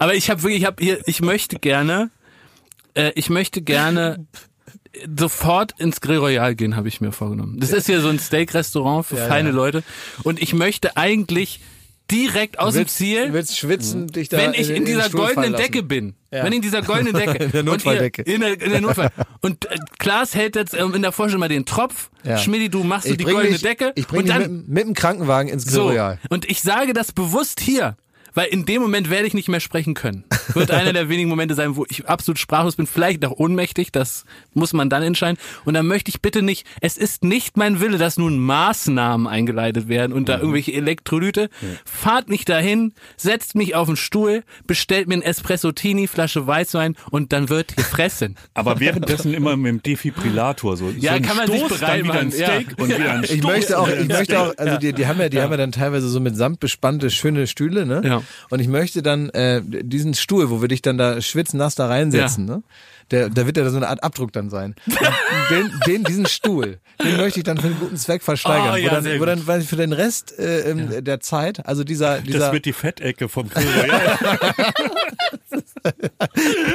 [0.00, 2.10] Aber ich habe wirklich, ich habe hier, ich möchte gerne,
[2.96, 4.26] äh, ich möchte gerne
[5.14, 7.58] sofort ins Grill Royal gehen, habe ich mir vorgenommen.
[7.60, 9.82] Das ist hier so ein Steak-Restaurant für feine Leute
[10.22, 11.60] und ich möchte eigentlich
[12.10, 15.54] direkt aus dem willst, Ziel willst schwitzen, dich da wenn ich in, den dieser goldenen.
[15.54, 16.44] Decke bin, Ja.
[16.44, 18.22] wenn ich in dieser goldenen Decke, In der Notfalldecke.
[18.22, 19.10] in der, in der Notfall.
[19.42, 22.10] Und äh, Klaas hält jetzt ähm, in der Vorstellung mal den Tropf.
[22.22, 22.38] Ja.
[22.38, 24.56] Schmidti, du machst so Ich die bring goldene dich, Decke Ich bring und dich dann
[24.58, 25.88] mit, mit dem Krankenwagen ins Grill so.
[25.88, 26.18] Royal.
[26.30, 27.96] Und ich sage das bewusst hier,
[28.36, 30.22] weil in dem Moment werde ich nicht mehr sprechen können.
[30.54, 34.24] Wird einer der wenigen Momente sein, wo ich absolut sprachlos bin, vielleicht auch ohnmächtig, das
[34.54, 35.38] muss man dann entscheiden.
[35.64, 39.88] Und dann möchte ich bitte nicht, es ist nicht mein Wille, dass nun Maßnahmen eingeleitet
[39.88, 40.26] werden und Mhm.
[40.26, 41.50] da irgendwelche Elektrolyte.
[41.84, 47.32] Fahrt mich dahin, setzt mich auf den Stuhl, bestellt mir ein Espresso-Tini, Flasche Weißwein und
[47.32, 48.36] dann wird gefressen.
[48.54, 50.90] Aber währenddessen immer mit dem Defibrillator so.
[50.98, 52.46] Ja, so kann man sich Stoß, bereit dann wieder ein machen, ja.
[52.46, 54.36] Steak und wieder ein Ich Stoß möchte auch, ich möchte Steak.
[54.38, 57.10] auch, also die, die haben ja, die haben ja dann teilweise so mit Samt bespannte
[57.10, 58.02] schöne Stühle, ne?
[58.04, 58.22] Ja.
[58.50, 62.44] Und ich möchte dann äh, diesen Stuhl, wo wir dich dann da schwitznass da reinsetzen,
[62.44, 62.62] ne?
[63.12, 64.74] Der, da wird ja so eine Art Abdruck dann sein.
[65.50, 68.72] Den, den, diesen Stuhl, den möchte ich dann für einen guten Zweck versteigern.
[68.72, 71.84] Oh, ja, wo dann, wo dann weil für den Rest äh, ähm, der Zeit, also
[71.84, 74.18] dieser, dieser Das wird die Fettecke vom Grill Royal.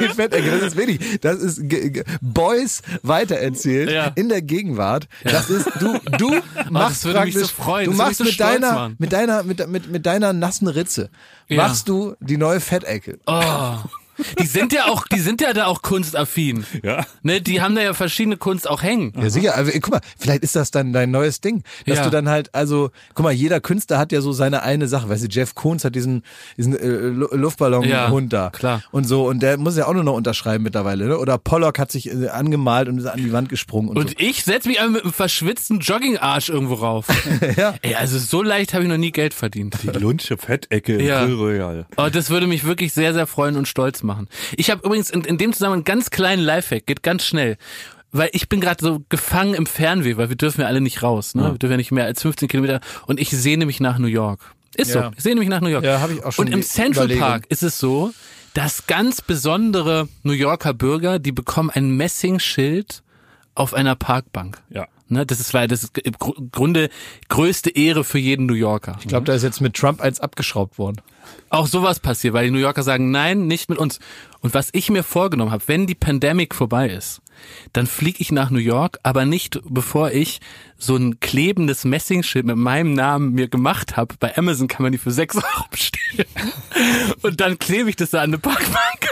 [0.00, 4.12] Die Fettecke, das ist wirklich, das ist ge- ge- Boys weitererzählt Ja.
[4.14, 5.08] in der Gegenwart.
[5.24, 8.60] Das ist du, du machst würde mich praktisch, so freuen, du machst so mit stolz
[8.60, 11.10] deiner, mit deiner, mit, mit, mit deiner nassen Ritze
[11.48, 11.56] Ja.
[11.58, 13.18] machst du die neue Fettecke.
[13.26, 13.74] Oh.
[14.38, 16.64] Die sind ja auch, die sind ja da auch kunstaffin.
[16.82, 17.04] Ja.
[17.22, 19.12] Ne, die haben da ja verschiedene Kunst auch hängen.
[19.20, 19.56] Ja, sicher.
[19.56, 21.62] Aber, guck mal, vielleicht ist das dann dein neues Ding.
[21.86, 22.04] Dass Ja.
[22.04, 25.08] du dann halt, also, guck mal, jeder Künstler hat ja so seine eine Sache.
[25.08, 26.22] Weißt du, Jeff Koons hat diesen,
[26.56, 28.50] diesen äh, Lu- Luftballon-Hund Ja, da.
[28.50, 28.82] klar.
[28.90, 31.18] Und so, und der muss ja auch nur noch unterschreiben mittlerweile, ne?
[31.18, 34.14] Oder Pollock hat sich äh, angemalt und ist an die Wand gesprungen und, Und so.
[34.18, 37.06] ich setz mich einfach mit einem verschwitzten Joggingarsch irgendwo rauf.
[37.56, 37.74] Ja.
[37.82, 39.76] Ey, also so leicht habe ich noch nie Geld verdient.
[39.82, 41.24] Die Lunsche Fettecke Ja.
[41.24, 41.86] Grill Royal.
[41.96, 44.28] Aber das würde mich wirklich sehr, sehr freuen und stolz machen.
[44.56, 47.56] Ich habe übrigens in, in dem Zusammenhang einen ganz kleinen Lifehack, geht ganz schnell.
[48.14, 51.34] Weil ich bin gerade so gefangen im Fernweh, weil wir dürfen ja alle nicht raus,
[51.34, 51.44] ne?
[51.52, 54.54] Wir dürfen ja nicht mehr als 15 Kilometer und ich sehne mich nach New York.
[54.74, 55.04] Ist Ja.
[55.04, 55.82] so, ich sehne mich nach New York.
[55.84, 57.26] Ja, hab ich auch schon Und im Central Überlegung.
[57.26, 58.12] Park ist es so,
[58.52, 63.02] dass ganz besondere New Yorker Bürger, die bekommen ein Messingschild
[63.54, 64.60] auf einer Parkbank.
[64.70, 64.88] Ja.
[65.12, 66.88] Ne, das ist, weil das ist im Gru- Grunde
[67.28, 68.96] größte Ehre für jeden New Yorker.
[69.00, 71.02] Ich glaube, da ist jetzt mit Trump eins abgeschraubt worden.
[71.50, 73.98] Auch sowas passiert, weil die New Yorker sagen, nein, nicht mit uns.
[74.40, 77.20] Und was ich mir vorgenommen habe, wenn die Pandemic vorbei ist,
[77.74, 80.40] dann fliege ich nach New York, aber nicht bevor ich
[80.78, 84.14] so ein klebendes Messingschild mit meinem Namen mir gemacht habe.
[84.18, 86.26] Bei Amazon kann man die für 6 Euro bestellen.
[87.20, 89.08] Und dann klebe ich das da an eine Parkbank.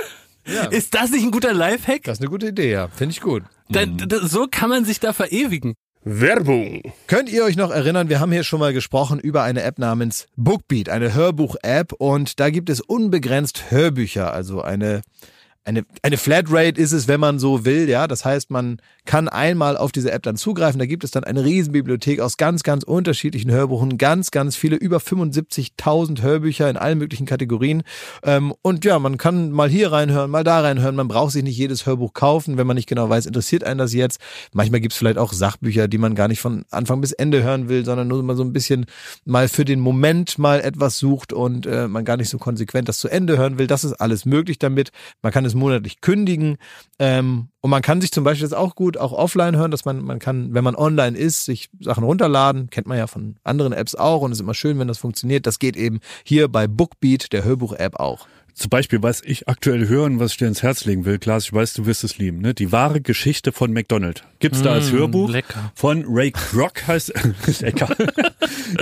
[0.70, 2.04] Ist das nicht ein guter Lifehack?
[2.04, 2.88] Das ist eine gute Idee, ja.
[2.88, 3.42] Finde ich gut.
[3.68, 5.74] Da, da, so kann man sich da verewigen.
[6.02, 6.80] Werbung.
[7.08, 10.28] Könnt ihr euch noch erinnern, wir haben hier schon mal gesprochen über eine App namens
[10.36, 15.02] Bookbeat, eine Hörbuch-App und da gibt es unbegrenzt Hörbücher, also eine
[15.64, 18.06] eine, eine Flatrate ist es, wenn man so will, ja.
[18.06, 20.78] Das heißt, man kann einmal auf diese App dann zugreifen.
[20.78, 24.98] Da gibt es dann eine Riesenbibliothek aus ganz, ganz unterschiedlichen Hörbuchen, ganz, ganz viele, über
[24.98, 27.82] 75.000 Hörbücher in allen möglichen Kategorien.
[28.22, 30.96] Ähm, und ja, man kann mal hier reinhören, mal da reinhören.
[30.96, 33.92] Man braucht sich nicht jedes Hörbuch kaufen, wenn man nicht genau weiß, interessiert einen das
[33.92, 34.18] jetzt.
[34.52, 37.68] Manchmal gibt es vielleicht auch Sachbücher, die man gar nicht von Anfang bis Ende hören
[37.68, 38.86] will, sondern nur mal so ein bisschen
[39.24, 42.98] mal für den Moment mal etwas sucht und äh, man gar nicht so konsequent das
[42.98, 43.66] zu Ende hören will.
[43.66, 44.90] Das ist alles möglich damit.
[45.22, 46.56] Man kann es monatlich kündigen.
[46.98, 50.02] Ähm, und man kann sich zum Beispiel das auch gut auch offline hören, dass man,
[50.02, 52.70] man kann, wenn man online ist, sich Sachen runterladen.
[52.70, 55.46] Kennt man ja von anderen Apps auch und ist immer schön, wenn das funktioniert.
[55.46, 58.26] Das geht eben hier bei Bookbeat, der Hörbuch-App auch.
[58.54, 61.44] Zum Beispiel, was ich aktuell höre und was ich dir ins Herz legen will, Klaas,
[61.44, 62.54] ich weiß, du wirst es lieben, ne?
[62.54, 64.24] Die wahre Geschichte von McDonald.
[64.38, 65.30] Gibt's da als Hörbuch.
[65.30, 65.72] lecker.
[65.74, 67.12] Von Ray Kroc heißt,
[67.60, 67.88] lecker.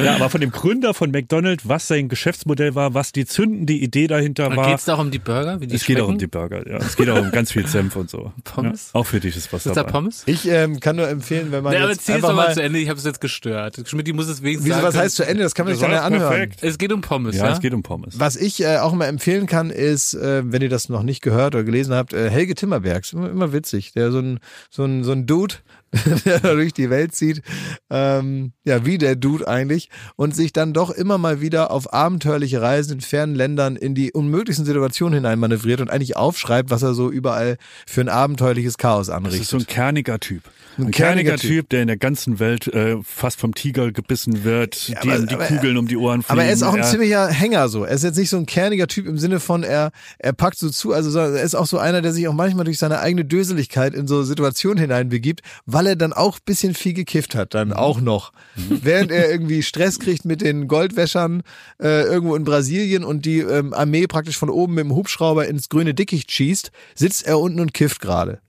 [0.02, 4.06] ja, aber von dem Gründer von McDonald, was sein Geschäftsmodell war, was die zündende Idee
[4.06, 4.66] dahinter war.
[4.68, 5.60] Geht es da auch um die Burger?
[5.60, 6.18] Wie die es geht auch um schmecken?
[6.18, 6.76] die Burger, ja.
[6.78, 8.32] Es geht auch um ganz viel Senf und so.
[8.44, 8.90] Pommes?
[8.94, 9.92] Ja, auch für dich ist was Ist da dabei.
[9.92, 10.22] Pommes?
[10.26, 12.48] Ich ähm, kann nur empfehlen, wenn man Ja, aber jetzt zieh es einfach doch mal
[12.48, 13.82] mal, zu Ende, ich habe es jetzt gestört.
[13.86, 15.42] Schmidt, muss es wenigstens wieso, sagen was heißt zu Ende?
[15.42, 16.28] Das kann man sich dann ja war anhören.
[16.28, 16.58] perfekt.
[16.62, 17.46] Es geht um Pommes, ja?
[17.46, 18.18] Ja, es geht um Pommes.
[18.18, 21.54] Was ich äh, auch immer empfehlen kann, ist, äh, wenn ihr das noch nicht gehört
[21.54, 23.92] oder gelesen habt, äh, Helge Timmerbergs, immer, immer witzig.
[23.92, 24.40] Der so ein,
[24.70, 25.56] so ein, so ein Dude,
[26.24, 27.42] der da durch die Welt zieht,
[27.90, 32.60] ähm, ja, wie der Dude eigentlich, und sich dann doch immer mal wieder auf abenteuerliche
[32.60, 37.10] Reisen in fernen Ländern in die unmöglichsten Situationen hineinmanövriert und eigentlich aufschreibt, was er so
[37.10, 37.56] überall
[37.86, 39.42] für ein abenteuerliches Chaos Das anrichtet.
[39.42, 40.42] ist so ein kerniger Typ.
[40.78, 45.00] Ein, kerniger, typ, der in der ganzen Welt äh, fast vom Tiger gebissen wird, Ja,
[45.00, 46.32] die, aber- die aber- Kugeln um die Ohren fliegen.
[46.40, 47.84] Aber er ist auch ein Er- ziemlicher Hänger so.
[47.84, 50.70] Er ist jetzt nicht so ein kerniger Typ im Sinne von, er, er packt so
[50.70, 53.24] zu, also so- er ist auch so einer, der sich auch manchmal durch seine eigene
[53.24, 57.72] Döseligkeit in so Situationen hineinbegibt, weil er dann auch ein bisschen viel gekifft hat, dann
[57.72, 58.32] auch noch.
[58.56, 61.42] Während er irgendwie Stress kriegt mit den Goldwäschern
[61.82, 65.68] äh, irgendwo in Brasilien und die ähm, Armee praktisch von oben mit dem Hubschrauber ins
[65.68, 68.40] grüne Dickicht schießt, sitzt er unten und kifft gerade.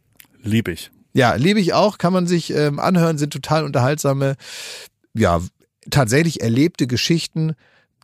[0.44, 0.92] Lieb ich.
[1.20, 4.38] Ja, liebe ich auch, kann man sich ähm, anhören, sind total unterhaltsame,
[5.13, 5.41] ja,
[5.89, 7.55] tatsächlich erlebte Geschichten,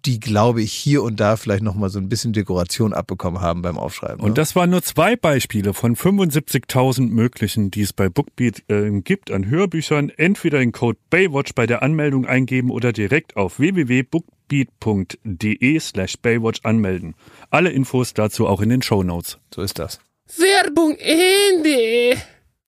[0.03, 3.78] die, glaube ich, hier und da vielleicht nochmal so ein bisschen Dekoration abbekommen haben beim
[3.78, 4.20] Aufschreiben.
[4.20, 4.34] Und ne?
[4.34, 9.47] das waren nur zwei Beispiele von 75.000 möglichen, die es bei Bookbeat äh, gibt an
[9.47, 10.09] Hörbüchern.
[10.09, 17.16] Entweder den Code Baywatch bei der Anmeldung eingeben oder direkt auf www.bookbeat.de slash Baywatch anmelden.
[17.49, 19.38] Alle Infos dazu auch in den Show Notes.
[19.53, 20.01] so ist das.
[20.38, 22.18] Werbung Ende.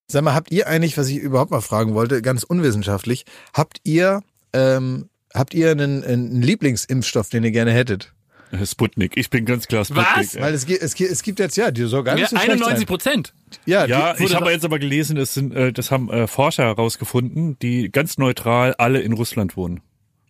[0.10, 4.22] Sag mal, habt ihr eigentlich, was ich überhaupt mal fragen wollte, ganz unwissenschaftlich, habt ihr,
[4.54, 8.14] ähm, habt ihr einen, einen Lieblingsimpfstoff, den ihr gerne hättet?
[8.52, 10.06] Äh, Sputnik, ich bin ganz klar Sputnik.
[10.16, 10.40] Was?
[10.40, 12.38] Weil es, gibt- es, gibt- es gibt jetzt, ja, die soll gar nicht Ja, so
[12.38, 12.86] schlecht 91 sein.
[12.88, 13.34] Prozent.
[13.66, 16.64] Ja, Ja, die, ich habe jetzt aber gelesen, das, sind, äh, das haben äh, Forscher
[16.64, 19.82] herausgefunden, die ganz neutral alle in Russland wohnen.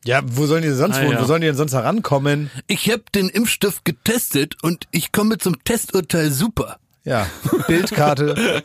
[0.06, 1.12] ja, wo sollen die denn sonst Ah, wohnen?
[1.14, 1.22] ja.
[1.22, 2.50] Wo sollen die denn sonst herankommen?
[2.66, 6.80] Ich habe den Impfstoff getestet und ich komme zum Testurteil super.
[7.08, 7.26] Ja,
[7.68, 8.64] Bildkarte.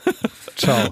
[0.57, 0.91] Ciao.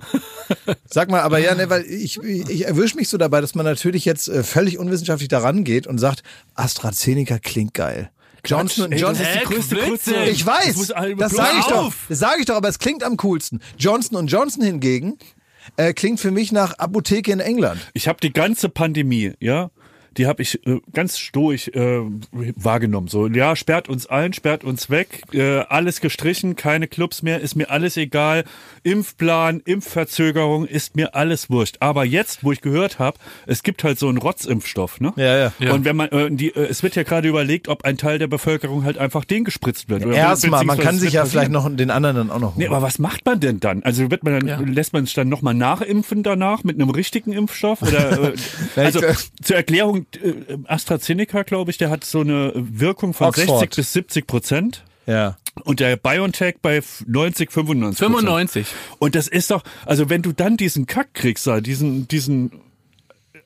[0.88, 4.04] Sag mal, aber ja, ne, weil ich, ich, erwische mich so dabei, dass man natürlich
[4.04, 6.22] jetzt äh, völlig unwissenschaftlich daran geht und sagt,
[6.54, 8.10] AstraZeneca klingt geil.
[8.44, 10.22] Johnson Johnson ist die größte Blödsinn.
[10.30, 11.92] Ich weiß, Das sage ich doch.
[12.08, 13.60] Das sage ich doch, aber es klingt am coolsten.
[13.76, 15.18] Johnson Johnson hingegen
[15.76, 17.80] äh, klingt für mich nach Apotheke in England.
[17.94, 19.70] Ich habe die ganze Pandemie, ja,
[20.16, 22.00] die habe ich äh, ganz stoisch äh,
[22.56, 23.08] wahrgenommen.
[23.08, 27.54] So, ja, sperrt uns ein, sperrt uns weg, äh, alles gestrichen, keine Clubs mehr, ist
[27.56, 28.44] mir alles egal.
[28.82, 31.76] Impfplan, Impfverzögerung, ist mir alles wurscht.
[31.80, 35.12] Aber jetzt, wo ich gehört habe, es gibt halt so einen Rotzimpfstoff, ne?
[35.16, 35.52] Ja, ja.
[35.58, 35.72] Ja.
[35.74, 38.26] Und wenn man, äh, die, äh, es wird ja gerade überlegt, ob ein Teil der
[38.26, 40.04] Bevölkerung halt einfach den gespritzt wird.
[40.06, 42.74] Oder Erstmal, man kann sich ja vielleicht noch den anderen dann auch noch Nee, holen.
[42.74, 43.82] aber was macht man denn dann?
[43.82, 44.60] Also wird man dann, Ja.
[44.60, 47.82] lässt man es dann nochmal nachimpfen danach mit einem richtigen Impfstoff?
[47.82, 48.34] Oder, äh,
[48.76, 53.28] Ja, also ich- zur Erklärung, äh, AstraZeneca, glaube ich, der hat so eine Wirkung von
[53.28, 53.60] Oxford.
[53.60, 54.84] 60 bis 70 Prozent.
[55.06, 55.36] ja.
[55.64, 57.98] Und der BioNTech bei 90, 95 Prozent.
[57.98, 58.66] 95.
[58.98, 62.52] Und das ist doch, also wenn du dann diesen Kack kriegst, diesen, diesen,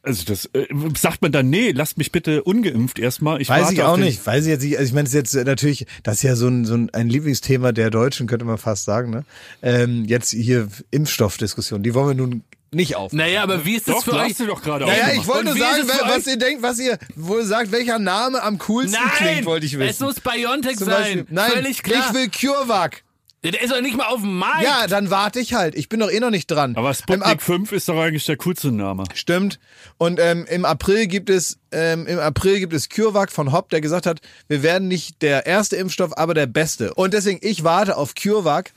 [0.02, 3.40] also das, äh, sagt man dann, nee, lasst mich bitte ungeimpft erstmal.
[3.40, 4.24] Ich Weiß ich auch nicht.
[4.26, 4.78] Weiß ich jetzt nicht.
[4.78, 6.90] Also ich meine, es ist jetzt äh, natürlich, das ist ja so ein, so ein,
[6.92, 9.11] ein Lieblingsthema der Deutschen, könnte man fast sagen.
[9.11, 9.24] Ne?
[9.62, 12.44] Ähm, jetzt hier Impfstoffdiskussion, die wollen wir nun
[12.75, 13.12] nicht auf.
[13.12, 14.35] Naja, aber wie ist das Doch, für du euch?
[14.37, 17.72] sie doch gerade Naja, ich wollte nur sagen, was ihr denkt, was ihr wohl sagt,
[17.72, 19.91] welcher Name am coolsten klingt, wollte ich wissen.
[19.91, 21.03] es muss Biontech Zum sein.
[21.03, 22.07] Beispiel, nein, Völlig klar.
[22.09, 23.03] ich will CureVac.
[23.43, 24.62] Der ist doch nicht mal auf dem Markt.
[24.64, 25.75] Ja, dann warte ich halt.
[25.75, 26.77] Ich bin doch eh noch nicht dran.
[26.77, 29.05] Aber Im Sputnik Ap- 5 ist doch eigentlich der coolste Name.
[29.12, 29.61] Stimmt.
[29.99, 33.83] Und ähm, im April gibt es ähm, im April gibt es CureVac von Hopp, der
[33.83, 36.95] gesagt hat, wir werden nicht der erste Impfstoff, aber der beste.
[36.95, 38.72] Und deswegen ich warte auf CureVac.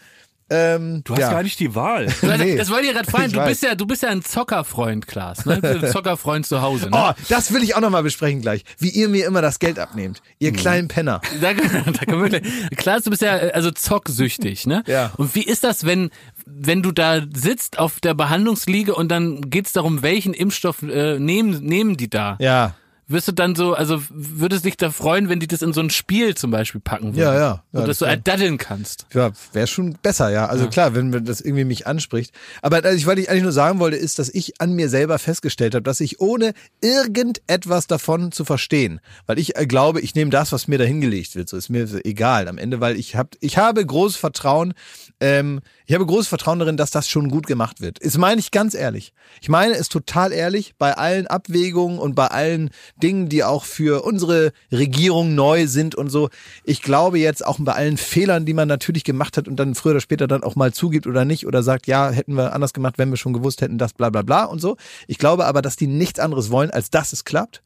[0.49, 1.31] Ähm, Du hast ja.
[1.31, 2.07] gar nicht die Wahl.
[2.21, 2.55] Nee.
[2.55, 3.31] Das wollte ich gerade fragen.
[3.31, 5.45] Du bist ja, du bist ja ein Zockerfreund, Klaas.
[5.45, 5.55] Ne?
[5.55, 6.89] Du bist ein Zockerfreund zu Hause.
[6.89, 6.91] Ne?
[6.93, 8.63] Oh, das will ich auch nochmal besprechen gleich.
[8.77, 10.21] Wie ihr mir immer das Geld abnehmt.
[10.39, 10.55] Ihr Mhm.
[10.55, 11.21] kleinen Penner.
[11.41, 12.43] Da, da können wir gleich.
[12.77, 14.83] Klaas, du bist ja äh, also zocksüchtig, ne?
[14.87, 15.11] Ja.
[15.17, 16.09] Und wie ist das, wenn
[16.45, 21.59] wenn du da sitzt auf der Behandlungsliege und dann geht's darum, welchen Impfstoff äh, nehmen
[21.63, 22.37] nehmen die da?
[22.39, 22.73] Ja.
[23.09, 25.89] Wirst du dann so, also würdest dich da freuen, wenn die das in so ein
[25.89, 27.19] Spiel zum Beispiel packen würden?
[27.19, 27.39] Ja, ja.
[27.39, 29.05] Ja, das dass du wär- erdaddeln kannst.
[29.13, 30.47] Ja, wäre schon besser, ja.
[30.47, 32.33] Also klar, wenn mir das irgendwie mich anspricht.
[32.61, 35.73] Aber also was ich eigentlich nur sagen wollte, ist, dass ich an mir selber festgestellt
[35.73, 40.51] habe, dass ich ohne irgendetwas davon zu verstehen, weil ich äh, glaube, ich nehme das,
[40.51, 41.47] was mir da hingelegt wird.
[41.47, 44.73] So ist mir egal am Ende, weil ich hab, ich habe großes Vertrauen,
[45.19, 48.03] ähm, ich habe großes Vertrauen darin, dass das schon gut gemacht wird.
[48.03, 49.13] Das meine ich ganz ehrlich.
[49.41, 52.69] Ich meine es total ehrlich bei allen Abwägungen und bei allen
[53.01, 56.29] Dingen, die auch für unsere Regierung neu sind und so.
[56.63, 59.93] Ich glaube jetzt auch bei allen Fehlern, die man natürlich gemacht hat und dann früher
[59.93, 62.97] oder später dann auch mal zugibt oder nicht oder sagt, ja, hätten wir anders gemacht,
[62.97, 64.77] wenn wir schon gewusst hätten, das bla bla bla und so.
[65.07, 67.63] Ich glaube aber, dass die nichts anderes wollen, als dass es klappt.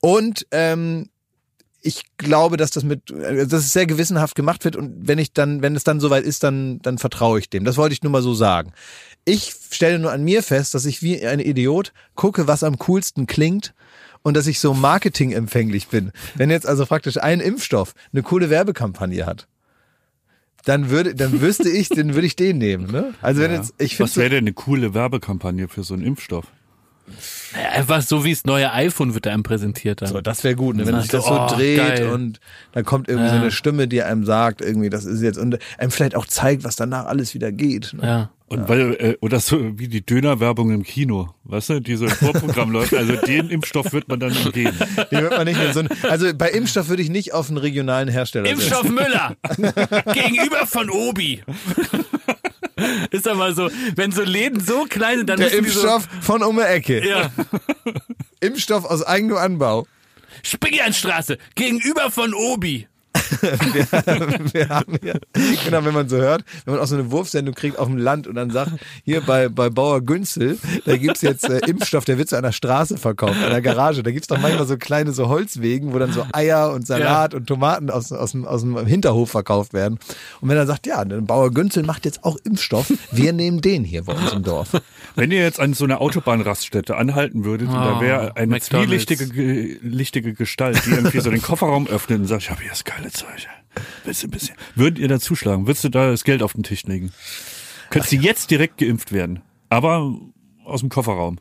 [0.00, 1.08] Und ähm,
[1.82, 5.32] ich glaube, dass das mit, äh, dass es sehr gewissenhaft gemacht wird und wenn ich
[5.32, 7.64] dann, wenn es dann soweit ist, dann, dann vertraue ich dem.
[7.64, 8.72] Das wollte ich nur mal so sagen.
[9.24, 13.26] Ich stelle nur an mir fest, dass ich wie ein Idiot gucke, was am coolsten
[13.26, 13.74] klingt
[14.22, 16.12] und dass ich so marketingempfänglich bin.
[16.36, 19.48] Wenn jetzt also praktisch ein Impfstoff eine coole Werbekampagne hat.
[20.64, 23.14] dann würde, dann wüsste ich, dann würde ich den nehmen, ne?
[23.20, 26.46] Also wenn jetzt, ich finde Was wäre denn eine coole Werbekampagne für so einen Impfstoff?
[27.74, 30.00] Einfach so wie das neue iPhone wird einem präsentiert.
[30.02, 30.08] Dann.
[30.08, 30.86] So, das wäre gut, ne?
[30.86, 32.08] wenn sich das so so, oh, dreht geil.
[32.10, 32.40] und
[32.72, 33.40] dann kommt irgendwie so Ja.
[33.42, 36.76] eine Stimme, die einem sagt, irgendwie, das ist jetzt und einem vielleicht auch zeigt, was
[36.76, 37.92] danach alles wieder geht.
[37.94, 38.06] Ne?
[38.06, 38.30] ja.
[38.48, 42.10] Und weil, äh, oder so wie die Dönerwerbung im Kino, weißt du, die so im
[42.10, 44.74] Vorprogramm läuft, also den Impfstoff wird man dann umgehen.
[45.10, 47.56] Die wird man nicht mehr so ein, also bei Impfstoff würde ich nicht auf einen
[47.56, 49.36] regionalen Hersteller Impfstoff Müller
[50.12, 51.42] gegenüber von Obi.
[53.10, 56.62] Ist aber so, wenn so Läden so klein sind, dann Der Impfstoff von um die
[56.62, 57.02] Ecke.
[57.02, 57.30] so, ja,
[58.40, 59.86] Impfstoff aus eigenem Anbau.
[60.42, 62.88] Spingianstraße gegenüber von Obi.
[64.52, 65.20] Wir haben hier,
[65.64, 68.26] genau, wenn man so hört, wenn man auch so eine Wurfsendung kriegt auf dem Land
[68.26, 68.72] und dann sagt,
[69.04, 72.98] hier bei, bei Bauer Günzel, da gibt's jetzt äh, Impfstoff, der wird zu einer Straße
[72.98, 74.02] verkauft, an der Garage.
[74.02, 77.46] Da gibt's doch manchmal so kleine so Holzwegen, wo dann so Eier und Salat und
[77.46, 79.98] Tomaten aus, aus, dem, aus dem Hinterhof verkauft werden.
[80.40, 83.84] Und wenn er sagt, ja, der Bauer Günzel macht jetzt auch Impfstoff, wir nehmen den
[83.84, 84.80] hier bei uns im Dorf.
[85.14, 88.66] Wenn ihr jetzt an so einer Autobahnraststätte anhalten würdet und da wäre eine McDonald's.
[89.06, 92.70] zwielichtige ge- lichtige Gestalt, die irgendwie so den Kofferraum öffnet und sagt, ich habe hier
[92.70, 93.48] das geile Zeug.
[94.04, 94.54] Bisschen, bisschen.
[94.74, 95.66] Würdet ihr da zuschlagen?
[95.66, 97.12] Würdest du da das Geld auf den Tisch legen?
[97.90, 100.14] Könntest du jetzt direkt geimpft werden, aber
[100.64, 101.38] aus dem Kofferraum.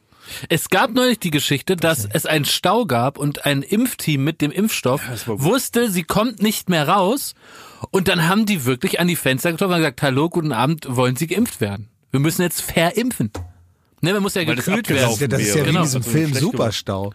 [0.49, 4.51] Es gab neulich die Geschichte, dass es einen Stau gab und ein Impfteam mit dem
[4.51, 5.41] Impfstoff das gut.
[5.43, 7.33] wusste, sie kommt nicht mehr raus.
[7.89, 11.15] Und dann haben die wirklich an die Fenster getroffen und gesagt, hallo, guten Abend, wollen
[11.15, 11.89] Sie geimpft werden?
[12.11, 13.31] Wir müssen jetzt verimpfen.
[14.01, 15.31] Ne, man muss ja Weil das gekühlt abgelaufen werden.
[15.31, 15.79] Das ist ja wie Genau.
[15.79, 17.11] in diesem Film Superstau.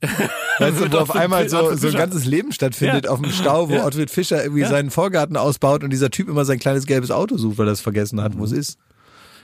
[0.58, 3.74] Weißt du, wo auf einmal so, so ein ganzes Leben stattfindet auf dem Stau, wo
[3.74, 3.86] Ja.
[3.86, 7.58] Ottfried Fischer irgendwie seinen Vorgarten ausbaut und dieser Typ immer sein kleines gelbes Auto sucht,
[7.58, 8.78] weil er es vergessen hat, wo es ist.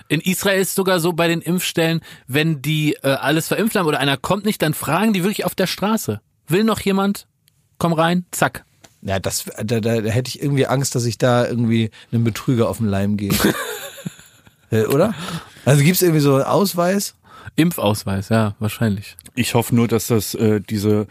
[0.08, 4.00] In Israel ist sogar so bei den Impfstellen, wenn die äh, alles verimpft haben oder
[4.00, 6.20] einer kommt nicht, dann fragen die wirklich auf der Straße.
[6.46, 7.26] Will noch jemand?
[7.78, 8.64] Komm rein, zack.
[9.02, 12.68] Ja, das, da, da, da hätte ich irgendwie Angst, dass ich da irgendwie einem Betrüger
[12.68, 13.32] auf den Leim gehe.
[14.70, 15.14] äh, oder?
[15.64, 17.14] Also gibt's irgendwie so einen Ausweis?
[17.56, 19.16] Impfausweis, ja, wahrscheinlich.
[19.34, 21.06] Ich hoffe nur, dass das äh, diese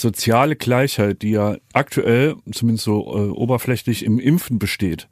[0.00, 5.08] soziale Gleichheit, die ja aktuell zumindest so äh, oberflächlich im Impfen besteht,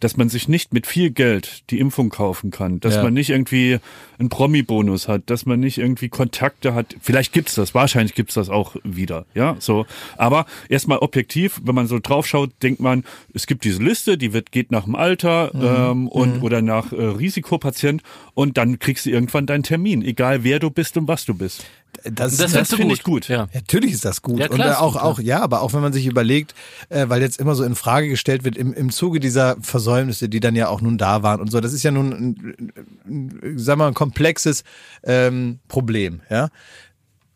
[0.00, 3.02] dass man sich nicht mit viel Geld die Impfung kaufen kann, dass Ja.
[3.02, 3.78] man nicht irgendwie
[4.18, 6.96] einen Promi-Bonus hat, dass man nicht irgendwie Kontakte hat.
[7.00, 9.86] Vielleicht gibt's das, wahrscheinlich gibt's das auch wieder, ja, so.
[10.16, 14.52] Aber erstmal objektiv, wenn man so draufschaut, denkt man, es gibt diese Liste, die wird
[14.52, 18.02] geht nach dem Alter ähm, und oder nach äh, Risikopatient
[18.34, 21.64] und dann kriegst du irgendwann deinen Termin, egal wer du bist und was du bist.
[22.10, 23.28] Das, Das, du finde ich gut.
[23.28, 23.48] Ja.
[23.52, 24.38] Natürlich ist das gut.
[24.38, 26.54] Ja, klar und auch, gut, auch, ja, aber auch wenn man sich überlegt,
[26.88, 30.40] äh, weil jetzt immer so in Frage gestellt wird, im, im Zuge dieser Versäumnisse, die
[30.40, 32.72] dann ja auch nun da waren und so, das ist ja nun, ein,
[33.06, 34.64] ein, sagen wir mal, ein komplexes
[35.04, 36.48] ähm, Problem, ja.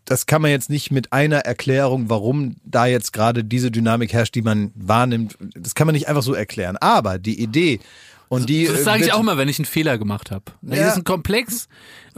[0.06, 4.34] Das kann man jetzt nicht mit einer Erklärung, warum da jetzt gerade diese Dynamik herrscht,
[4.34, 6.76] die man wahrnimmt, das kann man nicht einfach so erklären.
[6.78, 7.78] Aber die Idee
[8.28, 8.66] und die.
[8.66, 10.44] Das sage ich auch mal, wenn ich einen Fehler gemacht habe.
[10.62, 10.88] Das Ja.
[10.88, 11.68] ist ein Komplex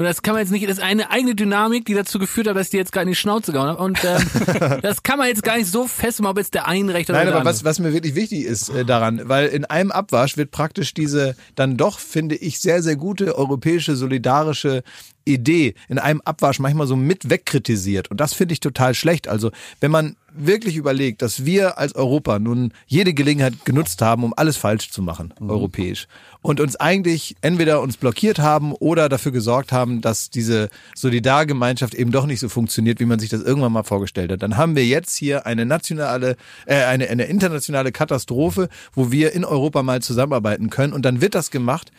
[0.02, 2.56] und das kann man jetzt nicht, das ist eine eigene Dynamik, die dazu geführt hat,
[2.56, 3.80] dass ich dir jetzt gerade in die Schnauze gehauen habe.
[3.80, 7.08] Und ähm, das kann man jetzt gar nicht so festmachen, ob jetzt der eine recht
[7.08, 7.54] oder Nein, der aber andere.
[7.54, 11.36] was, was mir wirklich wichtig ist äh, daran, weil in einem Abwasch wird praktisch diese
[11.54, 14.82] dann doch, finde ich, sehr, sehr gute europäische, solidarische
[15.24, 18.10] Idee in einem Abwasch manchmal so mit wegkritisiert.
[18.10, 19.28] Und das finde ich total schlecht.
[19.28, 24.34] Also wenn man wirklich überlegt, dass wir als Europa nun jede Gelegenheit genutzt haben, um
[24.36, 26.08] alles falsch zu machen, europäisch,
[26.42, 32.10] und uns eigentlich entweder uns blockiert haben oder dafür gesorgt haben, dass diese Solidargemeinschaft eben
[32.10, 34.84] doch nicht so funktioniert, wie man sich das irgendwann mal vorgestellt hat, dann haben wir
[34.84, 36.36] jetzt hier eine nationale,
[36.66, 40.92] äh, eine, eine internationale Katastrophe, wo wir in Europa mal zusammenarbeiten können.
[40.92, 41.92] Und dann wird das gemacht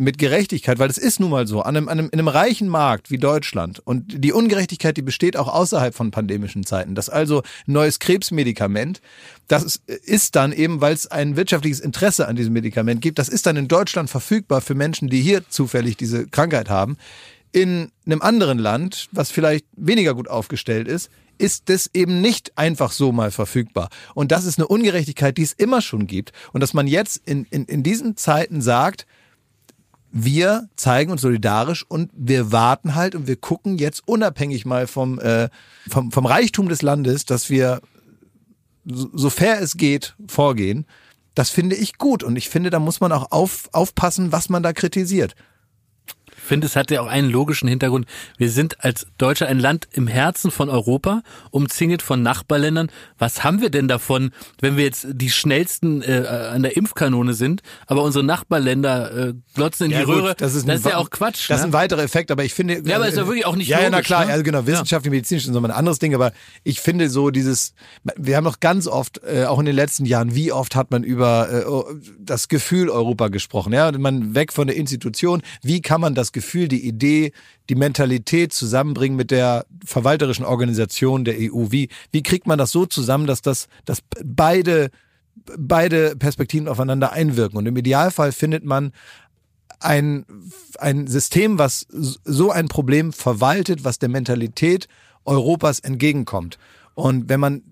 [0.00, 2.68] mit Gerechtigkeit, weil es ist nun mal so, an einem, an einem, in einem reichen
[2.68, 7.42] Markt wie Deutschland und die Ungerechtigkeit, die besteht auch außerhalb von pandemischen Zeiten, dass also
[7.68, 9.02] ein neues Krebsmedikament,
[9.46, 13.28] das ist- ist dann eben, weil es ein wirtschaftliches Interesse an diesem Medikament gibt, das
[13.28, 16.96] ist dann in Deutschland verfügbar für Menschen, die hier zufällig diese Krankheit haben.
[17.52, 22.92] In einem anderen Land, was vielleicht weniger gut aufgestellt ist, ist das eben nicht einfach
[22.92, 23.90] so mal verfügbar.
[24.14, 26.32] Und das ist eine Ungerechtigkeit, die es immer schon gibt.
[26.52, 29.06] Und dass man jetzt in, in, in diesen Zeiten sagt,
[30.12, 35.18] wir zeigen uns solidarisch und wir warten halt und wir gucken jetzt unabhängig mal vom,
[35.20, 35.48] äh,
[35.88, 37.80] vom, vom Reichtum des Landes, dass wir
[38.84, 40.86] so, so fair es geht vorgehen.
[41.34, 44.62] Das finde ich gut und ich finde, da muss man auch auf, aufpassen, was man
[44.62, 45.34] da kritisiert.
[46.42, 48.06] Ich finde, es hat ja auch einen logischen Hintergrund.
[48.38, 52.90] Wir sind als Deutsche ein Land im Herzen von Europa, umzingelt von Nachbarländern.
[53.18, 57.62] Was haben wir denn davon, wenn wir jetzt die schnellsten äh, an der Impfkanone sind,
[57.86, 60.34] aber unsere Nachbarländer äh, glotzen in die gut, Röhre?
[60.36, 61.48] das ist, das ist ja auch Quatsch.
[61.50, 61.70] Das ist ne?
[61.70, 62.82] ein weiterer Effekt, aber ich finde.
[62.84, 64.32] Ja, aber ist ja wirklich auch nicht Ja, ja, na logisch, klar, ne?
[64.32, 64.66] also genau, Ja.
[64.66, 66.32] wissenschaftlich, medizinisch ist nochmal ein anderes Ding, aber
[66.64, 67.74] ich finde so dieses,
[68.16, 71.04] wir haben doch ganz oft, äh, auch in den letzten Jahren, wie oft hat man
[71.04, 76.14] über äh, das Gefühl Europa gesprochen, ja, man weg von der Institution, wie kann man
[76.14, 77.32] das Gefühl, die Idee,
[77.68, 82.86] die Mentalität zusammenbringen mit der verwalterischen Organisation der EU, wie, wie kriegt man das so
[82.86, 84.90] zusammen, dass das, dass beide
[85.58, 87.58] beide Perspektiven aufeinander einwirken.
[87.58, 88.92] Und im Idealfall findet man
[89.80, 90.26] ein,
[90.78, 94.88] ein System, was so ein Problem verwaltet, was der Mentalität
[95.24, 96.58] Europas entgegenkommt.
[96.94, 97.62] Und wenn man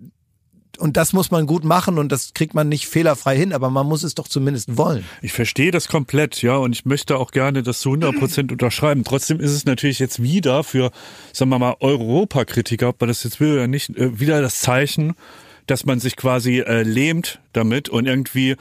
[0.79, 3.87] und das muss man gut machen und das kriegt man nicht fehlerfrei hin, aber man
[3.87, 5.05] muss es doch zumindest wollen.
[5.23, 9.05] Ich verstehe das komplett, ja, und ich möchte auch gerne das zu 100 Prozent unterschreiben.
[9.05, 10.91] Trotzdem ist es natürlich jetzt wieder für,
[11.33, 15.15] sagen wir mal, Europakritiker, ob man das jetzt will oder nicht, äh, wieder das Zeichen,
[15.67, 18.57] dass man sich quasi äh, lähmt damit und irgendwie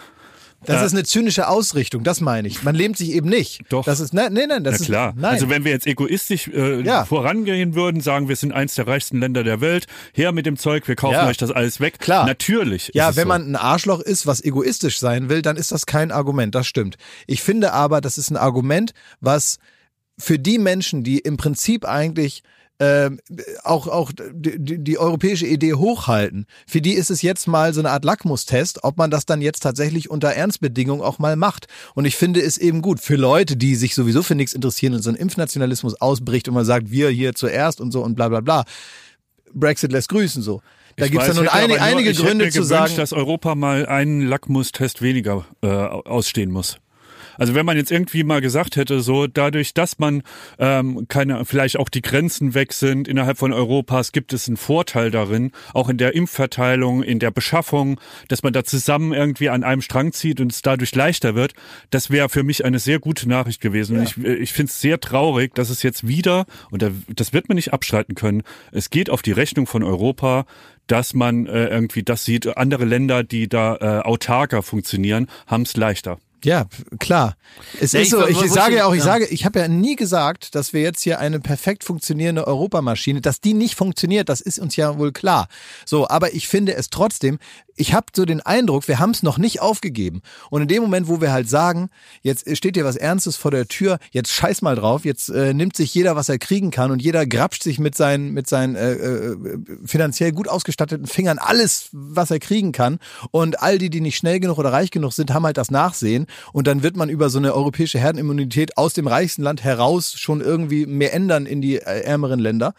[0.66, 2.64] Das Äh, ist eine zynische Ausrichtung, das meine ich.
[2.64, 3.62] Man lähmt sich eben nicht.
[3.70, 3.86] Doch.
[3.86, 5.10] Das ist nein, nein, nein, das Na klar.
[5.10, 5.34] ist nein.
[5.34, 7.06] Also wenn wir jetzt egoistisch äh, Ja.
[7.06, 10.88] vorangehen würden, sagen wir sind eins der reichsten Länder der Welt, her mit dem Zeug,
[10.88, 11.28] wir kaufen Ja.
[11.28, 12.00] euch das alles weg.
[12.00, 12.26] Klar.
[12.26, 12.90] Natürlich.
[12.96, 13.28] Ja, ist es wenn so.
[13.30, 16.98] man ein Arschloch ist, was egoistisch sein will, dann ist das kein Argument, das stimmt.
[17.28, 19.60] Ich finde aber, das ist ein Argument, was
[20.18, 22.42] für die Menschen, die im Prinzip eigentlich
[22.80, 23.20] ähm,
[23.64, 27.90] auch, auch die, die, europäische Idee hochhalten, für die ist es jetzt mal so eine
[27.90, 31.68] Art Lackmustest, ob man das dann jetzt tatsächlich unter Ernstbedingungen auch mal macht.
[31.96, 35.02] Und ich finde es eben gut für Leute, die sich sowieso für nichts interessieren und
[35.02, 38.42] so ein Impfnationalismus ausbricht und man sagt, wir hier zuerst und so und bla bla
[38.42, 38.66] bla.
[39.54, 40.62] Brexit lässt grüßen so.
[40.98, 42.96] Da gibt's weiß, ja nun einige, nur- einige Gründe zu gewünscht, sagen.
[42.98, 46.78] dass Europa mal einen Lackmustest weniger äh, ausstehen muss.
[47.38, 50.24] Also wenn man jetzt irgendwie mal gesagt hätte, so dadurch, dass man
[50.60, 55.12] ähm, keine, vielleicht auch die Grenzen weg sind innerhalb von Europas, gibt es einen Vorteil
[55.12, 59.82] darin, auch in der Impfverteilung, in der Beschaffung, dass man da zusammen irgendwie an einem
[59.82, 61.54] Strang zieht und es dadurch leichter wird.
[61.90, 63.98] Das wäre für mich eine sehr gute Nachricht gewesen.
[63.98, 67.50] Und ich, ich finde es sehr traurig, dass es jetzt wieder, und da, das wird
[67.50, 70.46] man nicht abstreiten können, es geht auf die Rechnung von Europa,
[70.88, 72.58] dass man äh, irgendwie das sieht.
[72.58, 76.18] Andere Länder, die da äh, autarker funktionieren, haben es leichter.
[76.44, 76.66] Ja,
[77.00, 77.36] klar.
[77.82, 79.06] Es Ja, ist ich so, ich wo- sage ja auch, ich ja.
[79.06, 83.42] sage, ich habe ja nie gesagt, dass wir jetzt hier eine perfekt funktionierende Europamaschine, dass
[83.42, 85.48] die nicht funktioniert, das ist uns ja wohl klar.
[85.86, 87.40] So, aber ich finde es trotzdem,
[87.78, 90.22] ich habe so den Eindruck, wir haben es noch nicht aufgegeben.
[90.50, 91.90] Und in dem Moment, wo wir halt sagen,
[92.22, 95.76] jetzt steht hier was Ernstes vor der Tür, jetzt scheiß mal drauf, jetzt äh, nimmt
[95.76, 98.94] sich jeder, was er kriegen kann und jeder grapscht sich mit seinen, mit seinen äh,
[98.94, 99.38] äh,
[99.86, 103.00] finanziell gut ausgestatteten Fingern alles, was er kriegen kann.
[103.32, 106.26] Und all die, die nicht schnell genug oder reich genug sind, haben halt das Nachsehen.
[106.54, 110.42] Und dann wird man über so eine europäische Herdenimmunität aus dem reichsten Land heraus schon
[110.42, 112.74] irgendwie mehr ändern in die äh, ärmeren Länder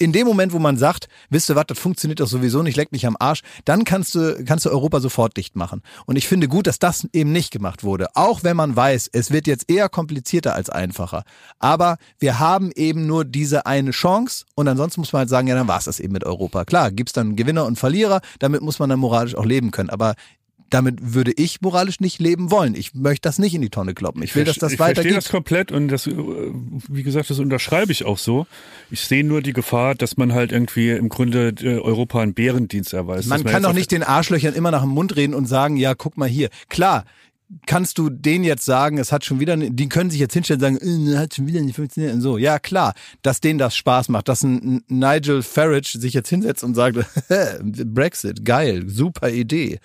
[0.00, 2.90] in dem Moment, wo man sagt, wisst ihr was, das funktioniert doch sowieso nicht, leck
[2.90, 5.82] mich am Arsch, dann kannst du, kannst du Europa sofort dicht machen.
[6.06, 8.08] Und ich finde gut, dass das eben nicht gemacht wurde.
[8.14, 11.22] Auch wenn man weiß, es wird jetzt eher komplizierter als einfacher.
[11.58, 15.54] Aber wir haben eben nur diese eine Chance und ansonsten muss man halt sagen, ja,
[15.54, 16.64] dann war es das eben mit Europa.
[16.64, 19.90] Klar, gibt's dann Gewinner und Verlierer, damit muss man dann moralisch auch leben können.
[19.90, 20.14] Aber
[20.70, 22.74] damit würde ich moralisch nicht leben wollen.
[22.74, 24.22] Ich möchte das nicht in die Tonne kloppen.
[24.22, 25.16] Ich will, dass das ich verstehe weitergeht.
[25.16, 26.14] das komplett und das, äh,
[26.88, 28.46] wie gesagt, das unterschreibe ich auch so.
[28.90, 32.92] Ich sehe nur die Gefahr, dass man halt irgendwie im Grunde äh, Europa einen Bärendienst
[32.92, 33.28] erweist.
[33.28, 35.94] Man Dass kann doch nicht den Arschlöchern immer nach dem Mund reden und sagen, ja,
[35.94, 36.48] guck mal hier.
[36.68, 37.04] Klar,
[37.66, 40.80] kannst du denen jetzt sagen, es hat schon wieder, die können sich jetzt hinstellen und
[40.80, 42.38] sagen, äh, hat schon wieder nicht funktioniert und so.
[42.38, 46.74] Ja, klar, dass denen das Spaß macht, dass ein Nigel Farage sich jetzt hinsetzt und
[46.74, 46.98] sagt,
[47.62, 49.80] Brexit, geil, super Idee.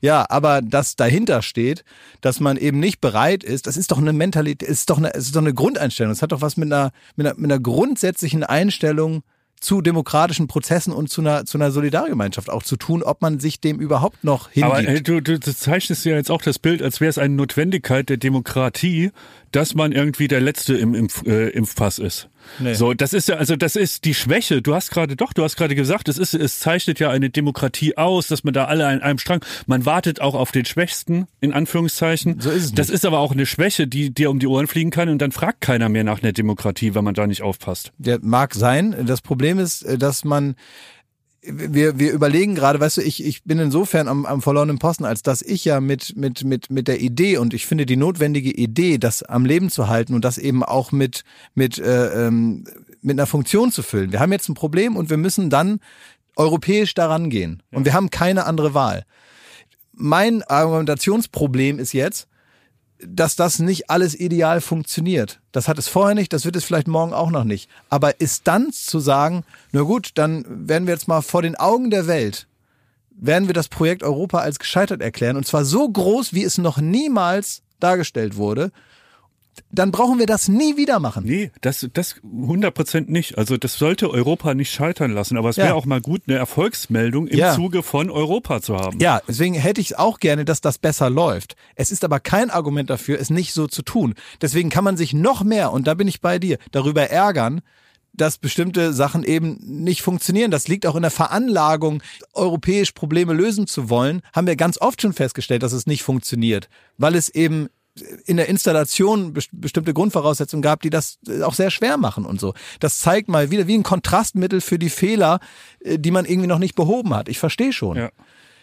[0.00, 1.84] Ja, aber das dahinter steht,
[2.20, 5.26] dass man eben nicht bereit ist, das ist doch eine Mentalität, ist doch eine, es
[5.26, 6.12] ist doch eine Grundeinstellung.
[6.12, 9.22] Es hat doch was mit einer, mit einer, mit einer grundsätzlichen Einstellung
[9.60, 13.60] zu demokratischen Prozessen und zu einer, zu einer Solidargemeinschaft auch zu tun, ob man sich
[13.60, 14.74] dem überhaupt noch hingibt.
[14.74, 17.34] Aber äh, du, du, du zeichnest ja jetzt auch das Bild, als wäre es eine
[17.34, 19.10] Notwendigkeit der Demokratie,
[19.52, 22.28] dass man irgendwie der Letzte im Impf, äh, Impfpass ist.
[22.60, 22.74] Nee.
[22.74, 24.62] So, das ist ja, also das ist die Schwäche.
[24.62, 27.96] Du hast gerade, doch, du hast gerade gesagt, es ist, es zeichnet ja eine Demokratie
[27.98, 31.52] aus, dass man da alle an einem Strang, man wartet auch auf den Schwächsten, in
[31.52, 32.40] Anführungszeichen.
[32.40, 32.94] So ist es Das nicht.
[32.94, 35.60] ist aber auch eine Schwäche, die dir um die Ohren fliegen kann und dann fragt
[35.60, 37.92] keiner mehr nach einer Demokratie, wenn man da nicht aufpasst.
[37.98, 38.94] Der mag sein.
[39.06, 40.54] Das Problem ist, äh, dass man
[41.50, 45.22] wir, wir überlegen gerade, weißt du, ich, ich bin insofern am, am verlorenen Posten, als
[45.22, 48.98] dass ich ja mit, mit, mit, mit der Idee und ich finde die notwendige Idee,
[48.98, 52.64] das am Leben zu halten und das eben auch mit, mit, äh, ähm,
[53.02, 54.12] mit einer Funktion zu füllen.
[54.12, 55.80] Wir haben jetzt ein Problem und wir müssen dann
[56.36, 57.62] europäisch daran gehen.
[57.72, 59.04] Und wir haben keine andere Wahl.
[59.92, 62.27] Mein Argumentationsproblem ist jetzt,
[63.00, 65.40] dass das nicht alles ideal funktioniert.
[65.52, 67.70] Das hat es vorher nicht, das wird es vielleicht morgen auch noch nicht.
[67.88, 71.90] Aber ist dann zu sagen, na gut, dann werden wir jetzt mal vor den Augen
[71.90, 72.46] der Welt,
[73.10, 75.36] werden wir das Projekt Europa als gescheitert erklären.
[75.36, 78.72] Und zwar so groß, wie es noch niemals dargestellt wurde
[79.70, 81.24] dann brauchen wir das nie wieder machen.
[81.26, 83.38] Nee, das, das 100 Prozent nicht.
[83.38, 85.36] Also das sollte Europa nicht scheitern lassen.
[85.36, 85.74] Aber es wäre Ja.
[85.74, 87.54] auch mal gut, eine Erfolgsmeldung im Ja.
[87.54, 88.98] Zuge von Europa zu haben.
[89.00, 91.56] Ja, deswegen hätte ich auch gerne, dass das besser läuft.
[91.74, 94.14] Es ist aber kein Argument dafür, es nicht so zu tun.
[94.40, 97.60] Deswegen kann man sich noch mehr, und da bin ich bei dir, darüber ärgern,
[98.14, 100.50] dass bestimmte Sachen eben nicht funktionieren.
[100.50, 102.02] Das liegt auch in der Veranlagung,
[102.32, 104.22] europäisch Probleme lösen zu wollen.
[104.32, 107.68] Haben wir ganz oft schon festgestellt, dass es nicht funktioniert, weil es eben
[108.26, 112.40] in der Installation best- bestimmte Grundvoraussetzungen gab, die das äh, auch sehr schwer machen und
[112.40, 112.54] so.
[112.80, 115.40] Das zeigt mal wieder wie ein Kontrastmittel für die Fehler,
[115.80, 117.28] äh, die man irgendwie noch nicht behoben hat.
[117.28, 117.96] Ich verstehe schon.
[117.96, 118.10] Ja.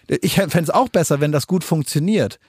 [0.08, 2.40] Ich fände es auch besser, wenn das gut funktioniert.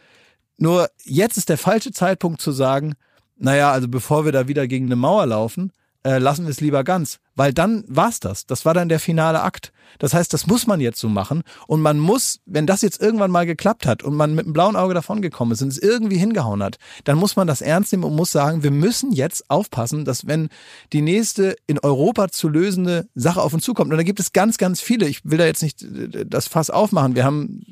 [0.58, 2.94] Nur jetzt ist der falsche Zeitpunkt zu sagen,
[3.38, 5.72] naja, also bevor wir da wieder gegen eine Mauer laufen,
[6.06, 7.18] äh, lassen wir es lieber ganz.
[7.34, 8.46] Weil dann war's das.
[8.46, 9.72] Das war dann der finale Akt.
[9.98, 11.42] Das heißt, das muss man jetzt so machen.
[11.66, 14.76] Und man muss, wenn das jetzt irgendwann mal geklappt hat und man mit einem blauen
[14.76, 18.14] Auge davongekommen ist und es irgendwie hingehauen hat, dann muss man das ernst nehmen und
[18.14, 20.48] muss sagen, wir müssen jetzt aufpassen, dass wenn
[20.92, 24.58] die nächste in Europa zu lösende Sache auf uns zukommt, und da gibt es ganz,
[24.58, 27.64] ganz viele, ich will da jetzt nicht äh, das Fass aufmachen, wir haben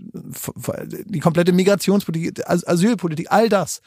[1.06, 3.81] die komplette Migrationspolitik, As- Asylpolitik, all das.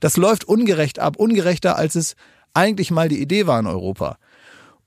[0.00, 2.14] Das läuft ungerecht ab, ungerechter als es
[2.54, 4.18] eigentlich mal die Idee war in Europa.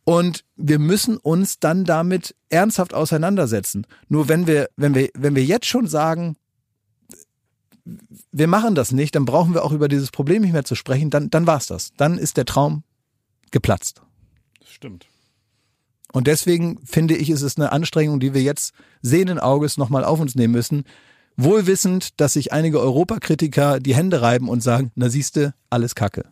[0.06, 3.88] Und wir müssen uns dann damit ernsthaft auseinandersetzen.
[4.10, 6.36] Nur wenn wir, wenn wir, wenn wir jetzt schon sagen,
[8.32, 11.10] wir machen das nicht, dann brauchen wir auch über dieses Problem nicht mehr zu sprechen,
[11.10, 11.92] dann, dann war's das.
[11.98, 12.84] Dann ist der Traum
[13.52, 14.02] geplatzt.
[14.60, 15.08] Das stimmt.
[16.12, 20.20] Und deswegen finde ich, ist es eine Anstrengung, die wir jetzt sehenden Auges nochmal auf
[20.20, 20.84] uns nehmen müssen.
[21.38, 26.26] Wohlwissend, dass sich einige Europakritiker die Hände reiben und sagen, na siehste, alles Kacke.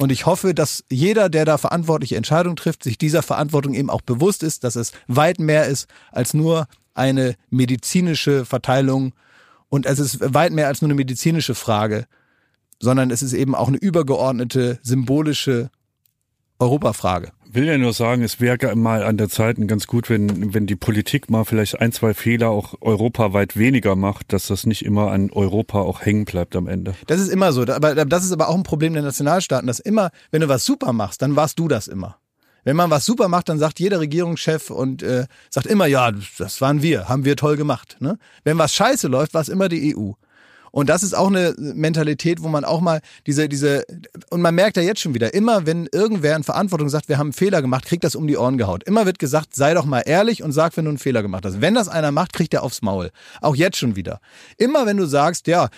[0.00, 4.00] Und ich hoffe, dass jeder, der da verantwortliche Entscheidungen trifft, sich dieser Verantwortung eben auch
[4.00, 9.12] bewusst ist, dass es weit mehr ist als nur eine medizinische Verteilung.
[9.68, 12.06] Und es ist weit mehr als nur eine medizinische Frage,
[12.78, 15.68] sondern es ist eben auch eine übergeordnete, symbolische
[16.60, 17.32] Europafrage.
[17.52, 20.76] Will ja nur sagen, es wäre mal an der Zeit ganz gut, wenn, wenn die
[20.76, 25.30] Politik mal vielleicht ein, zwei Fehler auch europaweit weniger macht, dass das nicht immer an
[25.32, 26.94] Europa auch hängen bleibt am Ende.
[27.08, 27.62] Das ist immer so.
[27.62, 30.92] Aber das ist aber auch ein Problem der Nationalstaaten, dass immer, wenn du was super
[30.92, 32.18] machst, dann warst du das immer.
[32.62, 36.60] Wenn man was super macht, dann sagt jeder Regierungschef und äh, sagt immer, ja, das
[36.60, 37.96] waren wir, haben wir toll gemacht.
[38.00, 38.18] Ne?
[38.44, 40.12] Wenn was scheiße läuft, war es immer die EU.
[40.72, 43.84] Und das ist auch eine Mentalität, wo man auch mal diese, diese,
[44.30, 47.28] und man merkt ja jetzt schon wieder, immer wenn irgendwer in Verantwortung sagt, wir haben
[47.28, 48.84] einen Fehler gemacht, kriegt das um die Ohren gehaut.
[48.84, 51.60] Immer wird gesagt, sei doch mal ehrlich und sag, wenn du einen Fehler gemacht hast.
[51.60, 53.10] Wenn das einer macht, kriegt er aufs Maul.
[53.40, 54.20] Auch jetzt schon wieder.
[54.58, 55.68] Immer wenn du sagst, ja,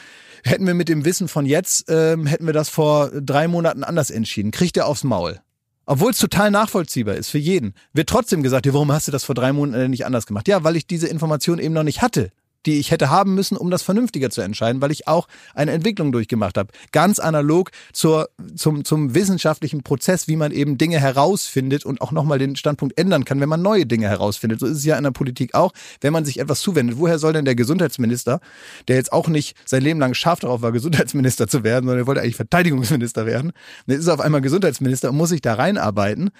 [0.44, 4.10] hätten wir mit dem Wissen von jetzt, ähm, hätten wir das vor drei Monaten anders
[4.10, 5.40] entschieden, kriegt er aufs Maul.
[5.85, 9.24] Obwohl es total nachvollziehbar ist für jeden, wird trotzdem gesagt, ja, warum hast du das
[9.24, 10.47] vor drei Monaten nicht anders gemacht?
[10.47, 12.31] Ja, weil ich diese Information eben noch nicht hatte
[12.66, 16.12] die ich hätte haben müssen, um das vernünftiger zu entscheiden, weil ich auch eine Entwicklung
[16.12, 16.72] durchgemacht habe.
[16.93, 22.39] Ganz analog zur, zum, zum wissenschaftlichen Prozess, wie man eben Dinge herausfindet und auch nochmal
[22.39, 24.60] den Standpunkt ändern kann, wenn man neue Dinge herausfindet.
[24.60, 26.98] So ist es ja in der Politik auch, wenn man sich etwas zuwendet.
[26.98, 28.40] Woher soll denn der Gesundheitsminister,
[28.89, 32.06] der jetzt auch nicht sein Leben lang scharf darauf war, Gesundheitsminister zu werden, sondern er
[32.06, 33.52] wollte eigentlich Verteidigungsminister werden,
[33.86, 36.30] dann ist er auf einmal Gesundheitsminister und muss sich da reinarbeiten.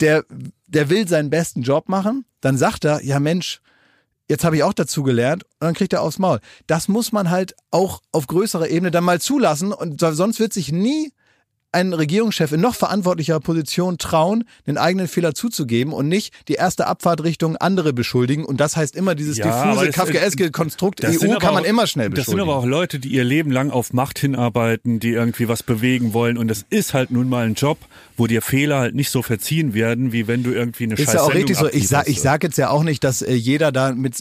[0.00, 0.24] Der,
[0.66, 3.62] der will seinen besten Job machen, dann sagt er, ja Mensch,
[4.28, 6.40] jetzt habe ich auch dazu gelernt und dann kriegt er aufs Maul.
[6.66, 10.72] Das muss man halt auch auf größerer Ebene dann mal zulassen und sonst wird sich
[10.72, 11.12] nie
[11.72, 16.86] ein Regierungschef in noch verantwortlicher Position trauen, den eigenen Fehler zuzugeben und nicht die erste
[16.86, 18.44] Abfahrt Richtung andere beschuldigen.
[18.46, 21.68] Und das heißt immer dieses Ja, diffuse, das- kafkaeske Konstrukt EU aber kann man auch-
[21.68, 22.50] immer schnell Das sind beschuldigen.
[22.50, 26.38] aber auch Leute, die ihr Leben lang auf Macht hinarbeiten, die irgendwie was bewegen wollen.
[26.38, 27.78] Und das ist halt nun mal ein Job,
[28.16, 31.14] wo dir Fehler halt nicht so verziehen werden, wie wenn du irgendwie eine Ist scheiß
[31.14, 31.68] ja auch Sendung richtig so.
[31.68, 34.14] Ich sag, ich sag jetzt ja auch nicht, dass äh, jeder da mit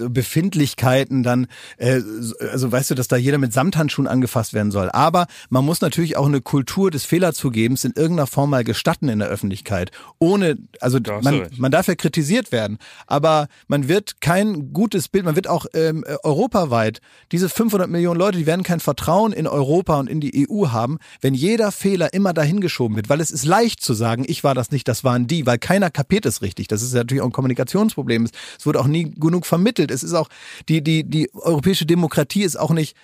[0.46, 1.48] Befindlichkeiten dann,
[1.78, 4.90] äh, so- also weißt du, dass da jeder mit Samthandschuhen angefasst werden soll.
[4.92, 7.06] Aber man muss natürlich auch eine Kultur des
[7.36, 9.92] Fehlerzugebens in irgendeiner Form mal gestatten in der Öffentlichkeit.
[10.20, 15.26] Ohne, also Da man, man darf ja kritisiert werden, aber man wird kein gutes Bild,
[15.26, 17.02] man wird auch ähm, äh, europaweit,
[17.32, 20.98] diese 500 Millionen Leute, die werden kein Vertrauen in Europa und in die EU haben,
[21.22, 24.72] wenn jeder Fehler immer dahingeschoben wird, weil es ist leicht zu sagen, ich war das
[24.72, 26.68] nicht, das waren die, weil keiner kapiert es richtig.
[26.68, 28.30] Das ist ja natürlich auch ein Kommunikationsproblem.
[28.58, 29.92] Es wurde auch nie genug vermittelt.
[29.92, 30.30] Es ist auch,
[30.70, 32.96] die, die, die europäische Demokratie ist auch nicht,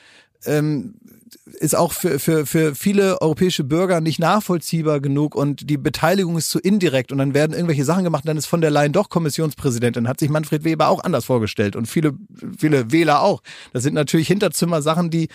[0.45, 0.95] ähm,
[1.45, 6.49] ist auch für, für, für viele europäische Bürger nicht nachvollziehbar genug und die Beteiligung ist
[6.49, 10.08] zu indirekt und dann werden irgendwelche Sachen gemacht dann ist von der Leyen doch Kommissionspräsidentin,
[10.08, 12.14] hat sich Manfred Weber auch anders vorgestellt und viele,
[12.58, 13.41] viele Wähler auch.
[13.74, 15.30] Das sind natürlich Hinterzimmer-Sachen, die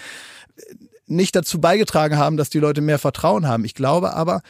[1.06, 3.64] nicht dazu beigetragen haben, dass die Leute mehr Vertrauen haben.
[3.64, 4.43] Ich glaube aber,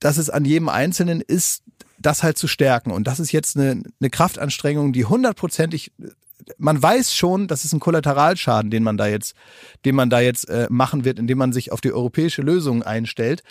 [0.00, 1.62] dass es an jedem Einzelnen ist,
[1.98, 2.90] das halt zu stärken.
[2.90, 5.92] Und das ist jetzt eine, eine Kraftanstrengung, die hundertprozentig,
[6.58, 9.34] man weiß schon, das ist ein Kollateralschaden, den man da jetzt,
[9.84, 13.42] den man da jetzt äh, machen wird, indem man sich auf die europäische Lösung einstellt.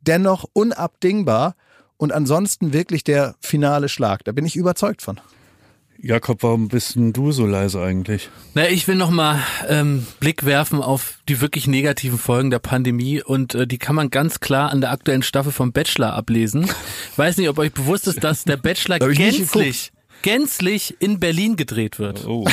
[0.00, 1.54] Dennoch unabdingbar
[1.96, 4.24] und ansonsten wirklich der finale Schlag.
[4.24, 5.20] Da bin ich überzeugt von.
[6.04, 8.28] Jakob, warum bist denn du so leise eigentlich?
[8.54, 9.38] Na, ich will noch mal
[9.68, 14.10] ähm, Blick werfen auf die wirklich negativen Folgen der Pandemie und äh, die kann man
[14.10, 16.68] ganz klar an der aktuellen Staffel vom Bachelor ablesen.
[17.16, 19.91] Weiß nicht, ob euch bewusst ist, dass der Bachelor gänzlich
[20.22, 22.24] gänzlich in Berlin gedreht wird.
[22.26, 22.46] Oh.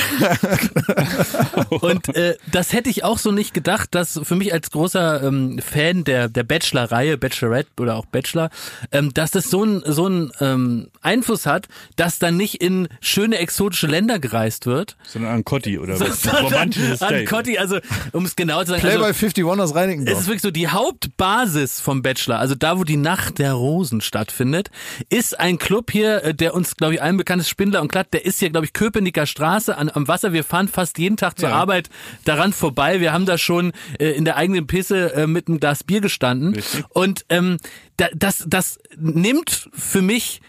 [1.70, 5.60] Und äh, das hätte ich auch so nicht gedacht, dass für mich als großer ähm,
[5.60, 8.50] Fan der der Bachelor-Reihe, Bachelorette oder auch Bachelor,
[8.92, 13.38] ähm, dass das so ein so ein ähm, Einfluss hat, dass dann nicht in schöne
[13.38, 14.98] exotische Länder gereist wird.
[15.04, 16.28] Sondern an Cotti oder was?
[16.42, 17.26] Romantisches an.
[17.26, 17.80] Cotti, also
[18.12, 20.20] um es genau zu sagen, Playboy also, 51 aus es Reinickendorf.
[20.20, 24.70] ist wirklich so, die Hauptbasis vom Bachelor, also da, wo die Nacht der Rosen stattfindet,
[25.10, 28.14] ist ein Club hier, äh, der uns, glaube ich, allen bekannt ist, Spindler und Glatt,
[28.14, 30.32] der ist hier, glaube ich, Köpenicker Straße an, am Wasser.
[30.32, 31.56] Wir fahren fast jeden Tag zur Ja.
[31.56, 31.90] Arbeit
[32.24, 33.02] daran vorbei.
[33.02, 36.56] Wir haben da schon äh, in der eigenen Pisse äh, mit einem Glas Bier gestanden.
[36.56, 36.86] Richtig.
[36.92, 37.58] Und ähm,
[37.98, 40.40] da, das, das nimmt für mich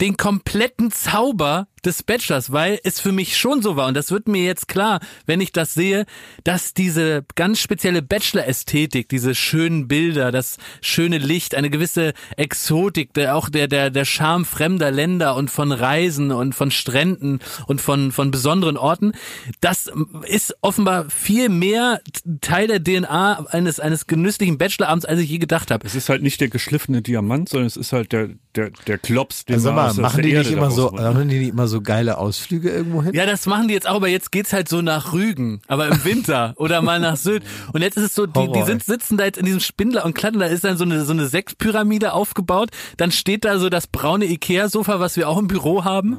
[0.00, 4.28] den kompletten Zauber des Bachelors, weil es für mich schon so war und das wird
[4.28, 6.06] mir jetzt klar, wenn ich das sehe,
[6.44, 13.36] dass diese ganz spezielle Bachelor-Ästhetik, diese schönen Bilder, das schöne Licht, eine gewisse Exotik, der
[13.36, 18.12] auch der der der Charme fremder Länder und von Reisen und von Stränden und von
[18.12, 19.12] von besonderen Orten,
[19.60, 19.90] das
[20.26, 22.00] ist offenbar viel mehr
[22.40, 25.86] Teil der DNA eines eines genüsslichen Bachelorabends, als ich je gedacht habe.
[25.86, 29.44] Es ist halt nicht der geschliffene Diamant, sondern es ist halt der, der, der Klops,
[29.44, 31.66] den Also man mal, machen der die Erde nicht immer so, machen die nicht immer
[31.66, 33.14] so geile Ausflüge irgendwo hin?
[33.14, 36.04] Ja, das machen die jetzt auch, aber jetzt geht's halt so nach Rügen, aber im
[36.04, 37.44] Winter oder mal nach Sylt.
[37.72, 40.14] Und jetzt ist es so, die, die sind, sitzen da jetzt in diesem Spindler und
[40.14, 43.86] Klatten, da ist dann so eine, so eine Sechspyramide aufgebaut, dann steht da so das
[43.86, 46.18] braune Ikea-Sofa, was wir auch im Büro haben.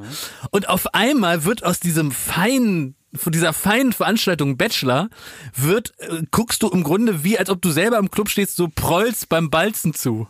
[0.52, 5.10] Und auf einmal wird aus diesem feinen von dieser feinen Veranstaltung Bachelor
[5.56, 8.70] wird, äh, guckst du im Grunde wie, als ob du selber im Club stehst, so
[8.74, 10.28] prollst beim Balzen zu.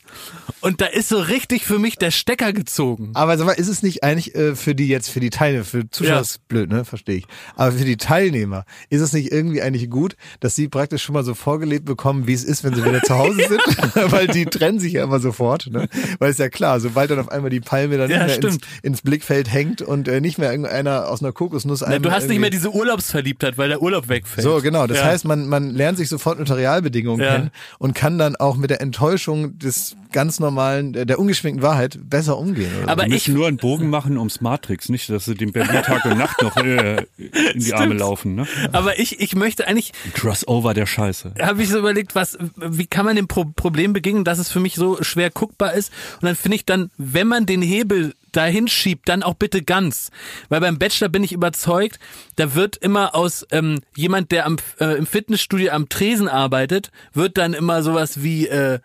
[0.62, 3.12] Und da ist so richtig für mich der Stecker gezogen.
[3.14, 5.90] Aber sag mal, ist es nicht eigentlich äh, für die jetzt, für die Teilnehmer, für
[5.90, 6.20] Zuschauer Ja.
[6.22, 6.86] ist blöd, ne?
[6.86, 7.26] Verstehe ich.
[7.56, 11.24] Aber für die Teilnehmer ist es nicht irgendwie eigentlich gut, dass sie praktisch schon mal
[11.24, 13.62] so vorgelebt bekommen, wie es ist, wenn sie wieder zu Hause sind?
[14.12, 15.88] Weil die trennen sich ja immer sofort, ne?
[16.20, 19.52] Weil ist ja klar, sobald dann auf einmal die Palme dann Ja, ins, ins Blickfeld
[19.52, 22.73] hängt und äh, nicht mehr irgendeiner aus einer Kokosnuss Na, du hast nicht mehr diese
[22.74, 24.44] Urlaubsverliebtheit, weil der Urlaub wegfällt.
[24.44, 24.88] So, genau.
[24.88, 25.06] Das Ja.
[25.06, 27.34] heißt, man, man lernt sich sofort unter Realbedingungen Ja.
[27.36, 32.38] kennen und kann dann auch mit der Enttäuschung des ganz normalen, der ungeschminkten Wahrheit besser
[32.38, 32.70] umgehen.
[32.84, 32.92] Oder?
[32.92, 35.82] Aber Die ich, müssen nur einen Bogen machen ums Matrix, nicht, dass sie dem Berlin
[35.84, 37.06] Tag und Nacht noch äh,
[37.54, 38.36] in die Arme laufen.
[38.36, 38.48] Ne?
[38.72, 41.34] aber ich, ich möchte eigentlich, Crossover der Scheiße.
[41.42, 44.60] habe ich so überlegt, was, wie kann man dem Pro Problem begegnen, dass es für
[44.60, 45.92] mich so schwer guckbar ist?
[46.22, 50.12] Und dann finde ich dann, wenn man den Hebel dahin schiebt, dann auch bitte ganz.
[50.50, 52.00] Weil beim Bachelor bin ich überzeugt,
[52.36, 57.38] da wird immer aus ähm, jemand, der am, äh, im Fitnessstudio am Tresen arbeitet, wird
[57.38, 58.80] dann immer sowas wie äh,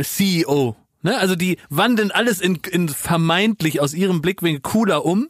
[0.00, 0.76] CEO.
[1.02, 1.18] Ne?
[1.18, 5.28] Also die wandeln alles in, in vermeintlich aus ihrem Blickwinkel cooler um.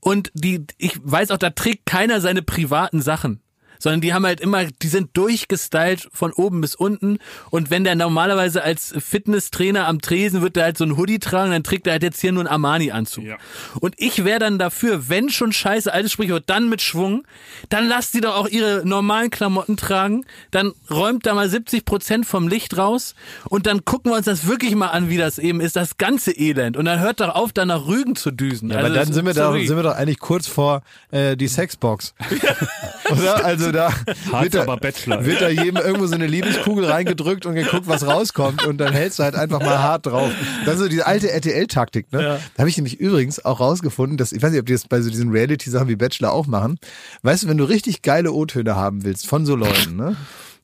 [0.00, 3.41] Und die, ich weiß auch, da trägt keiner seine privaten Sachen
[3.82, 7.18] sondern die haben halt immer, die sind durchgestylt von oben bis unten.
[7.50, 11.50] Und wenn der normalerweise als Fitnesstrainer am Tresen wird der halt so ein Hoodie tragen,
[11.50, 13.24] dann trägt er halt jetzt hier nur einen Armani-Anzug.
[13.24, 13.38] Ja.
[13.80, 17.24] Und ich wäre dann dafür, wenn schon scheiße, altes Sprichwort, dann mit Schwung,
[17.70, 22.24] dann lasst die doch auch ihre normalen Klamotten tragen, dann räumt da mal 70 Prozent
[22.24, 23.16] vom Licht raus
[23.48, 26.30] und dann gucken wir uns das wirklich mal an, wie das eben ist, das ganze
[26.30, 26.76] Elend.
[26.76, 28.70] Und dann hört doch auf, da nach Rügen zu düsen.
[28.70, 31.48] Ja, Also aber dann sind wir, da, sind wir doch eigentlich kurz vor äh, die
[31.48, 32.14] Sexbox.
[33.10, 33.44] Oder?
[33.44, 33.92] Also da
[34.40, 38.78] wird, da wird da jedem irgendwo so eine Liebeskugel reingedrückt und geguckt, was rauskommt und
[38.78, 40.30] dann hältst du halt einfach mal hart drauf.
[40.64, 42.12] Das ist so diese alte RTL-Taktik.
[42.12, 42.40] Ne?
[42.54, 45.00] Da habe ich nämlich übrigens auch rausgefunden, dass, ich weiß nicht, ob die das bei
[45.00, 46.78] so diesen Reality-Sachen wie Bachelor auch machen.
[47.22, 50.16] Weißt du, wenn du richtig geile O-Töne haben willst von so Leuten, ne?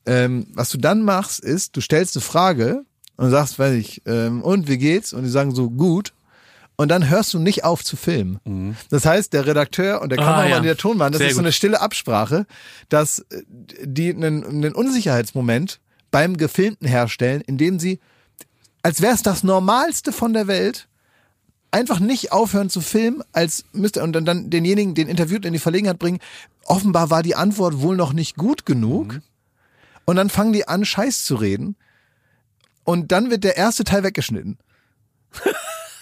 [0.05, 2.83] ähm, was du dann machst, ist, du stellst eine Frage
[3.17, 5.13] und sagst, weiß ich, ähm, und wie geht's?
[5.13, 6.13] Und die sagen so, gut.
[6.79, 8.77] Und dann hörst du nicht auf zu filmen.
[8.89, 10.59] Das heißt, der Redakteur und der Ah, Kameramann, ja.
[10.61, 12.45] der Tonmann, das Sehr ist so eine stille Absprache,
[12.87, 13.41] dass äh,
[13.83, 17.99] die einen, einen Unsicherheitsmoment beim Gefilmten herstellen, indem sie,
[18.81, 20.87] als wäre es das Normalste von der Welt,
[21.71, 25.59] einfach nicht aufhören zu filmen, als müsste und dann, dann denjenigen, den Interviewten in die
[25.59, 26.19] Verlegenheit bringen.
[26.63, 29.19] Offenbar war die Antwort wohl noch nicht gut genug.
[30.05, 31.75] Und dann fangen die an, Scheiß zu reden.
[32.85, 34.57] Und dann wird der erste Teil weggeschnitten.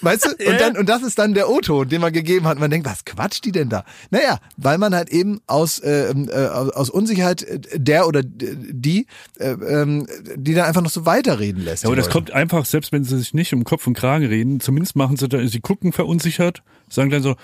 [0.01, 0.29] Weißt du?
[0.49, 2.59] Und, dann, und das ist dann der O-Ton, den man gegeben hat.
[2.59, 3.83] Man denkt, was quatscht die denn da?
[4.11, 9.07] Naja, weil man halt eben aus, äh, äh, aus Unsicherheit äh, der oder die,
[9.39, 11.83] äh, ähm, die dann einfach noch so weiterreden lässt.
[11.83, 14.59] Ja, aber das kommt einfach, selbst wenn sie sich nicht um Kopf und Kragen reden,
[14.59, 17.35] zumindest machen sie da, sie gucken verunsichert, sagen dann so,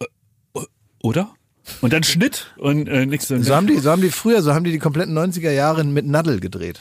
[0.00, 0.60] äh,
[1.02, 1.34] oder?
[1.80, 3.28] Und dann Schnitt und äh, nichts.
[3.28, 6.06] So haben die, so haben die früher, so haben die die kompletten 90er Jahre mit
[6.06, 6.80] Nadel gedreht.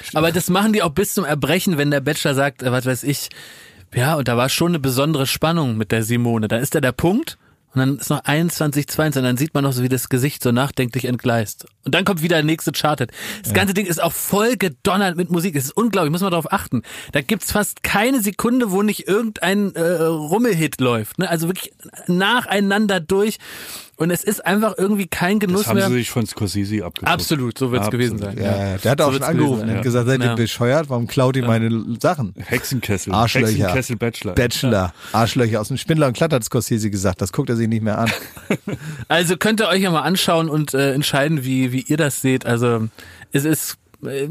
[0.14, 3.04] Aber das machen die auch bis zum Erbrechen, wenn der Bachelor sagt, äh, was weiß
[3.04, 3.28] ich,
[3.94, 6.48] ja, und da war schon eine besondere Spannung mit der Simone.
[6.48, 7.38] Da ist da der Punkt
[7.72, 10.42] und dann ist noch 21, 22 und dann sieht man noch so, wie das Gesicht
[10.42, 11.66] so nachdenklich entgleist.
[11.84, 13.12] Und dann kommt wieder der nächste Charted.
[13.42, 15.54] Das ganze Ding ist auch voll gedonnert mit Musik.
[15.54, 16.82] Es ist unglaublich, muss man darauf achten.
[17.12, 21.18] Da gibt's fast keine Sekunde, wo nicht irgendein äh, Rummelhit läuft.
[21.18, 21.28] Ne?
[21.28, 21.72] Also wirklich
[22.08, 23.38] nacheinander durch.
[24.00, 25.88] Und es ist einfach irgendwie kein Genuss Das haben mehr.
[25.88, 27.12] sie sich von Scorsese abgeguckt.
[27.12, 28.06] Absolut, so wird's Absolut.
[28.06, 28.38] gewesen sein.
[28.42, 30.34] Ja, der hat auch So schon wird's angerufen und gesagt, seid ihr Ja.
[30.36, 30.88] bescheuert?
[30.88, 32.32] Warum klaut ihr meine Sachen?
[32.38, 33.12] Hexenkessel.
[33.12, 33.48] Arschlöcher.
[33.50, 34.34] Hexenkessel Bachelor.
[34.34, 37.20] Bachelor, Arschlöcher aus dem Spindler und Klatt hat Scorsese gesagt.
[37.20, 38.10] Das guckt er sich nicht mehr an.
[39.08, 42.46] Also könnt ihr euch ja mal anschauen und äh, entscheiden, wie, wie ihr das seht.
[42.46, 42.88] Also
[43.32, 44.26] es ist, äh,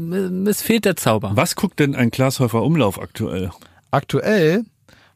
[0.48, 1.30] es fehlt der Zauber.
[1.36, 3.50] Was guckt denn ein Glashäufer Umlauf aktuell?
[3.92, 4.64] Aktuell,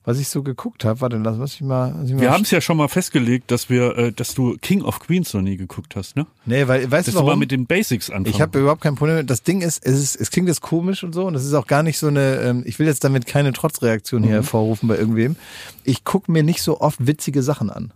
[0.06, 1.94] was ich so geguckt habe, warte, lass was ich mal.
[1.96, 4.56] Was ich Wir mal haben es ja schon mal festgelegt, dass wir, äh, dass du
[4.60, 6.26] King of Queens noch nie geguckt hast, ne?
[6.44, 7.38] Nee, weil, weißt Dass du du mal warum?
[7.40, 8.26] mit den Basics anfangen.
[8.26, 9.26] Ich habe überhaupt kein Problem.
[9.26, 11.66] Das Ding ist, es ist, es klingt jetzt komisch und so, und es ist auch
[11.66, 12.36] gar nicht so eine.
[12.42, 15.36] Ähm, ich will jetzt damit keine Trotzreaktion hier hervorrufen bei irgendwem.
[15.84, 17.92] Ich guck mir nicht so oft witzige Sachen an.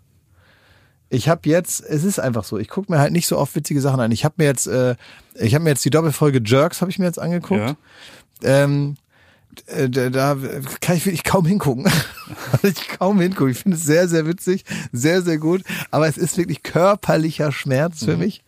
[1.10, 2.58] Ich habe jetzt, es ist einfach so.
[2.58, 4.12] Ich guck mir halt nicht so oft witzige Sachen an.
[4.12, 4.94] Ich habe mir jetzt, äh,
[5.34, 7.60] ich habe mir jetzt die Doppelfolge Jerks habe ich mir jetzt angeguckt.
[7.60, 7.76] ja.
[8.42, 8.96] Ähm,
[9.66, 10.36] äh, da,
[10.80, 11.86] kann ich wirklich kaum hingucken.
[12.62, 13.52] ich kaum hingucken.
[13.52, 15.62] Ich finde es sehr, sehr witzig, sehr, sehr gut.
[15.90, 18.44] Aber es ist wirklich körperlicher Schmerz für mich.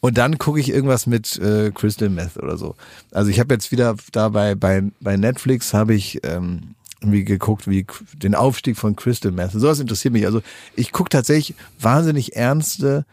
[0.00, 2.76] Und dann gucke ich irgendwas mit äh, Crystal Meth oder so.
[3.10, 7.68] Also ich habe jetzt wieder da bei, bei, bei Netflix habe ich ähm, irgendwie geguckt,
[7.68, 9.52] wie den Aufstieg von Crystal Meth.
[9.52, 10.26] Sowas interessiert mich.
[10.26, 10.42] Also
[10.74, 13.04] ich gucke tatsächlich wahnsinnig ernste,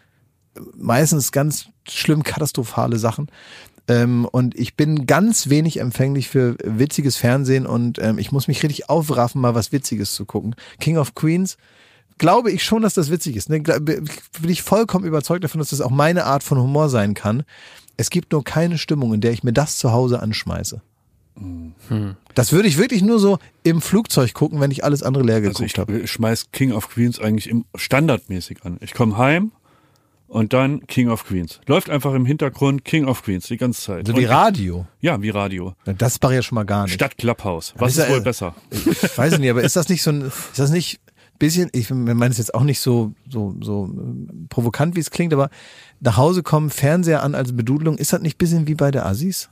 [0.78, 3.28] meistens ganz schlimm katastrophale Sachen.
[3.88, 8.64] Ähm, und ich bin ganz wenig empfänglich für witziges Fernsehen und ähm, ich muss mich
[8.64, 10.56] richtig aufraffen, mal was Witziges zu gucken.
[10.80, 11.58] King of Queens,
[12.18, 13.50] glaube ich schon, dass das witzig ist.
[13.50, 13.62] Ne?
[13.62, 14.08] Bin
[14.48, 17.44] ich vollkommen überzeugt davon, dass das auch meine Art von Humor sein kann.
[17.98, 20.82] Es gibt nur keine Stimmung, in der ich mir das zu Hause anschmeiße.
[22.36, 25.50] Das würde ich wirklich nur so im Flugzeug gucken, wenn ich alles andere leer Also
[25.50, 26.02] geguckt ich habe.
[26.04, 28.78] äh, schmeiß King of Queens eigentlich im standardmäßig an.
[28.82, 29.52] Ich komme heim
[30.32, 31.60] und dann King of Queens.
[31.68, 34.08] Läuft einfach im Hintergrund King of Queens die ganze Zeit.
[34.08, 34.88] So wie Und- Radio.
[35.02, 35.76] Ja, wie Radio.
[35.84, 36.94] Das war ja schon mal gar nicht.
[36.94, 37.74] Stadt Clubhouse.
[37.78, 38.56] Was ist ist ja, wohl äh, besser?
[38.70, 41.02] Ich weiß nicht, aber ist das nicht so ein, ist das nicht
[41.38, 45.34] bisschen, ich meine es jetzt auch nicht so, so, so äh, provokant, wie es klingt,
[45.34, 45.50] aber
[46.00, 49.50] nach Hause kommen, Fernseher an als Bedudelung, ist das nicht bisschen wie bei der Assis?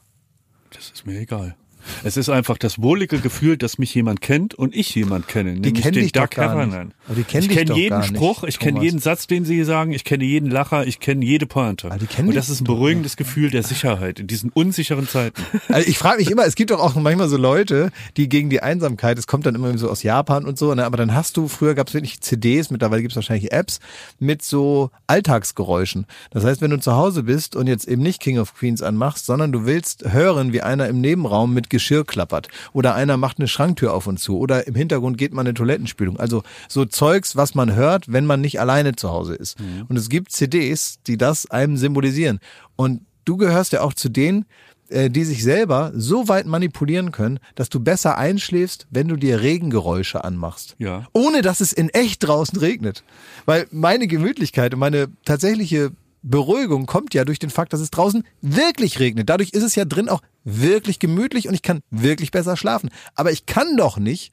[0.71, 1.57] Das ist mir egal.
[2.03, 5.59] Es ist einfach das wohlige Gefühl, dass mich jemand kennt und ich jemand kenne.
[5.59, 6.67] Die kennen dich doch Doug gar nicht.
[6.67, 6.93] Heffernan.
[7.07, 9.45] Aber die kennen ich kenne doch jeden gar nicht, Spruch, ich kenne jeden Satz, den
[9.45, 11.89] sie sagen, ich kenne jeden Lacher, ich kenne jede Pointe.
[11.89, 15.41] Und das ist ein beruhigendes Gefühl der Sicherheit in diesen unsicheren Zeiten.
[15.69, 18.61] Also ich frage mich immer, es gibt doch auch manchmal so Leute, die gegen die
[18.61, 21.47] Einsamkeit, es kommt dann immer so aus Japan und so, ne, aber dann hast du,
[21.47, 23.79] früher gab es wirklich CDs, mittlerweile gibt es wahrscheinlich Apps
[24.19, 26.05] mit so Alltagsgeräuschen.
[26.31, 29.25] Das heißt, wenn du zu Hause bist und jetzt eben nicht King of Queens anmachst,
[29.25, 33.47] sondern du willst hören, wie einer im Nebenraum mit Geschirr klappert oder einer macht eine
[33.47, 36.19] Schranktür auf und zu oder im Hintergrund geht mal eine Toilettenspülung.
[36.19, 39.57] Also so Zeugs, was man hört, wenn man nicht alleine zu Hause ist.
[39.87, 42.39] Und es gibt CDs, die das einem symbolisieren.
[42.75, 44.45] Und du gehörst ja auch zu denen,
[44.89, 49.39] äh, die sich selber so weit manipulieren können, dass du besser einschläfst, wenn du dir
[49.39, 50.75] Regengeräusche anmachst.
[50.79, 51.05] Ja.
[51.13, 53.05] Ohne dass es in echt draußen regnet.
[53.45, 55.91] Weil meine Gemütlichkeit und meine tatsächliche
[56.21, 59.29] Beruhigung kommt ja durch den Fakt, dass es draußen wirklich regnet.
[59.29, 60.21] Dadurch ist es ja drin auch
[60.57, 62.89] wirklich gemütlich und ich kann wirklich besser schlafen.
[63.15, 64.31] Aber ich kann doch nicht,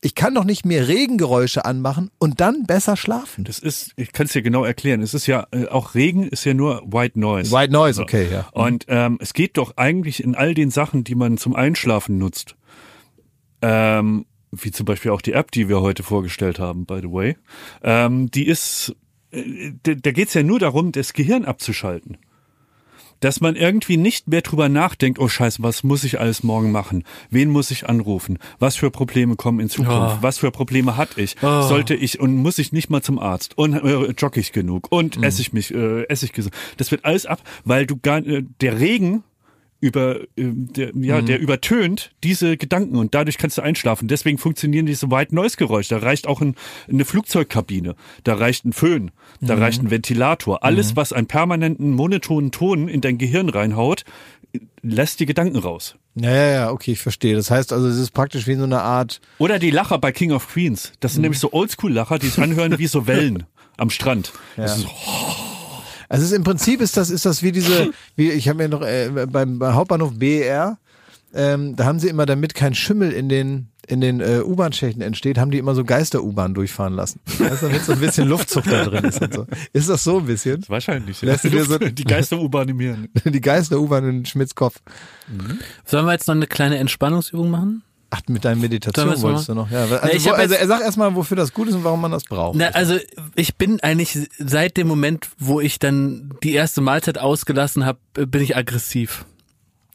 [0.00, 3.44] ich kann doch nicht mehr Regengeräusche anmachen und dann besser schlafen.
[3.44, 5.00] Das ist, ich kann es dir genau erklären.
[5.00, 7.50] Es ist ja, äh, auch Regen ist ja nur White Noise.
[7.50, 8.46] White Noise, okay, ja.
[8.52, 12.54] Und ähm, es geht doch eigentlich in all den Sachen, die man zum Einschlafen nutzt,
[13.62, 17.36] ähm, wie zum Beispiel auch die App, die wir heute vorgestellt haben, by the way,
[17.82, 18.94] ähm, die ist,
[19.30, 22.18] äh, da, da geht es ja nur darum, das Gehirn abzuschalten.
[23.20, 27.04] Dass man irgendwie nicht mehr drüber nachdenkt, oh scheiße, was muss ich alles morgen machen?
[27.30, 28.38] Wen muss ich anrufen?
[28.58, 30.16] Was für Probleme kommen in Zukunft?
[30.18, 30.22] Oh.
[30.22, 31.36] Was für Probleme hatte ich?
[31.40, 33.56] Sollte ich und muss ich nicht mal zum Arzt?
[33.56, 34.90] Und äh, jogge ich genug?
[34.90, 36.54] Und esse ich mich, äh, esse ich gesund?
[36.76, 39.24] Das wird alles ab, weil du gar, äh, der Regen
[39.80, 44.08] über, äh, der, ja, der übertönt diese Gedanken und dadurch kannst du einschlafen.
[44.08, 45.94] Deswegen funktionieren diese White Noise Geräusche.
[45.94, 46.54] Da reicht auch ein,
[46.88, 47.94] eine Flugzeugkabine,
[48.24, 49.10] da reicht ein Föhn,
[49.40, 50.64] da reicht ein Ventilator.
[50.64, 54.04] Alles, was einen permanenten monotonen Ton in dein Gehirn reinhaut,
[54.82, 55.96] lässt die Gedanken raus.
[56.14, 57.34] Ja, ja, ja, okay, ich verstehe.
[57.34, 59.20] Das heißt also, es ist praktisch wie so eine Art.
[59.38, 60.92] Oder die Lacher bei King of Queens.
[61.00, 63.44] Das sind nämlich so Oldschool-Lacher, die sich anhören wie so Wellen
[63.76, 64.32] am Strand.
[64.56, 64.90] Das ist so,
[66.14, 68.68] Also es ist, im Prinzip ist das, ist das wie diese, wie ich habe mir
[68.68, 70.78] noch äh, beim, beim Hauptbahnhof BER,
[71.34, 75.36] ähm, da haben sie immer, damit kein Schimmel in den in den äh, U-Bahn-Schächten entsteht,
[75.36, 77.20] haben die immer so Geister-U-Bahn durchfahren lassen.
[77.38, 79.46] Weißt du, damit so ein bisschen Luftzug da drin ist und so.
[79.74, 80.64] Ist das so ein bisschen?
[80.68, 81.20] wahrscheinlich.
[81.20, 81.32] Ja.
[81.32, 83.08] Lässt du dir so- die Geister-U-Bahn im Hirn.
[83.26, 84.80] Die Geister-U-Bahn in Schmidts Kopf.
[85.84, 87.82] Sollen wir jetzt noch eine kleine Entspannungsübung machen?
[88.14, 89.70] Ach, mit deiner Meditation Sollen wir wolltest du noch.
[89.70, 92.56] Ja, also, hab also sagt erstmal, wofür das gut ist und warum man das braucht.
[92.56, 92.96] Na, also
[93.34, 98.42] ich bin eigentlich seit dem Moment, wo ich dann die erste Mahlzeit ausgelassen habe, bin
[98.42, 99.24] ich aggressiv.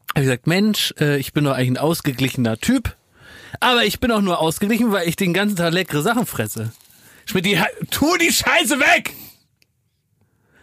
[0.10, 2.96] Hab ich gesagt, Mensch, äh, ich bin doch eigentlich ein ausgeglichener Typ,
[3.62, 6.72] aber ich bin auch nur ausgeglichen, weil ich den ganzen Tag leckere Sachen fresse.
[7.26, 7.58] Schmidt, die,
[7.90, 9.14] tu die Scheiße weg!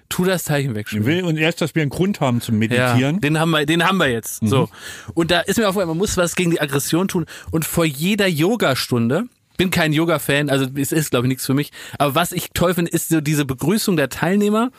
[0.09, 1.05] Tu das Zeichen weg, Ich Schmidt.
[1.05, 3.21] will und erst, dass wir einen Grund haben zum Meditieren.
[3.21, 4.41] den haben wir, den haben wir jetzt.
[4.43, 4.69] So.
[5.15, 7.27] Und da ist mir aufgefallen, man muss was gegen die Aggression tun.
[7.51, 9.25] Und vor jeder Yogastunde,
[9.57, 11.73] bin kein Yoga-Fan, also es ist, glaube ich, nichts für mich.
[11.99, 14.71] Aber was ich toll finde, ist so diese Begrüßung der Teilnehmer.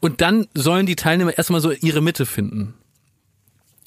[0.00, 2.74] Und dann sollen die Teilnehmer erstmal so ihre Mitte finden.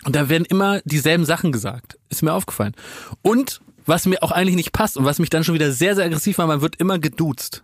[0.05, 1.97] Und da werden immer dieselben Sachen gesagt.
[2.09, 2.73] Ist mir aufgefallen.
[3.21, 6.05] Und was mir auch eigentlich nicht passt und was mich dann schon wieder sehr, sehr
[6.05, 7.63] aggressiv macht, man wird immer geduzt.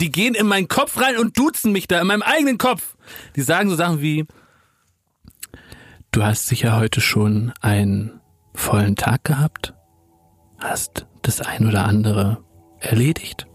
[0.00, 2.96] Die gehen in meinen Kopf rein und duzen mich da, in meinem eigenen Kopf.
[3.36, 4.26] Die sagen so Sachen wie,
[6.10, 8.20] du hast sicher heute schon einen
[8.54, 9.74] vollen Tag gehabt,
[10.58, 12.42] hast das ein oder andere
[12.80, 13.46] erledigt.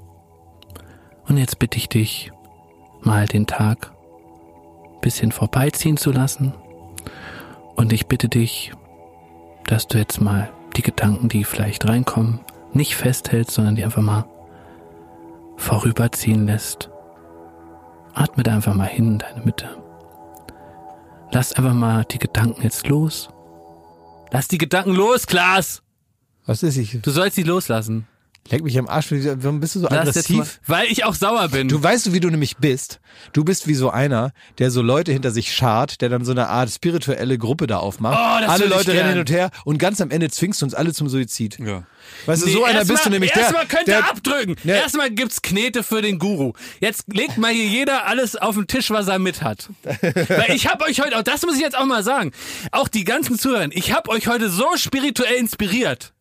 [1.28, 2.32] Und jetzt bitte ich dich,
[3.02, 3.91] mal den Tag
[5.02, 6.53] bisschen vorbeiziehen zu lassen.
[7.76, 8.72] Und ich bitte dich,
[9.65, 12.40] dass du jetzt mal die Gedanken, die vielleicht reinkommen,
[12.74, 14.26] nicht festhältst, sondern die einfach mal
[15.57, 16.89] vorüberziehen lässt.
[18.13, 19.69] Atme da einfach mal hin in deine Mitte.
[21.31, 23.29] Lass einfach mal die Gedanken jetzt los.
[24.31, 25.84] Lass die Gedanken los, Klaas!
[26.45, 27.01] Was ist ich?
[27.01, 28.07] Du sollst sie loslassen.
[28.49, 29.07] Leck mich am Arsch.
[29.11, 30.60] Warum bist du so Lass mal, aggressiv?
[30.68, 31.68] weil ich auch sauer bin.
[31.68, 32.99] Du weißt wie du nämlich bist?
[33.34, 36.48] Du bist wie so einer, der so Leute hinter sich schart, der dann so eine
[36.48, 38.18] Art spirituelle Gruppe da aufmacht.
[38.18, 40.74] Oh, das alle Leute rennen hin und her und ganz am Ende zwingst du uns
[40.74, 41.60] alle zum Suizid.
[41.60, 41.84] Ja.
[42.26, 43.44] Weißt du, Nee, so einer bist du nämlich der.
[43.44, 44.56] Erstmal könnt ihr abdrücken.
[44.64, 44.72] Nee.
[44.72, 46.53] Erstmal gibt's Knete für den Guru.
[46.80, 49.69] Jetzt legt mal hier jeder alles auf den Tisch, was er mit hat.
[49.84, 52.32] Weil ich habe euch heute, auch das muss ich jetzt auch mal sagen,
[52.72, 56.14] auch die ganzen Zuhörer, ich habe euch heute so spirituell inspiriert.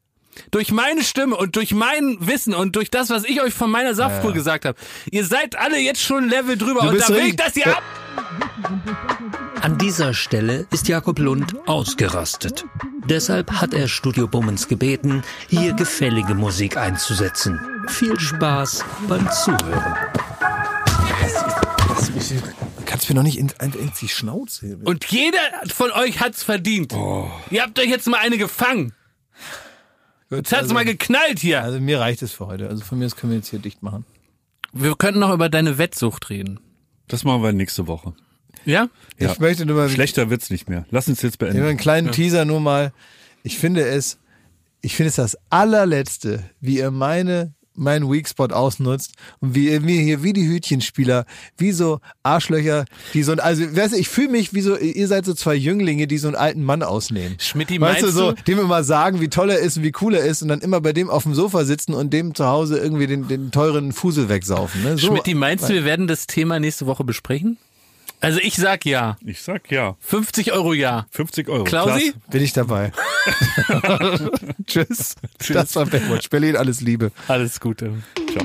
[0.50, 3.94] Durch meine Stimme und durch mein Wissen und durch das, was ich euch von meiner
[3.94, 4.78] Saftkur gesagt habe.
[5.10, 7.66] Ihr seid alle jetzt schon ein Level drüber Du und da will ich, dass ihr
[7.66, 7.72] Ja.
[7.78, 7.82] ab...
[9.62, 12.64] An dieser Stelle ist Jakob Lund ausgerastet.
[13.06, 17.58] Deshalb hat er Studio Bummens gebeten, hier gefällige Musik einzusetzen.
[17.88, 19.96] Viel Spaß beim Zuhören.
[22.84, 24.78] Kannst du mir noch nicht in, in, in die Schnauze.
[24.84, 25.38] Und jeder
[25.74, 26.92] von euch hat's verdient.
[27.50, 28.92] Ihr habt euch jetzt mal eine gefangen.
[30.30, 31.62] Jetzt hat's mal geknallt hier.
[31.62, 32.68] Also mir reicht es für heute.
[32.68, 34.04] Also von mir aus können wir jetzt hier dicht machen.
[34.72, 36.60] Wir könnten noch über deine Wettsucht reden.
[37.08, 38.14] Das machen wir nächste Woche.
[38.64, 38.88] Ja?
[39.18, 39.32] Ja.
[39.32, 40.86] Ich möchte nur mal Schlechter wird's nicht mehr.
[40.90, 41.62] Lass uns jetzt beenden.
[41.62, 42.92] einen kleinen Teaser nur mal.
[43.44, 44.18] Ich finde es,
[44.80, 50.22] ich finde es das allerletzte, wie ihr meine meinen Weakspot ausnutzt und wie mir hier
[50.22, 51.24] wie die Hütchenspieler,
[51.56, 52.84] wie so Arschlöcher,
[53.14, 55.54] die so ein, also weißt du, ich fühle mich wie so, ihr seid so zwei
[55.54, 57.36] Jünglinge, die so einen alten Mann ausnehmen.
[57.38, 58.42] Schmidti, Weißt du, meinst so, du?
[58.42, 60.80] dem immer sagen, wie toll er ist und wie cool er ist und dann immer
[60.80, 64.28] bei dem auf dem Sofa sitzen und dem zu Hause irgendwie den, den teuren Fusel
[64.28, 64.82] wegsaufen.
[64.82, 64.98] Ne?
[64.98, 67.58] So, Schmidti, meinst du, wir werden das Thema nächste Woche besprechen?
[68.26, 69.16] Also ich sag ja.
[69.24, 69.94] Ich sag ja.
[70.00, 71.06] 50 Euro ja.
[71.12, 71.62] 50 Euro.
[71.62, 72.10] Klausi?
[72.10, 72.14] Klasse.
[72.28, 72.90] bin ich dabei.
[74.66, 75.14] Tschüss.
[75.48, 77.12] Das war Baywatch Berlin, alles Liebe.
[77.28, 77.92] Alles Gute.
[78.32, 78.44] Ciao.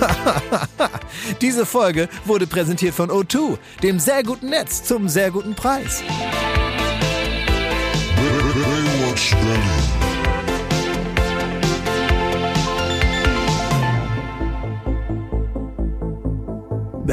[1.40, 6.02] Diese Folge wurde präsentiert von O2, dem sehr guten Netz zum sehr guten Preis.
[8.16, 9.73] Baywatch Berlin.